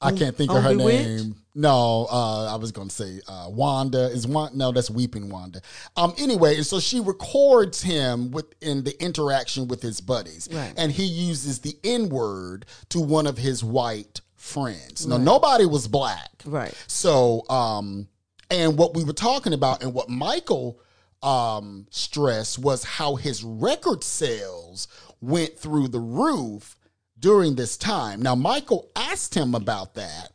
I 0.00 0.10
can't 0.10 0.34
think 0.34 0.50
of 0.50 0.64
her 0.64 0.74
name. 0.74 1.36
No, 1.58 2.06
uh, 2.10 2.52
I 2.52 2.56
was 2.56 2.70
going 2.70 2.88
to 2.88 2.94
say 2.94 3.20
uh, 3.26 3.46
Wanda 3.48 4.10
is 4.10 4.26
one. 4.26 4.56
No, 4.58 4.72
that's 4.72 4.90
Weeping 4.90 5.30
Wanda. 5.30 5.62
Um, 5.96 6.12
anyway, 6.18 6.56
and 6.56 6.66
so 6.66 6.78
she 6.80 7.00
records 7.00 7.80
him 7.80 8.30
within 8.30 8.84
the 8.84 8.94
interaction 9.02 9.66
with 9.66 9.80
his 9.80 10.02
buddies, 10.02 10.50
Right. 10.52 10.74
and 10.76 10.92
he 10.92 11.04
uses 11.04 11.60
the 11.60 11.74
N 11.82 12.10
word 12.10 12.66
to 12.90 13.00
one 13.00 13.26
of 13.26 13.38
his 13.38 13.64
white 13.64 14.20
friends. 14.34 15.06
Now, 15.06 15.16
nobody 15.16 15.64
was 15.64 15.88
black, 15.88 16.30
Right. 16.44 16.74
so, 16.86 17.48
um, 17.48 18.06
and 18.50 18.76
what 18.76 18.94
we 18.94 19.02
were 19.02 19.14
talking 19.14 19.54
about 19.54 19.82
and 19.82 19.94
what 19.94 20.10
Michael 20.10 20.78
um, 21.22 21.86
stressed 21.90 22.58
was 22.58 22.84
how 22.84 23.14
his 23.16 23.42
record 23.42 24.04
sales 24.04 24.88
went 25.22 25.58
through 25.58 25.88
the 25.88 25.98
roof 26.00 26.76
during 27.18 27.54
this 27.54 27.78
time. 27.78 28.20
Now, 28.20 28.34
Michael 28.34 28.90
asked 28.94 29.34
him 29.34 29.54
about 29.54 29.94
that, 29.94 30.32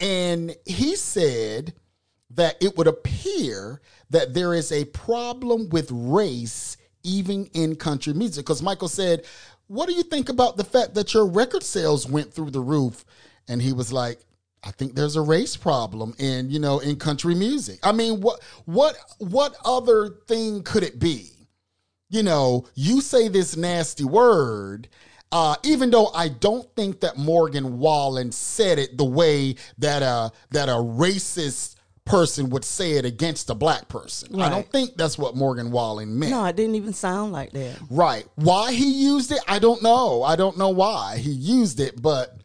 and 0.00 0.56
he 0.64 0.96
said 0.96 1.74
that 2.30 2.56
it 2.62 2.76
would 2.76 2.86
appear 2.86 3.80
that 4.10 4.34
there 4.34 4.54
is 4.54 4.72
a 4.72 4.84
problem 4.86 5.68
with 5.68 5.90
race 5.90 6.76
even 7.02 7.46
in 7.54 7.76
country 7.76 8.12
music. 8.12 8.44
Because 8.44 8.62
Michael 8.62 8.88
said, 8.88 9.24
What 9.66 9.88
do 9.88 9.94
you 9.94 10.02
think 10.02 10.28
about 10.28 10.56
the 10.56 10.64
fact 10.64 10.94
that 10.94 11.14
your 11.14 11.26
record 11.26 11.62
sales 11.62 12.08
went 12.08 12.32
through 12.32 12.50
the 12.50 12.60
roof? 12.60 13.04
And 13.48 13.60
he 13.60 13.72
was 13.72 13.92
like, 13.92 14.20
I 14.62 14.70
think 14.70 14.94
there's 14.94 15.16
a 15.16 15.22
race 15.22 15.56
problem 15.56 16.14
in, 16.18 16.50
you 16.50 16.58
know, 16.58 16.80
in 16.80 16.96
country 16.96 17.34
music. 17.34 17.78
I 17.82 17.92
mean, 17.92 18.20
what 18.20 18.42
what 18.66 18.96
what 19.18 19.56
other 19.64 20.08
thing 20.26 20.62
could 20.62 20.82
it 20.82 20.98
be? 20.98 21.30
You 22.10 22.22
know, 22.22 22.66
you 22.74 23.00
say 23.00 23.28
this 23.28 23.56
nasty 23.56 24.04
word 24.04 24.88
Uh, 25.32 25.54
even 25.62 25.90
though 25.90 26.08
I 26.08 26.28
don't 26.28 26.68
think 26.74 27.00
that 27.00 27.16
Morgan 27.16 27.78
Wallen 27.78 28.32
said 28.32 28.78
it 28.78 28.98
the 28.98 29.04
way 29.04 29.54
that 29.78 30.02
a 30.02 30.32
that 30.50 30.68
a 30.68 30.72
racist 30.72 31.76
person 32.04 32.50
would 32.50 32.64
say 32.64 32.92
it 32.92 33.04
against 33.04 33.50
a 33.50 33.54
black 33.54 33.88
person. 33.88 34.40
I 34.40 34.48
don't 34.48 34.68
think 34.68 34.96
that's 34.96 35.16
what 35.16 35.36
Morgan 35.36 35.70
Wallen 35.70 36.18
meant. 36.18 36.32
No, 36.32 36.44
it 36.44 36.56
didn't 36.56 36.74
even 36.74 36.92
sound 36.92 37.32
like 37.32 37.52
that. 37.52 37.76
Right. 37.88 38.26
Why 38.34 38.72
he 38.72 38.90
used 39.04 39.30
it, 39.30 39.38
I 39.46 39.60
don't 39.60 39.80
know. 39.82 40.24
I 40.24 40.34
don't 40.34 40.58
know 40.58 40.70
why 40.70 41.18
he 41.18 41.30
used 41.30 41.78
it, 41.78 42.02
but 42.02 42.36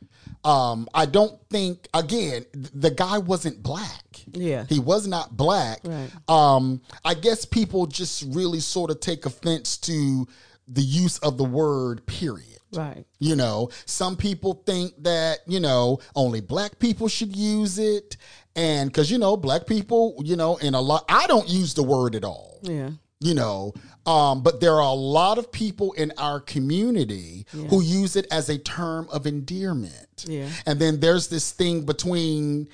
um, 0.43 0.87
I 0.93 1.07
don't 1.07 1.39
think 1.49 1.87
again 1.95 2.45
th- 2.53 2.67
the 2.75 2.91
guy 2.91 3.17
wasn't 3.17 3.63
black. 3.63 4.03
Yeah. 4.31 4.65
He 4.69 4.79
was 4.79 5.07
not 5.07 5.35
black. 5.35 5.79
Right. 5.83 6.09
Um, 6.27 6.81
I 7.03 7.15
guess 7.15 7.45
people 7.45 7.87
just 7.87 8.23
really 8.27 8.59
sort 8.59 8.91
of 8.91 8.99
take 8.99 9.25
offense 9.25 9.77
to 9.79 10.27
the 10.67 10.83
use 10.83 11.17
of 11.19 11.37
the 11.37 11.43
word 11.43 12.05
period. 12.05 12.54
Right. 12.75 13.05
You 13.19 13.35
know, 13.35 13.69
some 13.85 14.15
people 14.17 14.61
think 14.65 14.93
that, 15.03 15.39
you 15.47 15.59
know, 15.59 15.99
only 16.15 16.41
black 16.41 16.77
people 16.79 17.07
should 17.07 17.35
use 17.35 17.77
it. 17.79 18.17
And 18.55 18.89
because, 18.89 19.09
you 19.11 19.17
know, 19.17 19.35
black 19.37 19.65
people, 19.67 20.15
you 20.23 20.35
know, 20.35 20.57
in 20.57 20.75
a 20.75 20.81
lot, 20.81 21.05
I 21.09 21.27
don't 21.27 21.47
use 21.49 21.73
the 21.73 21.83
word 21.83 22.15
at 22.15 22.23
all 22.23 22.59
Yeah. 22.63 22.89
you 23.21 23.33
know 23.33 23.73
um, 24.07 24.43
but 24.43 24.59
there 24.61 24.73
are 24.73 24.81
a 24.81 24.99
lot 25.17 25.39
of 25.39 25.51
people 25.51 25.91
in 25.93 26.11
our 26.19 26.39
community 26.39 27.47
who 27.69 27.81
use 27.81 28.15
it 28.15 28.27
as 28.29 28.49
a 28.49 28.57
term 28.59 29.07
of 29.11 29.25
endearment 29.25 30.25
Yeah. 30.27 30.47
and 30.67 30.79
then 30.79 30.99
there's 30.99 31.27
this 31.27 31.51
thing 31.51 31.85
between 31.85 32.67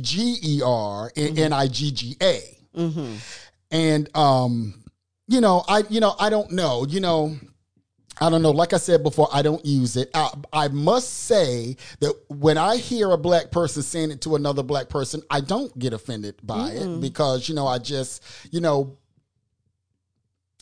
n-i-g-g-e-r 0.00 1.12
and 1.16 1.38
n-i-g-g-a 1.38 2.40
and 3.70 4.16
um, 4.16 4.82
you 5.28 5.40
know 5.40 5.62
i 5.68 5.82
you 5.88 6.00
know 6.00 6.14
i 6.18 6.28
don't 6.30 6.50
know 6.50 6.84
you 6.88 7.00
know 7.00 7.36
I 8.20 8.28
don't 8.28 8.42
know. 8.42 8.50
Like 8.50 8.72
I 8.72 8.76
said 8.76 9.02
before, 9.02 9.28
I 9.32 9.42
don't 9.42 9.64
use 9.64 9.96
it. 9.96 10.10
I, 10.14 10.30
I 10.52 10.68
must 10.68 11.24
say 11.24 11.76
that 12.00 12.14
when 12.28 12.58
I 12.58 12.76
hear 12.76 13.10
a 13.10 13.16
black 13.16 13.50
person 13.50 13.82
saying 13.82 14.10
it 14.10 14.20
to 14.22 14.36
another 14.36 14.62
black 14.62 14.88
person, 14.88 15.22
I 15.30 15.40
don't 15.40 15.76
get 15.78 15.92
offended 15.92 16.34
by 16.42 16.70
it 16.70 17.00
because 17.00 17.48
you 17.48 17.54
know 17.54 17.66
I 17.66 17.78
just 17.78 18.22
you 18.50 18.60
know 18.60 18.98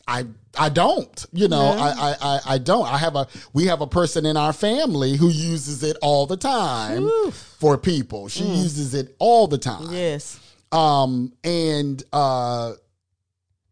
I 0.07 0.25
I 0.57 0.69
don't 0.69 1.25
you 1.33 1.47
know 1.47 1.61
I, 1.61 1.89
I 1.89 2.15
I 2.21 2.39
I 2.53 2.57
don't. 2.57 2.85
I 2.85 2.97
have 2.97 3.15
a 3.15 3.27
we 3.53 3.65
have 3.65 3.81
a 3.81 3.87
person 3.87 4.25
in 4.25 4.37
our 4.37 4.53
family 4.53 5.17
who 5.17 5.29
uses 5.29 5.83
it 5.83 5.97
all 6.01 6.25
the 6.25 6.37
time 6.37 7.09
for 7.31 7.77
people. 7.77 8.29
She 8.29 8.45
uses 8.45 8.93
it 8.93 9.15
all 9.19 9.47
the 9.47 9.57
time. 9.57 9.91
Yes. 9.91 10.39
Um, 10.71 11.33
and 11.43 12.01
uh, 12.13 12.73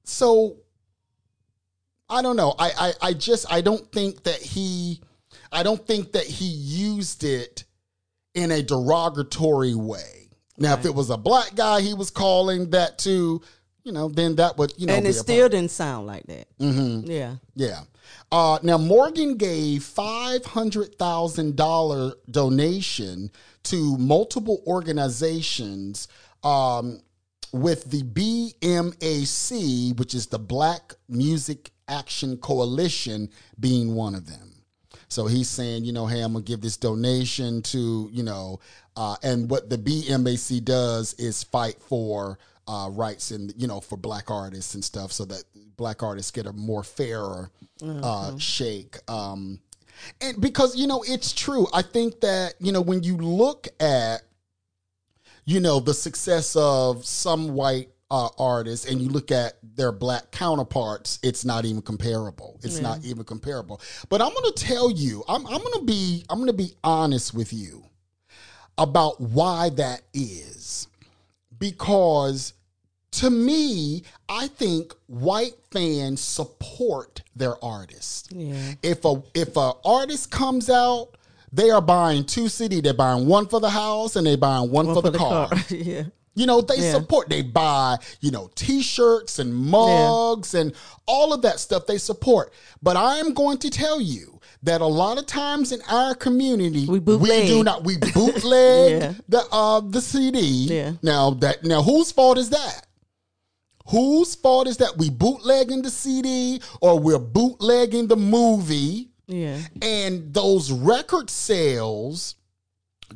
so 0.03 0.57
I 2.09 2.21
don't 2.21 2.35
know. 2.35 2.55
I, 2.57 2.71
I 2.77 2.93
I 3.09 3.13
just 3.13 3.51
I 3.51 3.61
don't 3.61 3.91
think 3.91 4.23
that 4.23 4.41
he 4.41 5.01
I 5.51 5.63
don't 5.63 5.85
think 5.85 6.13
that 6.13 6.25
he 6.25 6.45
used 6.45 7.23
it 7.23 7.63
in 8.33 8.51
a 8.51 8.61
derogatory 8.61 9.75
way. 9.75 10.29
Now, 10.57 10.73
if 10.73 10.85
it 10.85 10.95
was 10.95 11.09
a 11.09 11.17
black 11.17 11.55
guy 11.55 11.81
he 11.81 11.93
was 11.93 12.09
calling 12.09 12.71
that 12.71 12.97
to, 12.99 13.41
you 13.83 13.91
know, 13.91 14.09
then 14.09 14.35
that 14.35 14.57
would 14.57 14.73
you 14.77 14.87
know 14.87 14.93
and 14.93 15.05
it 15.05 15.13
still 15.13 15.49
didn't 15.49 15.71
sound 15.71 16.07
like 16.07 16.25
that. 16.27 16.47
Mm-hmm. 16.59 17.11
Yeah. 17.11 17.35
yeah. 17.55 17.81
Uh, 18.31 18.57
now 18.63 18.77
Morgan 18.77 19.35
gave 19.35 19.83
five 19.83 20.45
hundred 20.45 20.95
thousand 20.95 21.55
dollar 21.55 22.13
donation 22.31 23.31
to 23.63 23.97
multiple 23.97 24.63
organizations 24.65 26.07
um, 26.43 27.01
with 27.51 27.89
the 27.91 28.03
BMAC, 28.03 29.97
which 29.99 30.13
is 30.15 30.27
the 30.27 30.39
Black 30.39 30.93
Music 31.09 31.71
Action 31.87 32.37
Coalition, 32.37 33.29
being 33.59 33.95
one 33.95 34.15
of 34.15 34.27
them. 34.27 34.53
So 35.09 35.25
he's 35.25 35.49
saying, 35.49 35.85
you 35.85 35.93
know, 35.93 36.05
hey, 36.05 36.21
I'm 36.21 36.33
gonna 36.33 36.43
give 36.43 36.61
this 36.61 36.77
donation 36.77 37.61
to, 37.63 38.09
you 38.11 38.23
know, 38.23 38.59
uh, 38.95 39.15
and 39.23 39.49
what 39.49 39.69
the 39.69 39.77
BMAC 39.77 40.63
does 40.63 41.13
is 41.15 41.43
fight 41.43 41.81
for 41.81 42.37
uh, 42.67 42.89
rights 42.91 43.31
and 43.31 43.53
you 43.55 43.67
know 43.67 43.79
for 43.79 43.97
black 43.97 44.29
artists 44.29 44.75
and 44.75 44.83
stuff, 44.83 45.11
so 45.11 45.23
that 45.25 45.43
black 45.77 46.03
artists 46.03 46.31
get 46.31 46.45
a 46.45 46.53
more 46.53 46.83
fairer 46.83 47.49
uh, 48.03 48.37
shake. 48.37 48.97
Um, 49.09 49.59
and 50.19 50.39
because 50.41 50.75
you 50.75 50.87
know 50.87 51.03
it's 51.07 51.31
true, 51.31 51.67
I 51.73 51.81
think 51.81 52.21
that 52.21 52.55
you 52.59 52.71
know 52.71 52.81
when 52.81 53.03
you 53.03 53.17
look 53.17 53.67
at 53.79 54.23
you 55.45 55.59
know 55.59 55.79
the 55.79 55.93
success 55.93 56.55
of 56.55 57.05
some 57.05 57.53
white 57.53 57.89
uh, 58.09 58.29
artists 58.37 58.85
and 58.89 59.01
you 59.01 59.09
look 59.09 59.31
at 59.31 59.53
their 59.75 59.91
black 59.91 60.31
counterparts 60.31 61.19
it's 61.23 61.43
not 61.43 61.65
even 61.65 61.81
comparable 61.81 62.57
it's 62.63 62.79
not 62.79 63.03
even 63.03 63.23
comparable 63.23 63.81
but 64.09 64.21
i'm 64.21 64.31
going 64.33 64.53
to 64.53 64.63
tell 64.65 64.89
you 64.89 65.23
i'm, 65.27 65.45
I'm 65.45 65.57
going 65.61 65.73
to 65.79 65.83
be 65.85 66.23
i'm 66.29 66.37
going 66.37 66.47
to 66.47 66.53
be 66.53 66.73
honest 66.83 67.33
with 67.33 67.51
you 67.51 67.83
about 68.77 69.19
why 69.19 69.69
that 69.71 70.03
is 70.13 70.87
because 71.59 72.53
to 73.11 73.29
me 73.29 74.03
i 74.29 74.47
think 74.47 74.93
white 75.07 75.55
fans 75.71 76.21
support 76.21 77.21
their 77.35 77.61
artists 77.63 78.29
Yeah. 78.31 78.73
if 78.83 79.03
a 79.03 79.21
if 79.33 79.57
a 79.57 79.73
artist 79.83 80.31
comes 80.31 80.69
out 80.69 81.09
they 81.51 81.69
are 81.69 81.81
buying 81.81 82.25
two 82.25 82.49
CD. 82.49 82.81
They're 82.81 82.93
buying 82.93 83.25
one 83.25 83.47
for 83.47 83.61
the 83.61 83.69
house 83.69 84.17
and 84.17 84.27
they're 84.27 84.35
buying 84.35 84.69
one, 84.69 84.85
for, 84.85 85.01
the, 85.01 85.17
car. 85.17 85.49
yeah. 85.69 86.03
You 86.37 86.45
know, 86.45 86.61
they 86.61 86.77
Yeah. 86.77 86.93
support. 86.93 87.29
They 87.29 87.41
buy, 87.41 87.97
you 88.21 88.31
know, 88.31 88.49
T-shirts 88.55 89.39
and 89.39 89.53
mugs 89.55 90.53
and 90.53 90.71
all 91.07 91.33
of 91.33 91.41
that 91.41 91.59
stuff. 91.59 91.87
They 91.87 91.97
support. 91.97 92.53
But 92.81 92.95
I 92.95 93.17
am 93.17 93.33
going 93.33 93.57
to 93.59 93.69
tell 93.69 93.99
you 93.99 94.39
that 94.63 94.81
a 94.81 94.85
lot 94.85 95.17
of 95.17 95.25
times 95.25 95.71
in 95.71 95.81
our 95.89 96.13
community, 96.15 96.85
We 96.85 96.99
bootleg. 96.99 97.47
do 97.47 97.63
not. 97.63 97.83
We 97.83 97.97
bootleg 98.13 99.01
Yeah. 99.01 99.13
the 99.27 99.41
uh, 99.51 99.81
the 99.81 100.01
CD. 100.01 100.39
Yeah. 100.41 100.93
Now 101.01 101.31
that 101.41 101.63
now 101.63 101.81
whose 101.81 102.11
fault 102.11 102.37
is 102.37 102.49
that? 102.51 102.85
Whose 103.89 104.35
fault 104.35 104.67
is 104.67 104.77
that 104.77 104.97
we 104.97 105.09
bootlegging 105.09 105.81
the 105.81 105.89
CD 105.89 106.61
or 106.81 106.99
we're 106.99 107.19
bootlegging 107.19 108.07
the 108.07 108.17
movie? 108.17 109.09
Yeah. 109.29 109.57
and 109.81 110.33
those 110.33 110.71
record 110.71 111.29
sales 111.29 112.35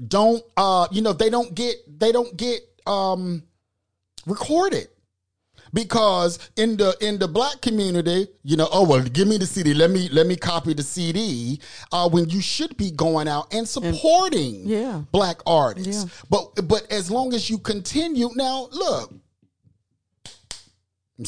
don't 0.10 0.44
uh 0.58 0.88
you 0.92 1.02
know 1.02 1.14
they 1.14 1.30
don't 1.30 1.56
get 1.56 1.76
they 2.00 2.12
don't 2.12 2.36
get 2.36 2.60
um 2.88 3.44
recorded 4.26 4.88
because 5.74 6.38
in 6.58 6.76
the 6.78 6.96
in 7.02 7.18
the 7.18 7.28
black 7.28 7.62
community 7.62 8.28
you 8.44 8.58
know 8.58 8.68
oh 8.74 8.86
well 8.86 9.02
give 9.02 9.28
me 9.28 9.38
the 9.38 9.46
cd 9.46 9.74
let 9.74 9.90
me 9.90 10.10
let 10.12 10.28
me 10.28 10.36
copy 10.36 10.74
the 10.74 10.84
cd 10.84 11.60
uh 11.92 12.10
when 12.10 12.30
you 12.30 12.42
should 12.42 12.76
be 12.78 12.92
going 12.92 13.28
out 13.28 13.52
and 13.54 13.68
supporting 13.68 14.62
yeah. 14.66 15.02
black 15.12 15.38
artists 15.46 16.04
Yeah. 16.04 16.10
but 16.30 16.68
but 16.68 16.92
as 16.92 17.10
long 17.10 17.34
as 17.34 17.50
you 17.50 17.58
continue 17.58 18.30
now 18.36 18.68
look 18.72 19.14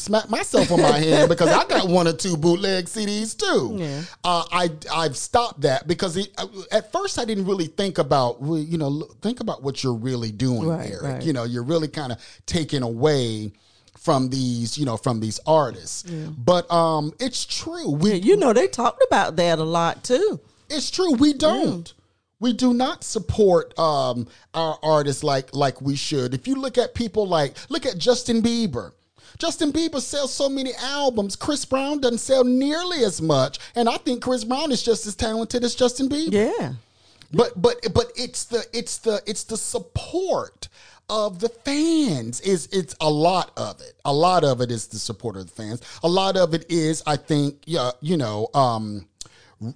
smack 0.00 0.28
myself 0.30 0.70
on 0.72 0.80
my 0.80 0.98
hand 0.98 1.28
because 1.28 1.48
I 1.48 1.64
got 1.66 1.88
one 1.88 2.06
or 2.08 2.12
two 2.12 2.36
bootleg 2.36 2.86
CDs 2.86 3.36
too. 3.36 3.76
Yeah. 3.78 4.02
Uh, 4.22 4.44
I 4.52 4.70
I've 4.92 5.16
stopped 5.16 5.62
that 5.62 5.86
because 5.86 6.16
it, 6.16 6.28
uh, 6.38 6.46
at 6.72 6.92
first 6.92 7.18
I 7.18 7.24
didn't 7.24 7.46
really 7.46 7.66
think 7.66 7.98
about 7.98 8.38
you 8.42 8.78
know 8.78 9.08
think 9.22 9.40
about 9.40 9.62
what 9.62 9.82
you're 9.82 9.94
really 9.94 10.32
doing, 10.32 10.66
Right, 10.68 10.90
Eric. 10.90 11.02
right. 11.02 11.22
You 11.22 11.32
know 11.32 11.44
you're 11.44 11.64
really 11.64 11.88
kind 11.88 12.12
of 12.12 12.18
taking 12.46 12.82
away 12.82 13.52
from 13.98 14.28
these 14.28 14.76
you 14.76 14.84
know 14.84 14.96
from 14.96 15.20
these 15.20 15.40
artists. 15.46 16.02
But 16.02 16.70
um, 16.70 17.12
it's 17.20 17.44
true. 17.44 17.90
We 17.90 18.14
You 18.16 18.36
know, 18.36 18.52
they 18.52 18.66
talked 18.68 19.02
about 19.06 19.36
that 19.36 19.58
a 19.58 19.64
lot 19.64 20.04
too. 20.04 20.40
it's 20.70 20.90
true. 20.90 21.12
We 21.14 21.32
don't. 21.32 21.92
We 22.40 22.52
do 22.52 22.74
not 22.74 23.04
support 23.04 23.78
um, 23.78 24.26
our 24.52 24.78
artists 24.82 25.24
like 25.24 25.54
like 25.54 25.80
we 25.80 25.96
should. 25.96 26.34
If 26.34 26.46
you 26.46 26.56
look 26.56 26.76
at 26.76 26.92
people 26.94 27.26
like 27.26 27.56
look 27.70 27.86
at 27.86 27.96
Justin 27.96 28.42
Bieber. 28.42 28.92
Justin 29.38 29.72
Bieber 29.72 30.00
sells 30.00 30.32
so 30.32 30.48
many 30.48 30.72
albums. 30.74 31.36
Chris 31.36 31.64
Brown 31.64 32.00
doesn't 32.00 32.18
sell 32.18 32.44
nearly 32.44 33.04
as 33.04 33.20
much, 33.20 33.58
and 33.74 33.88
I 33.88 33.96
think 33.98 34.22
Chris 34.22 34.44
Brown 34.44 34.72
is 34.72 34.82
just 34.82 35.06
as 35.06 35.14
talented 35.14 35.64
as 35.64 35.74
Justin 35.74 36.08
Bieber. 36.08 36.32
Yeah. 36.32 36.74
But 37.32 37.60
but 37.60 37.76
but 37.92 38.12
it's 38.16 38.44
the 38.44 38.64
it's 38.72 38.98
the 38.98 39.20
it's 39.26 39.44
the 39.44 39.56
support 39.56 40.68
of 41.10 41.38
the 41.40 41.48
fans 41.48 42.40
is 42.40 42.68
it's 42.72 42.94
a 43.00 43.10
lot 43.10 43.50
of 43.56 43.80
it. 43.80 43.94
A 44.04 44.12
lot 44.12 44.44
of 44.44 44.60
it 44.60 44.70
is 44.70 44.86
the 44.86 44.98
support 44.98 45.36
of 45.36 45.46
the 45.46 45.52
fans. 45.52 45.82
A 46.02 46.08
lot 46.08 46.36
of 46.36 46.54
it 46.54 46.70
is 46.70 47.02
I 47.06 47.16
think 47.16 47.62
yeah, 47.66 47.90
you 48.00 48.16
know, 48.16 48.48
um 48.54 49.06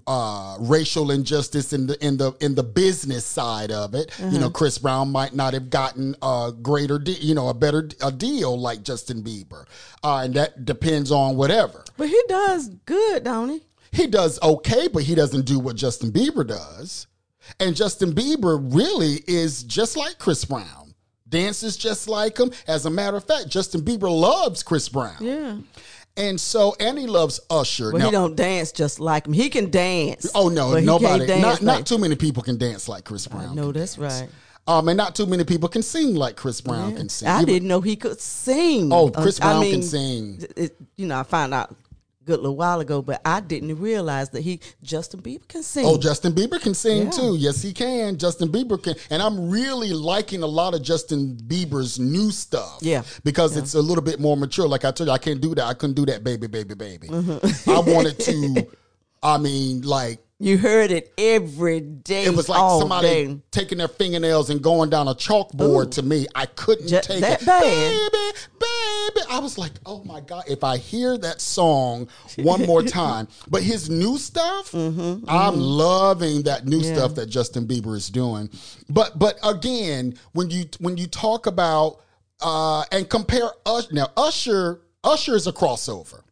uh 0.06 0.56
racial 0.60 1.10
injustice 1.10 1.72
in 1.72 1.86
the 1.86 2.04
in 2.04 2.16
the 2.16 2.32
in 2.40 2.54
the 2.54 2.62
business 2.62 3.24
side 3.24 3.70
of 3.70 3.94
it. 3.94 4.12
You 4.18 4.38
know, 4.38 4.50
Chris 4.50 4.78
Brown 4.78 5.10
might 5.10 5.34
not 5.34 5.54
have 5.54 5.70
gotten 5.70 6.14
a 6.22 6.52
greater 6.60 6.98
de- 6.98 7.12
you 7.12 7.34
know, 7.34 7.48
a 7.48 7.54
better 7.54 7.88
a 8.02 8.10
deal 8.12 8.58
like 8.58 8.82
Justin 8.82 9.22
Bieber. 9.22 9.66
Uh 10.02 10.22
and 10.24 10.34
that 10.34 10.64
depends 10.64 11.10
on 11.10 11.36
whatever. 11.36 11.84
But 11.96 12.08
he 12.08 12.20
does 12.28 12.68
good, 12.84 13.24
don't 13.24 13.48
he? 13.50 13.62
He 13.92 14.06
does 14.06 14.38
okay, 14.42 14.88
but 14.88 15.02
he 15.04 15.14
doesn't 15.14 15.46
do 15.46 15.58
what 15.58 15.76
Justin 15.76 16.10
Bieber 16.12 16.46
does. 16.46 17.06
And 17.60 17.74
Justin 17.74 18.12
Bieber 18.12 18.58
really 18.74 19.22
is 19.26 19.62
just 19.62 19.96
like 19.96 20.18
Chris 20.18 20.44
Brown. 20.44 20.94
Dances 21.28 21.76
just 21.76 22.08
like 22.08 22.38
him. 22.38 22.50
As 22.66 22.86
a 22.86 22.90
matter 22.90 23.16
of 23.16 23.24
fact, 23.24 23.48
Justin 23.48 23.82
Bieber 23.82 24.10
loves 24.10 24.62
Chris 24.62 24.88
Brown. 24.88 25.16
Yeah. 25.20 25.58
And 26.18 26.40
so, 26.40 26.74
and 26.80 26.98
he 26.98 27.06
loves 27.06 27.40
Usher. 27.48 27.92
But 27.92 27.98
Now- 27.98 28.04
he 28.06 28.10
don't 28.10 28.34
dance 28.36 28.72
just 28.72 28.98
like 29.00 29.26
him. 29.26 29.32
He 29.32 29.48
can 29.48 29.70
dance. 29.70 30.30
Oh 30.34 30.48
no, 30.48 30.78
nobody. 30.80 31.26
Not, 31.26 31.42
like- 31.42 31.62
not 31.62 31.86
too 31.86 31.96
many 31.98 32.16
people 32.16 32.42
can 32.42 32.58
dance 32.58 32.88
like 32.88 33.04
Chris 33.04 33.26
Brown. 33.26 33.54
No, 33.54 33.70
that's 33.72 33.94
dance. 33.96 34.20
right. 34.22 34.30
Um, 34.66 34.88
and 34.88 34.96
not 34.98 35.14
too 35.14 35.24
many 35.24 35.44
people 35.44 35.68
can 35.68 35.82
sing 35.82 36.14
like 36.14 36.36
Chris 36.36 36.60
Brown 36.60 36.94
can 36.96 37.08
sing. 37.08 37.26
I 37.28 37.36
Even- 37.42 37.54
didn't 37.54 37.68
know 37.68 37.80
he 37.80 37.96
could 37.96 38.20
sing. 38.20 38.92
Oh, 38.92 39.08
Chris 39.08 39.40
Uh, 39.40 39.44
I 39.44 39.52
Brown 39.52 39.70
can 39.70 39.82
sing. 39.82 40.44
It, 40.56 40.76
you 40.96 41.06
know, 41.06 41.18
I 41.18 41.22
found 41.22 41.54
out 41.54 41.74
good 42.28 42.40
little 42.40 42.56
while 42.56 42.80
ago, 42.80 43.00
but 43.02 43.20
I 43.24 43.40
didn't 43.40 43.78
realize 43.80 44.28
that 44.30 44.42
he 44.42 44.60
Justin 44.82 45.20
Bieber 45.22 45.48
can 45.48 45.62
sing. 45.62 45.84
Oh, 45.86 45.96
Justin 45.98 46.32
Bieber 46.32 46.60
can 46.60 46.74
sing 46.74 47.04
Yeah. 47.04 47.10
too. 47.10 47.36
Yes, 47.36 47.62
he 47.62 47.72
can. 47.72 48.18
Justin 48.18 48.48
Bieber 48.50 48.80
can, 48.82 48.94
and 49.10 49.22
I'm 49.22 49.48
really 49.50 49.92
liking 49.92 50.42
a 50.42 50.46
lot 50.46 50.74
of 50.74 50.82
Justin 50.82 51.36
Bieber's 51.46 51.98
new 51.98 52.30
stuff. 52.30 52.78
Yeah. 52.82 53.02
because 53.24 53.56
it's 53.56 53.74
a 53.74 53.80
little 53.82 54.04
bit 54.04 54.20
more 54.20 54.36
mature. 54.36 54.68
Like 54.68 54.84
I 54.84 54.90
told 54.90 55.08
you, 55.08 55.12
I 55.14 55.18
can't 55.18 55.40
do 55.40 55.54
that. 55.54 55.64
I 55.64 55.74
couldn't 55.74 55.94
do 55.96 56.06
that, 56.06 56.22
baby, 56.22 56.46
baby, 56.46 56.74
baby. 56.74 57.08
Mm-hmm. 57.08 57.70
I 57.70 57.80
wanted 57.80 58.18
to. 58.20 58.66
I 59.22 59.38
mean, 59.38 59.82
like 59.82 60.20
you 60.38 60.56
heard 60.58 60.92
it 60.92 61.12
every 61.18 61.80
day. 61.80 62.24
it 62.26 62.34
was 62.36 62.48
like 62.48 62.58
somebody 62.80 63.08
day. 63.26 63.38
taking 63.50 63.78
their 63.78 63.88
fingernails 63.88 64.50
and 64.50 64.62
going 64.62 64.88
down 64.90 65.08
a 65.08 65.14
chalkboard 65.14 65.86
Ooh. 65.86 65.90
to 65.90 66.02
me. 66.02 66.26
I 66.34 66.46
couldn't 66.46 66.86
Ju- 66.88 67.00
take 67.02 67.20
that 67.22 67.42
it. 67.42 67.46
bad? 67.46 68.12
Baby, 68.12 68.32
baby. 68.60 68.66
I 69.30 69.40
was 69.40 69.58
like, 69.58 69.72
oh 69.86 70.02
my 70.04 70.20
God, 70.20 70.44
if 70.48 70.64
I 70.64 70.78
hear 70.78 71.16
that 71.18 71.40
song 71.40 72.08
one 72.38 72.66
more 72.66 72.82
time. 73.00 73.28
But 73.48 73.62
his 73.62 73.88
new 73.90 74.18
stuff, 74.18 74.74
I'm 74.74 75.54
loving 75.58 76.42
that 76.42 76.66
new 76.66 76.78
Mm-hmm, 76.78 76.84
Yeah. 76.84 76.94
stuff 76.96 77.14
that 77.16 77.26
Justin 77.26 77.66
Bieber 77.66 77.96
is 77.96 78.08
doing. 78.08 78.48
But 78.88 79.18
but 79.18 79.38
again, 79.44 80.14
when 80.32 80.50
you 80.50 80.64
when 80.80 80.96
you 80.96 81.06
talk 81.06 81.46
about 81.46 82.00
uh 82.40 82.84
and 82.92 83.08
compare 83.08 83.50
Usher 83.66 83.88
now, 83.92 84.08
Usher, 84.16 84.80
Usher 85.04 85.34
is 85.36 85.46
a 85.46 85.52
crossover. 85.52 86.22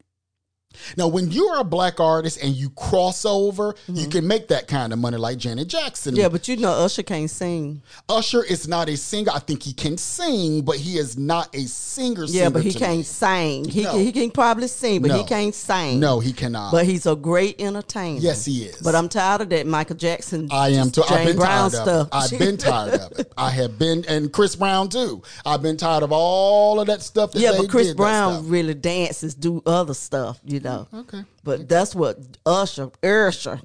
Now, 0.96 1.08
when 1.08 1.30
you 1.30 1.46
are 1.48 1.60
a 1.60 1.64
black 1.64 2.00
artist 2.00 2.42
and 2.42 2.54
you 2.54 2.70
cross 2.70 3.24
over, 3.24 3.74
you 3.88 4.06
can 4.08 4.26
make 4.26 4.48
that 4.48 4.68
kind 4.68 4.92
of 4.92 4.98
money 4.98 5.16
like 5.16 5.38
Janet 5.38 5.68
Jackson. 5.68 6.12
Mm-hmm. 6.14 6.20
Yeah, 6.20 6.28
but 6.28 6.48
you 6.48 6.56
know 6.56 6.72
Usher 6.72 7.02
can't 7.02 7.30
sing. 7.30 7.82
Usher 8.08 8.42
is 8.44 8.68
not 8.68 8.88
a 8.88 8.96
singer. 8.96 9.30
I 9.34 9.38
think 9.40 9.62
he 9.62 9.72
can 9.72 9.96
sing, 9.98 10.62
but 10.62 10.76
he 10.76 10.98
is 10.98 11.16
not 11.18 11.54
a 11.54 11.62
singer. 11.66 12.24
Yeah, 12.26 12.48
but 12.48 12.62
he 12.62 12.72
can't 12.72 12.98
me. 12.98 13.02
sing. 13.02 13.64
He 13.68 13.82
No. 13.82 13.92
can, 13.92 14.00
he 14.00 14.12
can 14.12 14.30
probably 14.30 14.68
sing, 14.68 15.02
but 15.02 15.08
No. 15.08 15.18
he 15.18 15.24
can't 15.24 15.54
sing. 15.54 16.00
No, 16.00 16.20
he 16.20 16.32
cannot. 16.32 16.72
But 16.72 16.86
he's 16.86 17.06
a 17.06 17.16
great 17.16 17.60
entertainer. 17.60 18.20
Yes, 18.20 18.44
he 18.44 18.64
is. 18.64 18.76
But 18.82 18.94
I'm 18.94 19.08
tired 19.08 19.40
of 19.42 19.48
that 19.50 19.66
Michael 19.66 19.96
Jackson. 19.96 20.48
I 20.50 20.70
am 20.70 20.90
too. 20.90 21.02
I've 21.02 21.08
Jane 21.08 21.26
been 21.26 21.36
Brown 21.36 21.70
tired 21.70 21.82
stuff. 21.82 22.08
of 22.12 22.32
it. 22.32 22.34
I've 22.34 22.38
been 22.38 22.56
tired 22.58 23.00
of 23.00 23.18
it. 23.18 23.32
I 23.36 23.50
have 23.50 23.78
been, 23.78 24.04
and 24.08 24.32
Chris 24.32 24.56
Brown 24.56 24.88
too. 24.88 25.22
I've 25.44 25.62
been 25.62 25.76
tired 25.76 26.02
of 26.02 26.12
all 26.12 26.80
of 26.80 26.86
that 26.88 27.02
stuff. 27.02 27.32
That 27.32 27.40
yeah, 27.40 27.52
but 27.56 27.68
Chris 27.68 27.94
Brown 27.94 28.48
really 28.48 28.74
dances, 28.74 29.34
do 29.34 29.62
other 29.66 29.94
stuff, 29.94 30.38
you 30.44 30.60
know. 30.60 30.65
Okay. 30.92 31.22
But 31.44 31.68
that's 31.68 31.94
what 31.94 32.18
Usher, 32.44 32.90
Usher, 33.02 33.60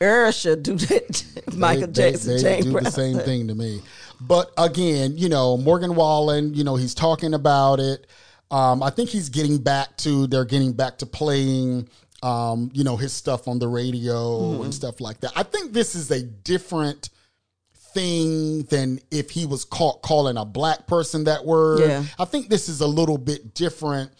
Usher 0.00 0.56
do 0.56 0.74
that. 0.76 1.24
Michael 1.56 1.86
they, 1.88 2.10
Jackson, 2.12 2.36
they, 2.36 2.42
they 2.42 2.54
Jane 2.56 2.62
do 2.64 2.72
Brown. 2.72 2.84
the 2.84 2.90
same 2.90 3.18
thing 3.24 3.48
to 3.48 3.54
me. 3.54 3.80
But 4.20 4.52
again, 4.56 5.14
you 5.16 5.28
know, 5.28 5.56
Morgan 5.56 5.94
Wallen, 5.94 6.54
you 6.54 6.64
know, 6.64 6.76
he's 6.76 6.94
talking 6.94 7.34
about 7.34 7.80
it. 7.80 8.06
Um, 8.50 8.82
I 8.82 8.90
think 8.90 9.08
he's 9.10 9.28
getting 9.30 9.58
back 9.58 9.96
to 9.98 10.26
they're 10.26 10.44
getting 10.44 10.72
back 10.74 10.98
to 10.98 11.06
playing 11.06 11.88
um, 12.22 12.70
you 12.72 12.84
know, 12.84 12.96
his 12.96 13.12
stuff 13.12 13.48
on 13.48 13.58
the 13.58 13.66
radio 13.66 14.38
Mm-hmm. 14.38 14.62
and 14.64 14.74
stuff 14.74 15.00
like 15.00 15.20
that. 15.22 15.32
I 15.34 15.42
think 15.42 15.72
this 15.72 15.96
is 15.96 16.08
a 16.12 16.22
different 16.22 17.10
thing 17.94 18.62
than 18.64 19.00
if 19.10 19.30
he 19.30 19.44
was 19.44 19.64
caught 19.64 20.02
calling 20.02 20.36
a 20.36 20.44
black 20.44 20.86
person 20.86 21.24
that 21.24 21.44
word. 21.44 21.80
Yeah. 21.80 22.04
I 22.18 22.24
think 22.24 22.48
this 22.48 22.68
is 22.68 22.80
a 22.80 22.86
little 22.86 23.18
bit 23.18 23.54
different. 23.54 24.10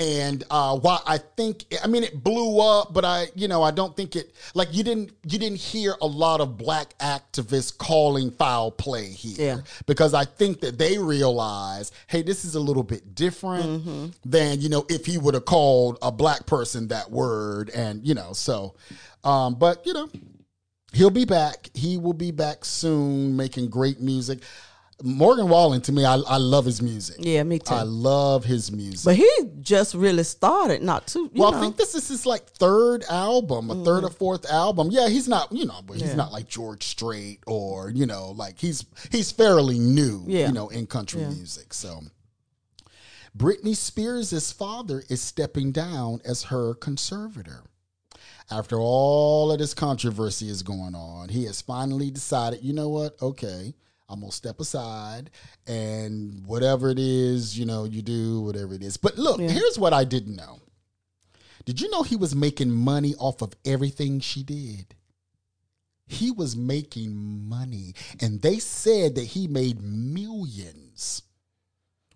And 0.00 0.42
uh, 0.50 0.78
why 0.78 0.98
I 1.06 1.18
think 1.18 1.66
I 1.84 1.86
mean 1.86 2.02
it 2.04 2.24
blew 2.24 2.58
up, 2.58 2.94
but 2.94 3.04
I 3.04 3.26
you 3.34 3.48
know 3.48 3.62
I 3.62 3.70
don't 3.70 3.94
think 3.94 4.16
it 4.16 4.34
like 4.54 4.68
you 4.72 4.82
didn't 4.82 5.12
you 5.26 5.38
didn't 5.38 5.58
hear 5.58 5.94
a 6.00 6.06
lot 6.06 6.40
of 6.40 6.56
black 6.56 6.96
activists 6.98 7.76
calling 7.76 8.30
foul 8.30 8.70
play 8.70 9.04
here 9.10 9.34
Yeah. 9.38 9.60
because 9.86 10.14
I 10.14 10.24
think 10.24 10.60
that 10.62 10.78
they 10.78 10.96
realize 10.96 11.92
hey 12.06 12.22
this 12.22 12.46
is 12.46 12.54
a 12.54 12.60
little 12.60 12.82
bit 12.82 13.14
different 13.14 14.14
than 14.24 14.60
you 14.62 14.70
know 14.70 14.86
if 14.88 15.04
he 15.04 15.18
would 15.18 15.34
have 15.34 15.44
called 15.44 15.98
a 16.00 16.10
black 16.10 16.46
person 16.46 16.88
that 16.88 17.10
word 17.10 17.68
and 17.70 18.02
you 18.06 18.14
know 18.14 18.32
so 18.32 18.74
um, 19.22 19.54
but 19.56 19.84
you 19.86 19.92
know 19.92 20.08
he'll 20.92 21.10
be 21.10 21.24
back. 21.26 21.70
He 21.74 21.98
will 21.98 22.14
be 22.14 22.30
back 22.32 22.64
soon, 22.64 23.36
making 23.36 23.68
great 23.68 24.00
music. 24.00 24.40
Morgan 25.02 25.48
Wallen, 25.48 25.80
to 25.82 25.92
me, 25.92 26.04
I, 26.04 26.14
I 26.14 26.36
love 26.36 26.64
his 26.64 26.82
music. 26.82 27.16
Yeah, 27.18 27.42
me 27.42 27.58
too. 27.58 27.74
I 27.74 27.82
love 27.82 28.44
his 28.44 28.70
music. 28.70 29.04
but 29.04 29.16
he 29.16 29.28
just 29.60 29.94
really 29.94 30.24
started, 30.24 30.82
not 30.82 31.06
too. 31.06 31.30
You 31.32 31.42
well, 31.42 31.52
know. 31.52 31.58
I 31.58 31.60
think 31.60 31.76
this 31.76 31.94
is 31.94 32.08
his 32.08 32.26
like 32.26 32.46
third 32.50 33.04
album, 33.08 33.70
a 33.70 33.84
third 33.84 34.04
or 34.04 34.08
mm-hmm. 34.08 34.16
fourth 34.16 34.50
album. 34.50 34.88
Yeah, 34.90 35.08
he's 35.08 35.28
not, 35.28 35.50
you 35.52 35.66
know, 35.66 35.80
but 35.86 35.94
he's 35.94 36.10
Yeah. 36.10 36.16
not 36.16 36.32
like 36.32 36.48
George 36.48 36.84
Strait 36.84 37.40
or 37.46 37.90
you 37.90 38.06
know, 38.06 38.32
like 38.32 38.58
he's 38.58 38.84
he's 39.10 39.32
fairly 39.32 39.78
new, 39.78 40.24
Yeah. 40.26 40.48
you 40.48 40.52
know, 40.52 40.68
in 40.68 40.86
country 40.86 41.20
music. 41.24 41.72
So, 41.72 42.00
Britney 43.36 43.76
Spears' 43.76 44.52
father 44.52 45.02
is 45.08 45.20
stepping 45.20 45.72
down 45.72 46.20
as 46.24 46.44
her 46.44 46.74
conservator. 46.74 47.62
After 48.50 48.80
all 48.80 49.52
of 49.52 49.60
this 49.60 49.74
controversy 49.74 50.48
is 50.48 50.64
going 50.64 50.96
on, 50.96 51.28
he 51.28 51.44
has 51.44 51.62
finally 51.62 52.10
decided, 52.10 52.64
you 52.64 52.72
know 52.72 52.88
what? 52.88 53.14
Okay, 53.22 53.74
I'm 54.10 54.20
gonna 54.20 54.32
step 54.32 54.58
aside 54.58 55.30
and 55.66 56.44
whatever 56.44 56.90
it 56.90 56.98
is, 56.98 57.56
you 57.58 57.64
know, 57.64 57.84
you 57.84 58.02
do 58.02 58.40
whatever 58.42 58.74
it 58.74 58.82
is. 58.82 58.96
But 58.96 59.16
look, 59.16 59.40
here's 59.40 59.78
what 59.78 59.92
I 59.92 60.02
didn't 60.04 60.34
know. 60.36 60.58
Did 61.64 61.80
you 61.80 61.88
know 61.90 62.02
he 62.02 62.16
was 62.16 62.34
making 62.34 62.70
money 62.72 63.14
off 63.18 63.40
of 63.40 63.54
everything 63.64 64.18
she 64.20 64.42
did? 64.42 64.94
He 66.08 66.32
was 66.32 66.56
making 66.56 67.14
money, 67.48 67.94
and 68.20 68.42
they 68.42 68.58
said 68.58 69.14
that 69.14 69.24
he 69.24 69.46
made 69.46 69.80
millions 69.80 71.22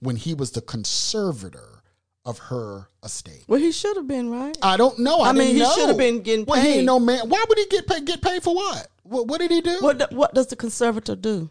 when 0.00 0.16
he 0.16 0.34
was 0.34 0.50
the 0.50 0.60
conservator 0.60 1.82
of 2.24 2.38
her 2.38 2.88
estate. 3.04 3.44
well, 3.46 3.60
he 3.60 3.70
should 3.70 3.96
have 3.96 4.08
been 4.08 4.30
right. 4.30 4.56
I 4.62 4.76
don't 4.76 4.98
know. 4.98 5.20
I, 5.20 5.28
I 5.28 5.32
mean, 5.32 5.54
he 5.54 5.64
should 5.64 5.88
have 5.88 5.98
been 5.98 6.22
getting 6.22 6.44
Well, 6.46 6.60
he 6.60 6.66
paid. 6.66 6.76
ain't 6.78 6.86
no 6.86 6.98
man. 6.98 7.28
Why 7.28 7.44
would 7.48 7.58
he 7.58 7.66
get 7.66 7.86
paid? 7.86 8.04
Get 8.06 8.20
paid 8.22 8.42
for 8.42 8.54
what? 8.54 8.88
What, 9.04 9.28
what 9.28 9.40
did 9.40 9.50
he 9.50 9.60
do? 9.60 9.76
What 9.80 10.12
what 10.12 10.34
does 10.34 10.46
the 10.48 10.56
conservator 10.56 11.14
do? 11.14 11.50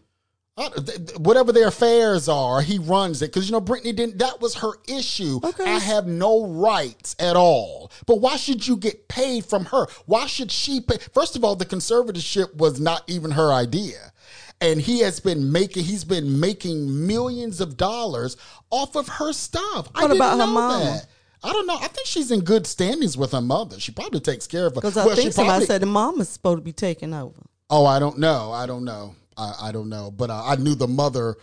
I- 0.56 0.68
th- 0.68 0.86
th- 0.86 1.18
whatever 1.18 1.50
their 1.50 1.66
affairs 1.66 2.28
are, 2.28 2.60
he 2.62 2.78
runs 2.78 3.20
it 3.22 3.32
because 3.32 3.46
you 3.48 3.52
know 3.52 3.60
Britney 3.60 3.94
didn't. 3.94 4.18
That 4.18 4.40
was 4.40 4.54
her 4.56 4.70
issue. 4.88 5.40
Okay. 5.42 5.64
I 5.64 5.80
have 5.80 6.06
no 6.06 6.46
rights 6.46 7.16
at 7.18 7.34
all. 7.34 7.90
But 8.06 8.20
why 8.20 8.36
should 8.36 8.66
you 8.66 8.76
get 8.76 9.08
paid 9.08 9.44
from 9.44 9.64
her? 9.66 9.86
Why 10.06 10.26
should 10.26 10.52
she 10.52 10.80
pay? 10.80 10.98
First 11.12 11.34
of 11.34 11.42
all, 11.44 11.56
the 11.56 11.66
conservatorship 11.66 12.54
was 12.54 12.78
not 12.78 13.02
even 13.08 13.32
her 13.32 13.52
idea, 13.52 14.12
and 14.60 14.80
he 14.80 15.00
has 15.00 15.18
been 15.18 15.50
making. 15.50 15.84
He's 15.84 16.04
been 16.04 16.38
making 16.38 17.04
millions 17.04 17.60
of 17.60 17.76
dollars 17.76 18.36
off 18.70 18.94
of 18.94 19.08
her 19.08 19.32
stuff. 19.32 19.88
I 19.94 20.02
What 20.02 20.12
about 20.14 20.32
her 20.32 20.36
know 20.38 20.46
mama? 20.46 20.84
that. 20.84 21.06
I 21.42 21.52
don't 21.52 21.66
know. 21.66 21.76
I 21.76 21.88
think 21.88 22.06
she's 22.06 22.30
in 22.30 22.40
good 22.40 22.64
standings 22.66 23.16
with 23.18 23.32
her 23.32 23.40
mother. 23.40 23.78
She 23.80 23.90
probably 23.92 24.20
takes 24.20 24.46
care 24.46 24.66
of 24.66 24.72
her. 24.76 24.80
Because 24.80 24.96
I 24.96 25.04
Well, 25.04 25.16
think 25.16 25.32
somebody 25.32 25.48
probably- 25.58 25.66
said 25.66 25.82
the 25.82 25.86
mama's 25.86 26.28
supposed 26.28 26.58
to 26.58 26.62
be 26.62 26.72
taking 26.72 27.12
over. 27.12 27.34
Oh, 27.68 27.84
I 27.86 27.98
don't 27.98 28.18
know. 28.18 28.52
I 28.52 28.66
don't 28.66 28.84
know. 28.84 29.14
I, 29.36 29.54
I 29.62 29.72
don't 29.72 29.88
know. 29.88 30.10
But 30.10 30.30
uh, 30.30 30.42
I 30.44 30.56
knew 30.56 30.74
the 30.74 30.88
mother, 30.88 31.36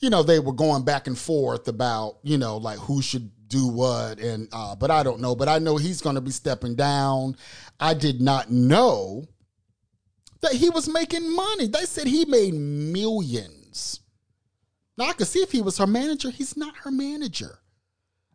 you 0.00 0.10
know, 0.10 0.22
they 0.22 0.38
were 0.38 0.52
going 0.52 0.84
back 0.84 1.06
and 1.06 1.18
forth 1.18 1.68
about, 1.68 2.18
you 2.22 2.38
know, 2.38 2.56
like 2.56 2.78
who 2.78 3.02
should 3.02 3.30
do 3.48 3.68
what. 3.68 4.18
And, 4.20 4.48
uh, 4.52 4.76
but 4.76 4.90
I 4.90 5.02
don't 5.02 5.20
know. 5.20 5.34
But 5.34 5.48
I 5.48 5.58
know 5.58 5.76
he's 5.76 6.00
going 6.00 6.14
to 6.14 6.20
be 6.20 6.30
stepping 6.30 6.74
down. 6.74 7.36
I 7.78 7.94
did 7.94 8.20
not 8.20 8.50
know 8.50 9.24
that 10.40 10.52
he 10.52 10.70
was 10.70 10.88
making 10.88 11.34
money. 11.34 11.66
They 11.66 11.84
said 11.84 12.06
he 12.06 12.24
made 12.24 12.54
millions. 12.54 14.00
Now 14.96 15.06
I 15.06 15.12
could 15.12 15.26
see 15.26 15.40
if 15.40 15.52
he 15.52 15.62
was 15.62 15.78
her 15.78 15.86
manager. 15.86 16.30
He's 16.30 16.56
not 16.56 16.76
her 16.78 16.90
manager. 16.90 17.58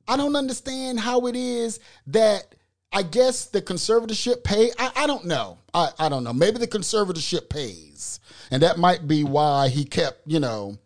I 0.08 0.18
don't 0.18 0.36
understand 0.36 1.00
how 1.00 1.26
it 1.28 1.36
is 1.36 1.80
that 2.08 2.56
I 2.92 3.04
guess 3.04 3.46
the 3.46 3.62
conservatorship 3.62 4.44
pay. 4.44 4.72
I, 4.80 4.92
I 4.96 5.08
don't 5.08 5.26
know. 5.26 5.58
I, 5.74 5.90
I 6.00 6.10
don't 6.10 6.24
know. 6.24 6.34
Maybe 6.34 6.60
the 6.60 6.68
conservatorship 6.68 7.50
pays. 7.50 8.20
And 8.52 8.62
that 8.62 8.78
might 8.78 9.08
be 9.08 9.24
why 9.24 9.70
he 9.70 9.86
kept, 9.86 10.22
you 10.26 10.40
know, 10.40 10.78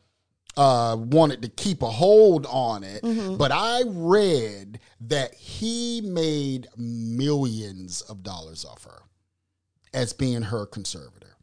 uh, 0.57 0.97
wanted 0.97 1.41
to 1.41 1.49
keep 1.49 1.81
a 1.81 1.89
hold 1.89 2.45
on 2.47 2.83
it. 2.83 3.01
But 3.37 3.51
I 3.51 3.83
read 3.85 4.79
that 5.01 5.33
he 5.33 6.01
made 6.01 6.67
millions 6.77 8.01
of 8.01 8.23
dollars 8.23 8.65
off 8.65 8.83
her 8.83 9.03
as 9.93 10.13
being 10.13 10.41
her 10.41 10.65
conservator. 10.65 11.35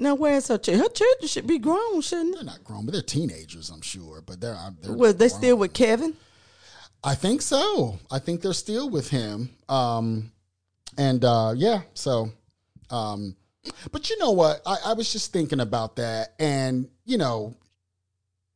Now, 0.00 0.14
where's 0.14 0.48
her 0.48 0.58
children? 0.58 0.84
Her 0.84 0.92
children 0.92 1.28
should 1.28 1.46
be 1.46 1.58
grown, 1.58 2.00
shouldn't 2.00 2.34
They're 2.34 2.44
not 2.44 2.64
grown, 2.64 2.86
but 2.86 2.92
they're 2.92 3.02
teenagers, 3.02 3.70
I'm 3.70 3.82
sure. 3.82 4.22
But 4.24 4.40
they're, 4.40 4.56
they're 4.80 4.92
they? 4.92 4.98
Was 4.98 5.16
they 5.16 5.28
grown. 5.28 5.38
still 5.38 5.56
with 5.56 5.72
Kevin? 5.72 6.14
I 7.04 7.14
think 7.14 7.42
so. 7.42 7.98
I 8.10 8.18
think 8.18 8.40
they're 8.40 8.52
still 8.52 8.90
with 8.90 9.10
him. 9.10 9.50
Um, 9.68 10.32
and 10.96 11.24
uh, 11.24 11.54
yeah, 11.56 11.82
so. 11.94 12.30
Um, 12.90 13.36
but 13.92 14.10
you 14.10 14.18
know 14.18 14.32
what? 14.32 14.60
I, 14.66 14.76
I 14.86 14.92
was 14.94 15.12
just 15.12 15.32
thinking 15.32 15.60
about 15.60 15.96
that, 15.96 16.34
and 16.38 16.88
you 17.04 17.18
know, 17.18 17.56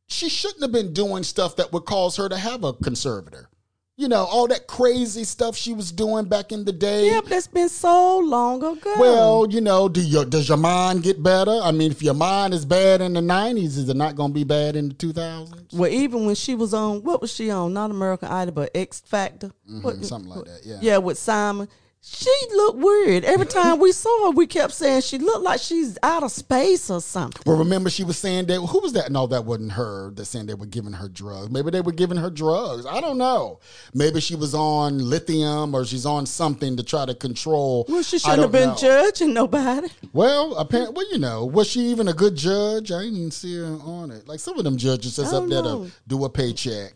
she 0.07 0.29
shouldn't 0.29 0.63
have 0.63 0.73
been 0.73 0.93
doing 0.93 1.23
stuff 1.23 1.57
that 1.57 1.73
would 1.73 1.85
cause 1.85 2.17
her 2.17 2.29
to 2.29 2.37
have 2.37 2.65
a 2.65 2.73
conservator. 2.73 3.49
You 3.95 4.09
know, 4.09 4.25
all 4.25 4.49
that 4.49 4.67
crazy 4.67 5.23
stuff 5.23 5.55
she 5.55 5.75
was 5.75 5.93
doing 5.93 6.25
back 6.25 6.51
in 6.51 6.65
the 6.65 6.73
day. 6.73 7.11
Yep, 7.11 7.27
that's 7.27 7.47
been 7.47 7.69
so 7.69 8.19
long 8.21 8.57
ago. 8.57 8.95
Well, 8.99 9.47
you 9.51 9.61
know, 9.61 9.87
do 9.87 10.01
your 10.01 10.25
does 10.25 10.49
your 10.49 10.57
mind 10.57 11.03
get 11.03 11.23
better? 11.23 11.61
I 11.63 11.73
mean, 11.73 11.91
if 11.91 12.03
your 12.03 12.15
mind 12.15 12.55
is 12.55 12.65
bad 12.65 13.03
in 13.03 13.13
the 13.13 13.21
nineties, 13.21 13.77
is 13.77 13.89
it 13.91 13.97
not 13.97 14.17
going 14.17 14.31
to 14.31 14.35
be 14.35 14.45
bad 14.45 14.77
in 14.77 14.89
the 14.89 14.95
two 14.95 15.13
thousands? 15.13 15.75
well, 15.75 15.91
even 15.91 16.25
when 16.25 16.35
she 16.35 16.55
was 16.55 16.73
on, 16.73 17.03
what 17.03 17.21
was 17.21 17.33
she 17.33 17.51
on? 17.51 17.75
Not 17.75 17.91
American 17.91 18.29
Idol, 18.29 18.55
but 18.55 18.71
X 18.75 19.01
Factor. 19.01 19.53
Mm-hmm, 19.71 20.03
something 20.03 20.31
like 20.31 20.47
that, 20.47 20.61
yeah. 20.65 20.79
Yeah, 20.81 20.97
with 20.99 21.19
Simon. 21.19 21.69
She 22.05 22.35
looked 22.53 22.79
weird. 22.79 23.25
Every 23.25 23.47
time 23.61 23.79
we 23.79 23.93
saw 23.93 24.27
her, 24.27 24.31
we 24.33 24.49
kept 24.49 24.73
saying 24.73 25.03
she 25.03 25.19
looked 25.19 25.45
like 25.45 25.61
she's 25.61 25.97
out 26.03 26.25
of 26.25 26.33
space 26.33 26.91
or 26.91 27.01
something. 27.01 27.41
Well, 27.47 27.57
remember 27.57 27.91
she 27.91 28.03
was 28.03 28.19
saying 28.19 28.47
that 28.47 28.57
who 28.61 28.81
was 28.81 28.93
that? 28.95 29.13
No, 29.13 29.29
that 29.29 29.45
wasn't 29.45 29.73
her. 29.73 30.11
That 30.11 30.25
saying 30.25 30.47
they 30.47 30.55
were 30.55 30.67
giving 30.67 30.93
her 30.95 31.09
drugs. 31.09 31.51
Maybe 31.51 31.71
they 31.71 31.81
were 31.81 31.93
giving 31.93 32.17
her 32.17 32.29
drugs. 32.29 32.87
I 32.87 33.01
don't 33.01 33.19
know. 33.19 33.61
Maybe 33.95 34.21
she 34.21 34.35
was 34.35 34.53
on 34.53 34.99
lithium 34.99 35.75
or 35.77 35.85
she's 35.85 36.05
on 36.05 36.27
something 36.27 36.77
to 36.77 36.83
try 36.83 37.07
to 37.07 37.15
control. 37.15 37.87
Well, 37.89 38.03
she 38.03 38.19
shouldn't 38.19 38.43
have 38.43 38.53
been 38.53 38.71
know. 38.71 38.77
judging 38.77 39.33
nobody. 39.33 39.89
Well, 40.13 40.57
apparently, 40.57 40.95
well, 40.97 41.13
you 41.13 41.19
know, 41.21 41.45
was 41.45 41.69
she 41.69 41.81
even 41.83 42.09
a 42.09 42.13
good 42.13 42.35
judge? 42.35 42.91
I 42.91 43.03
didn't 43.03 43.17
even 43.17 43.31
see 43.31 43.57
her 43.59 43.65
on 43.65 44.11
it. 44.11 44.27
Like 44.27 44.41
some 44.41 44.59
of 44.59 44.65
them 44.65 44.77
judges 44.77 45.17
just 45.17 45.33
up 45.33 45.49
don't 45.49 45.51
there 45.51 45.63
to 45.63 45.93
do 46.09 46.25
a 46.25 46.29
paycheck. 46.29 46.93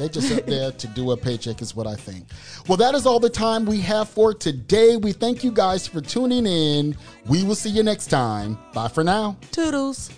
They 0.00 0.08
just 0.08 0.32
up 0.32 0.46
there 0.46 0.72
to 0.72 0.86
do 0.86 1.10
a 1.10 1.16
paycheck 1.16 1.60
is 1.60 1.76
what 1.76 1.86
I 1.86 1.94
think. 1.94 2.24
Well, 2.66 2.78
that 2.78 2.94
is 2.94 3.04
all 3.04 3.20
the 3.20 3.28
time 3.28 3.66
we 3.66 3.82
have 3.82 4.08
for 4.08 4.32
today. 4.32 4.96
We 4.96 5.12
thank 5.12 5.44
you 5.44 5.52
guys 5.52 5.86
for 5.86 6.00
tuning 6.00 6.46
in. 6.46 6.96
We 7.26 7.44
will 7.44 7.54
see 7.54 7.68
you 7.68 7.82
next 7.82 8.06
time. 8.06 8.56
Bye 8.72 8.88
for 8.88 9.04
now. 9.04 9.36
Toodles. 9.52 10.10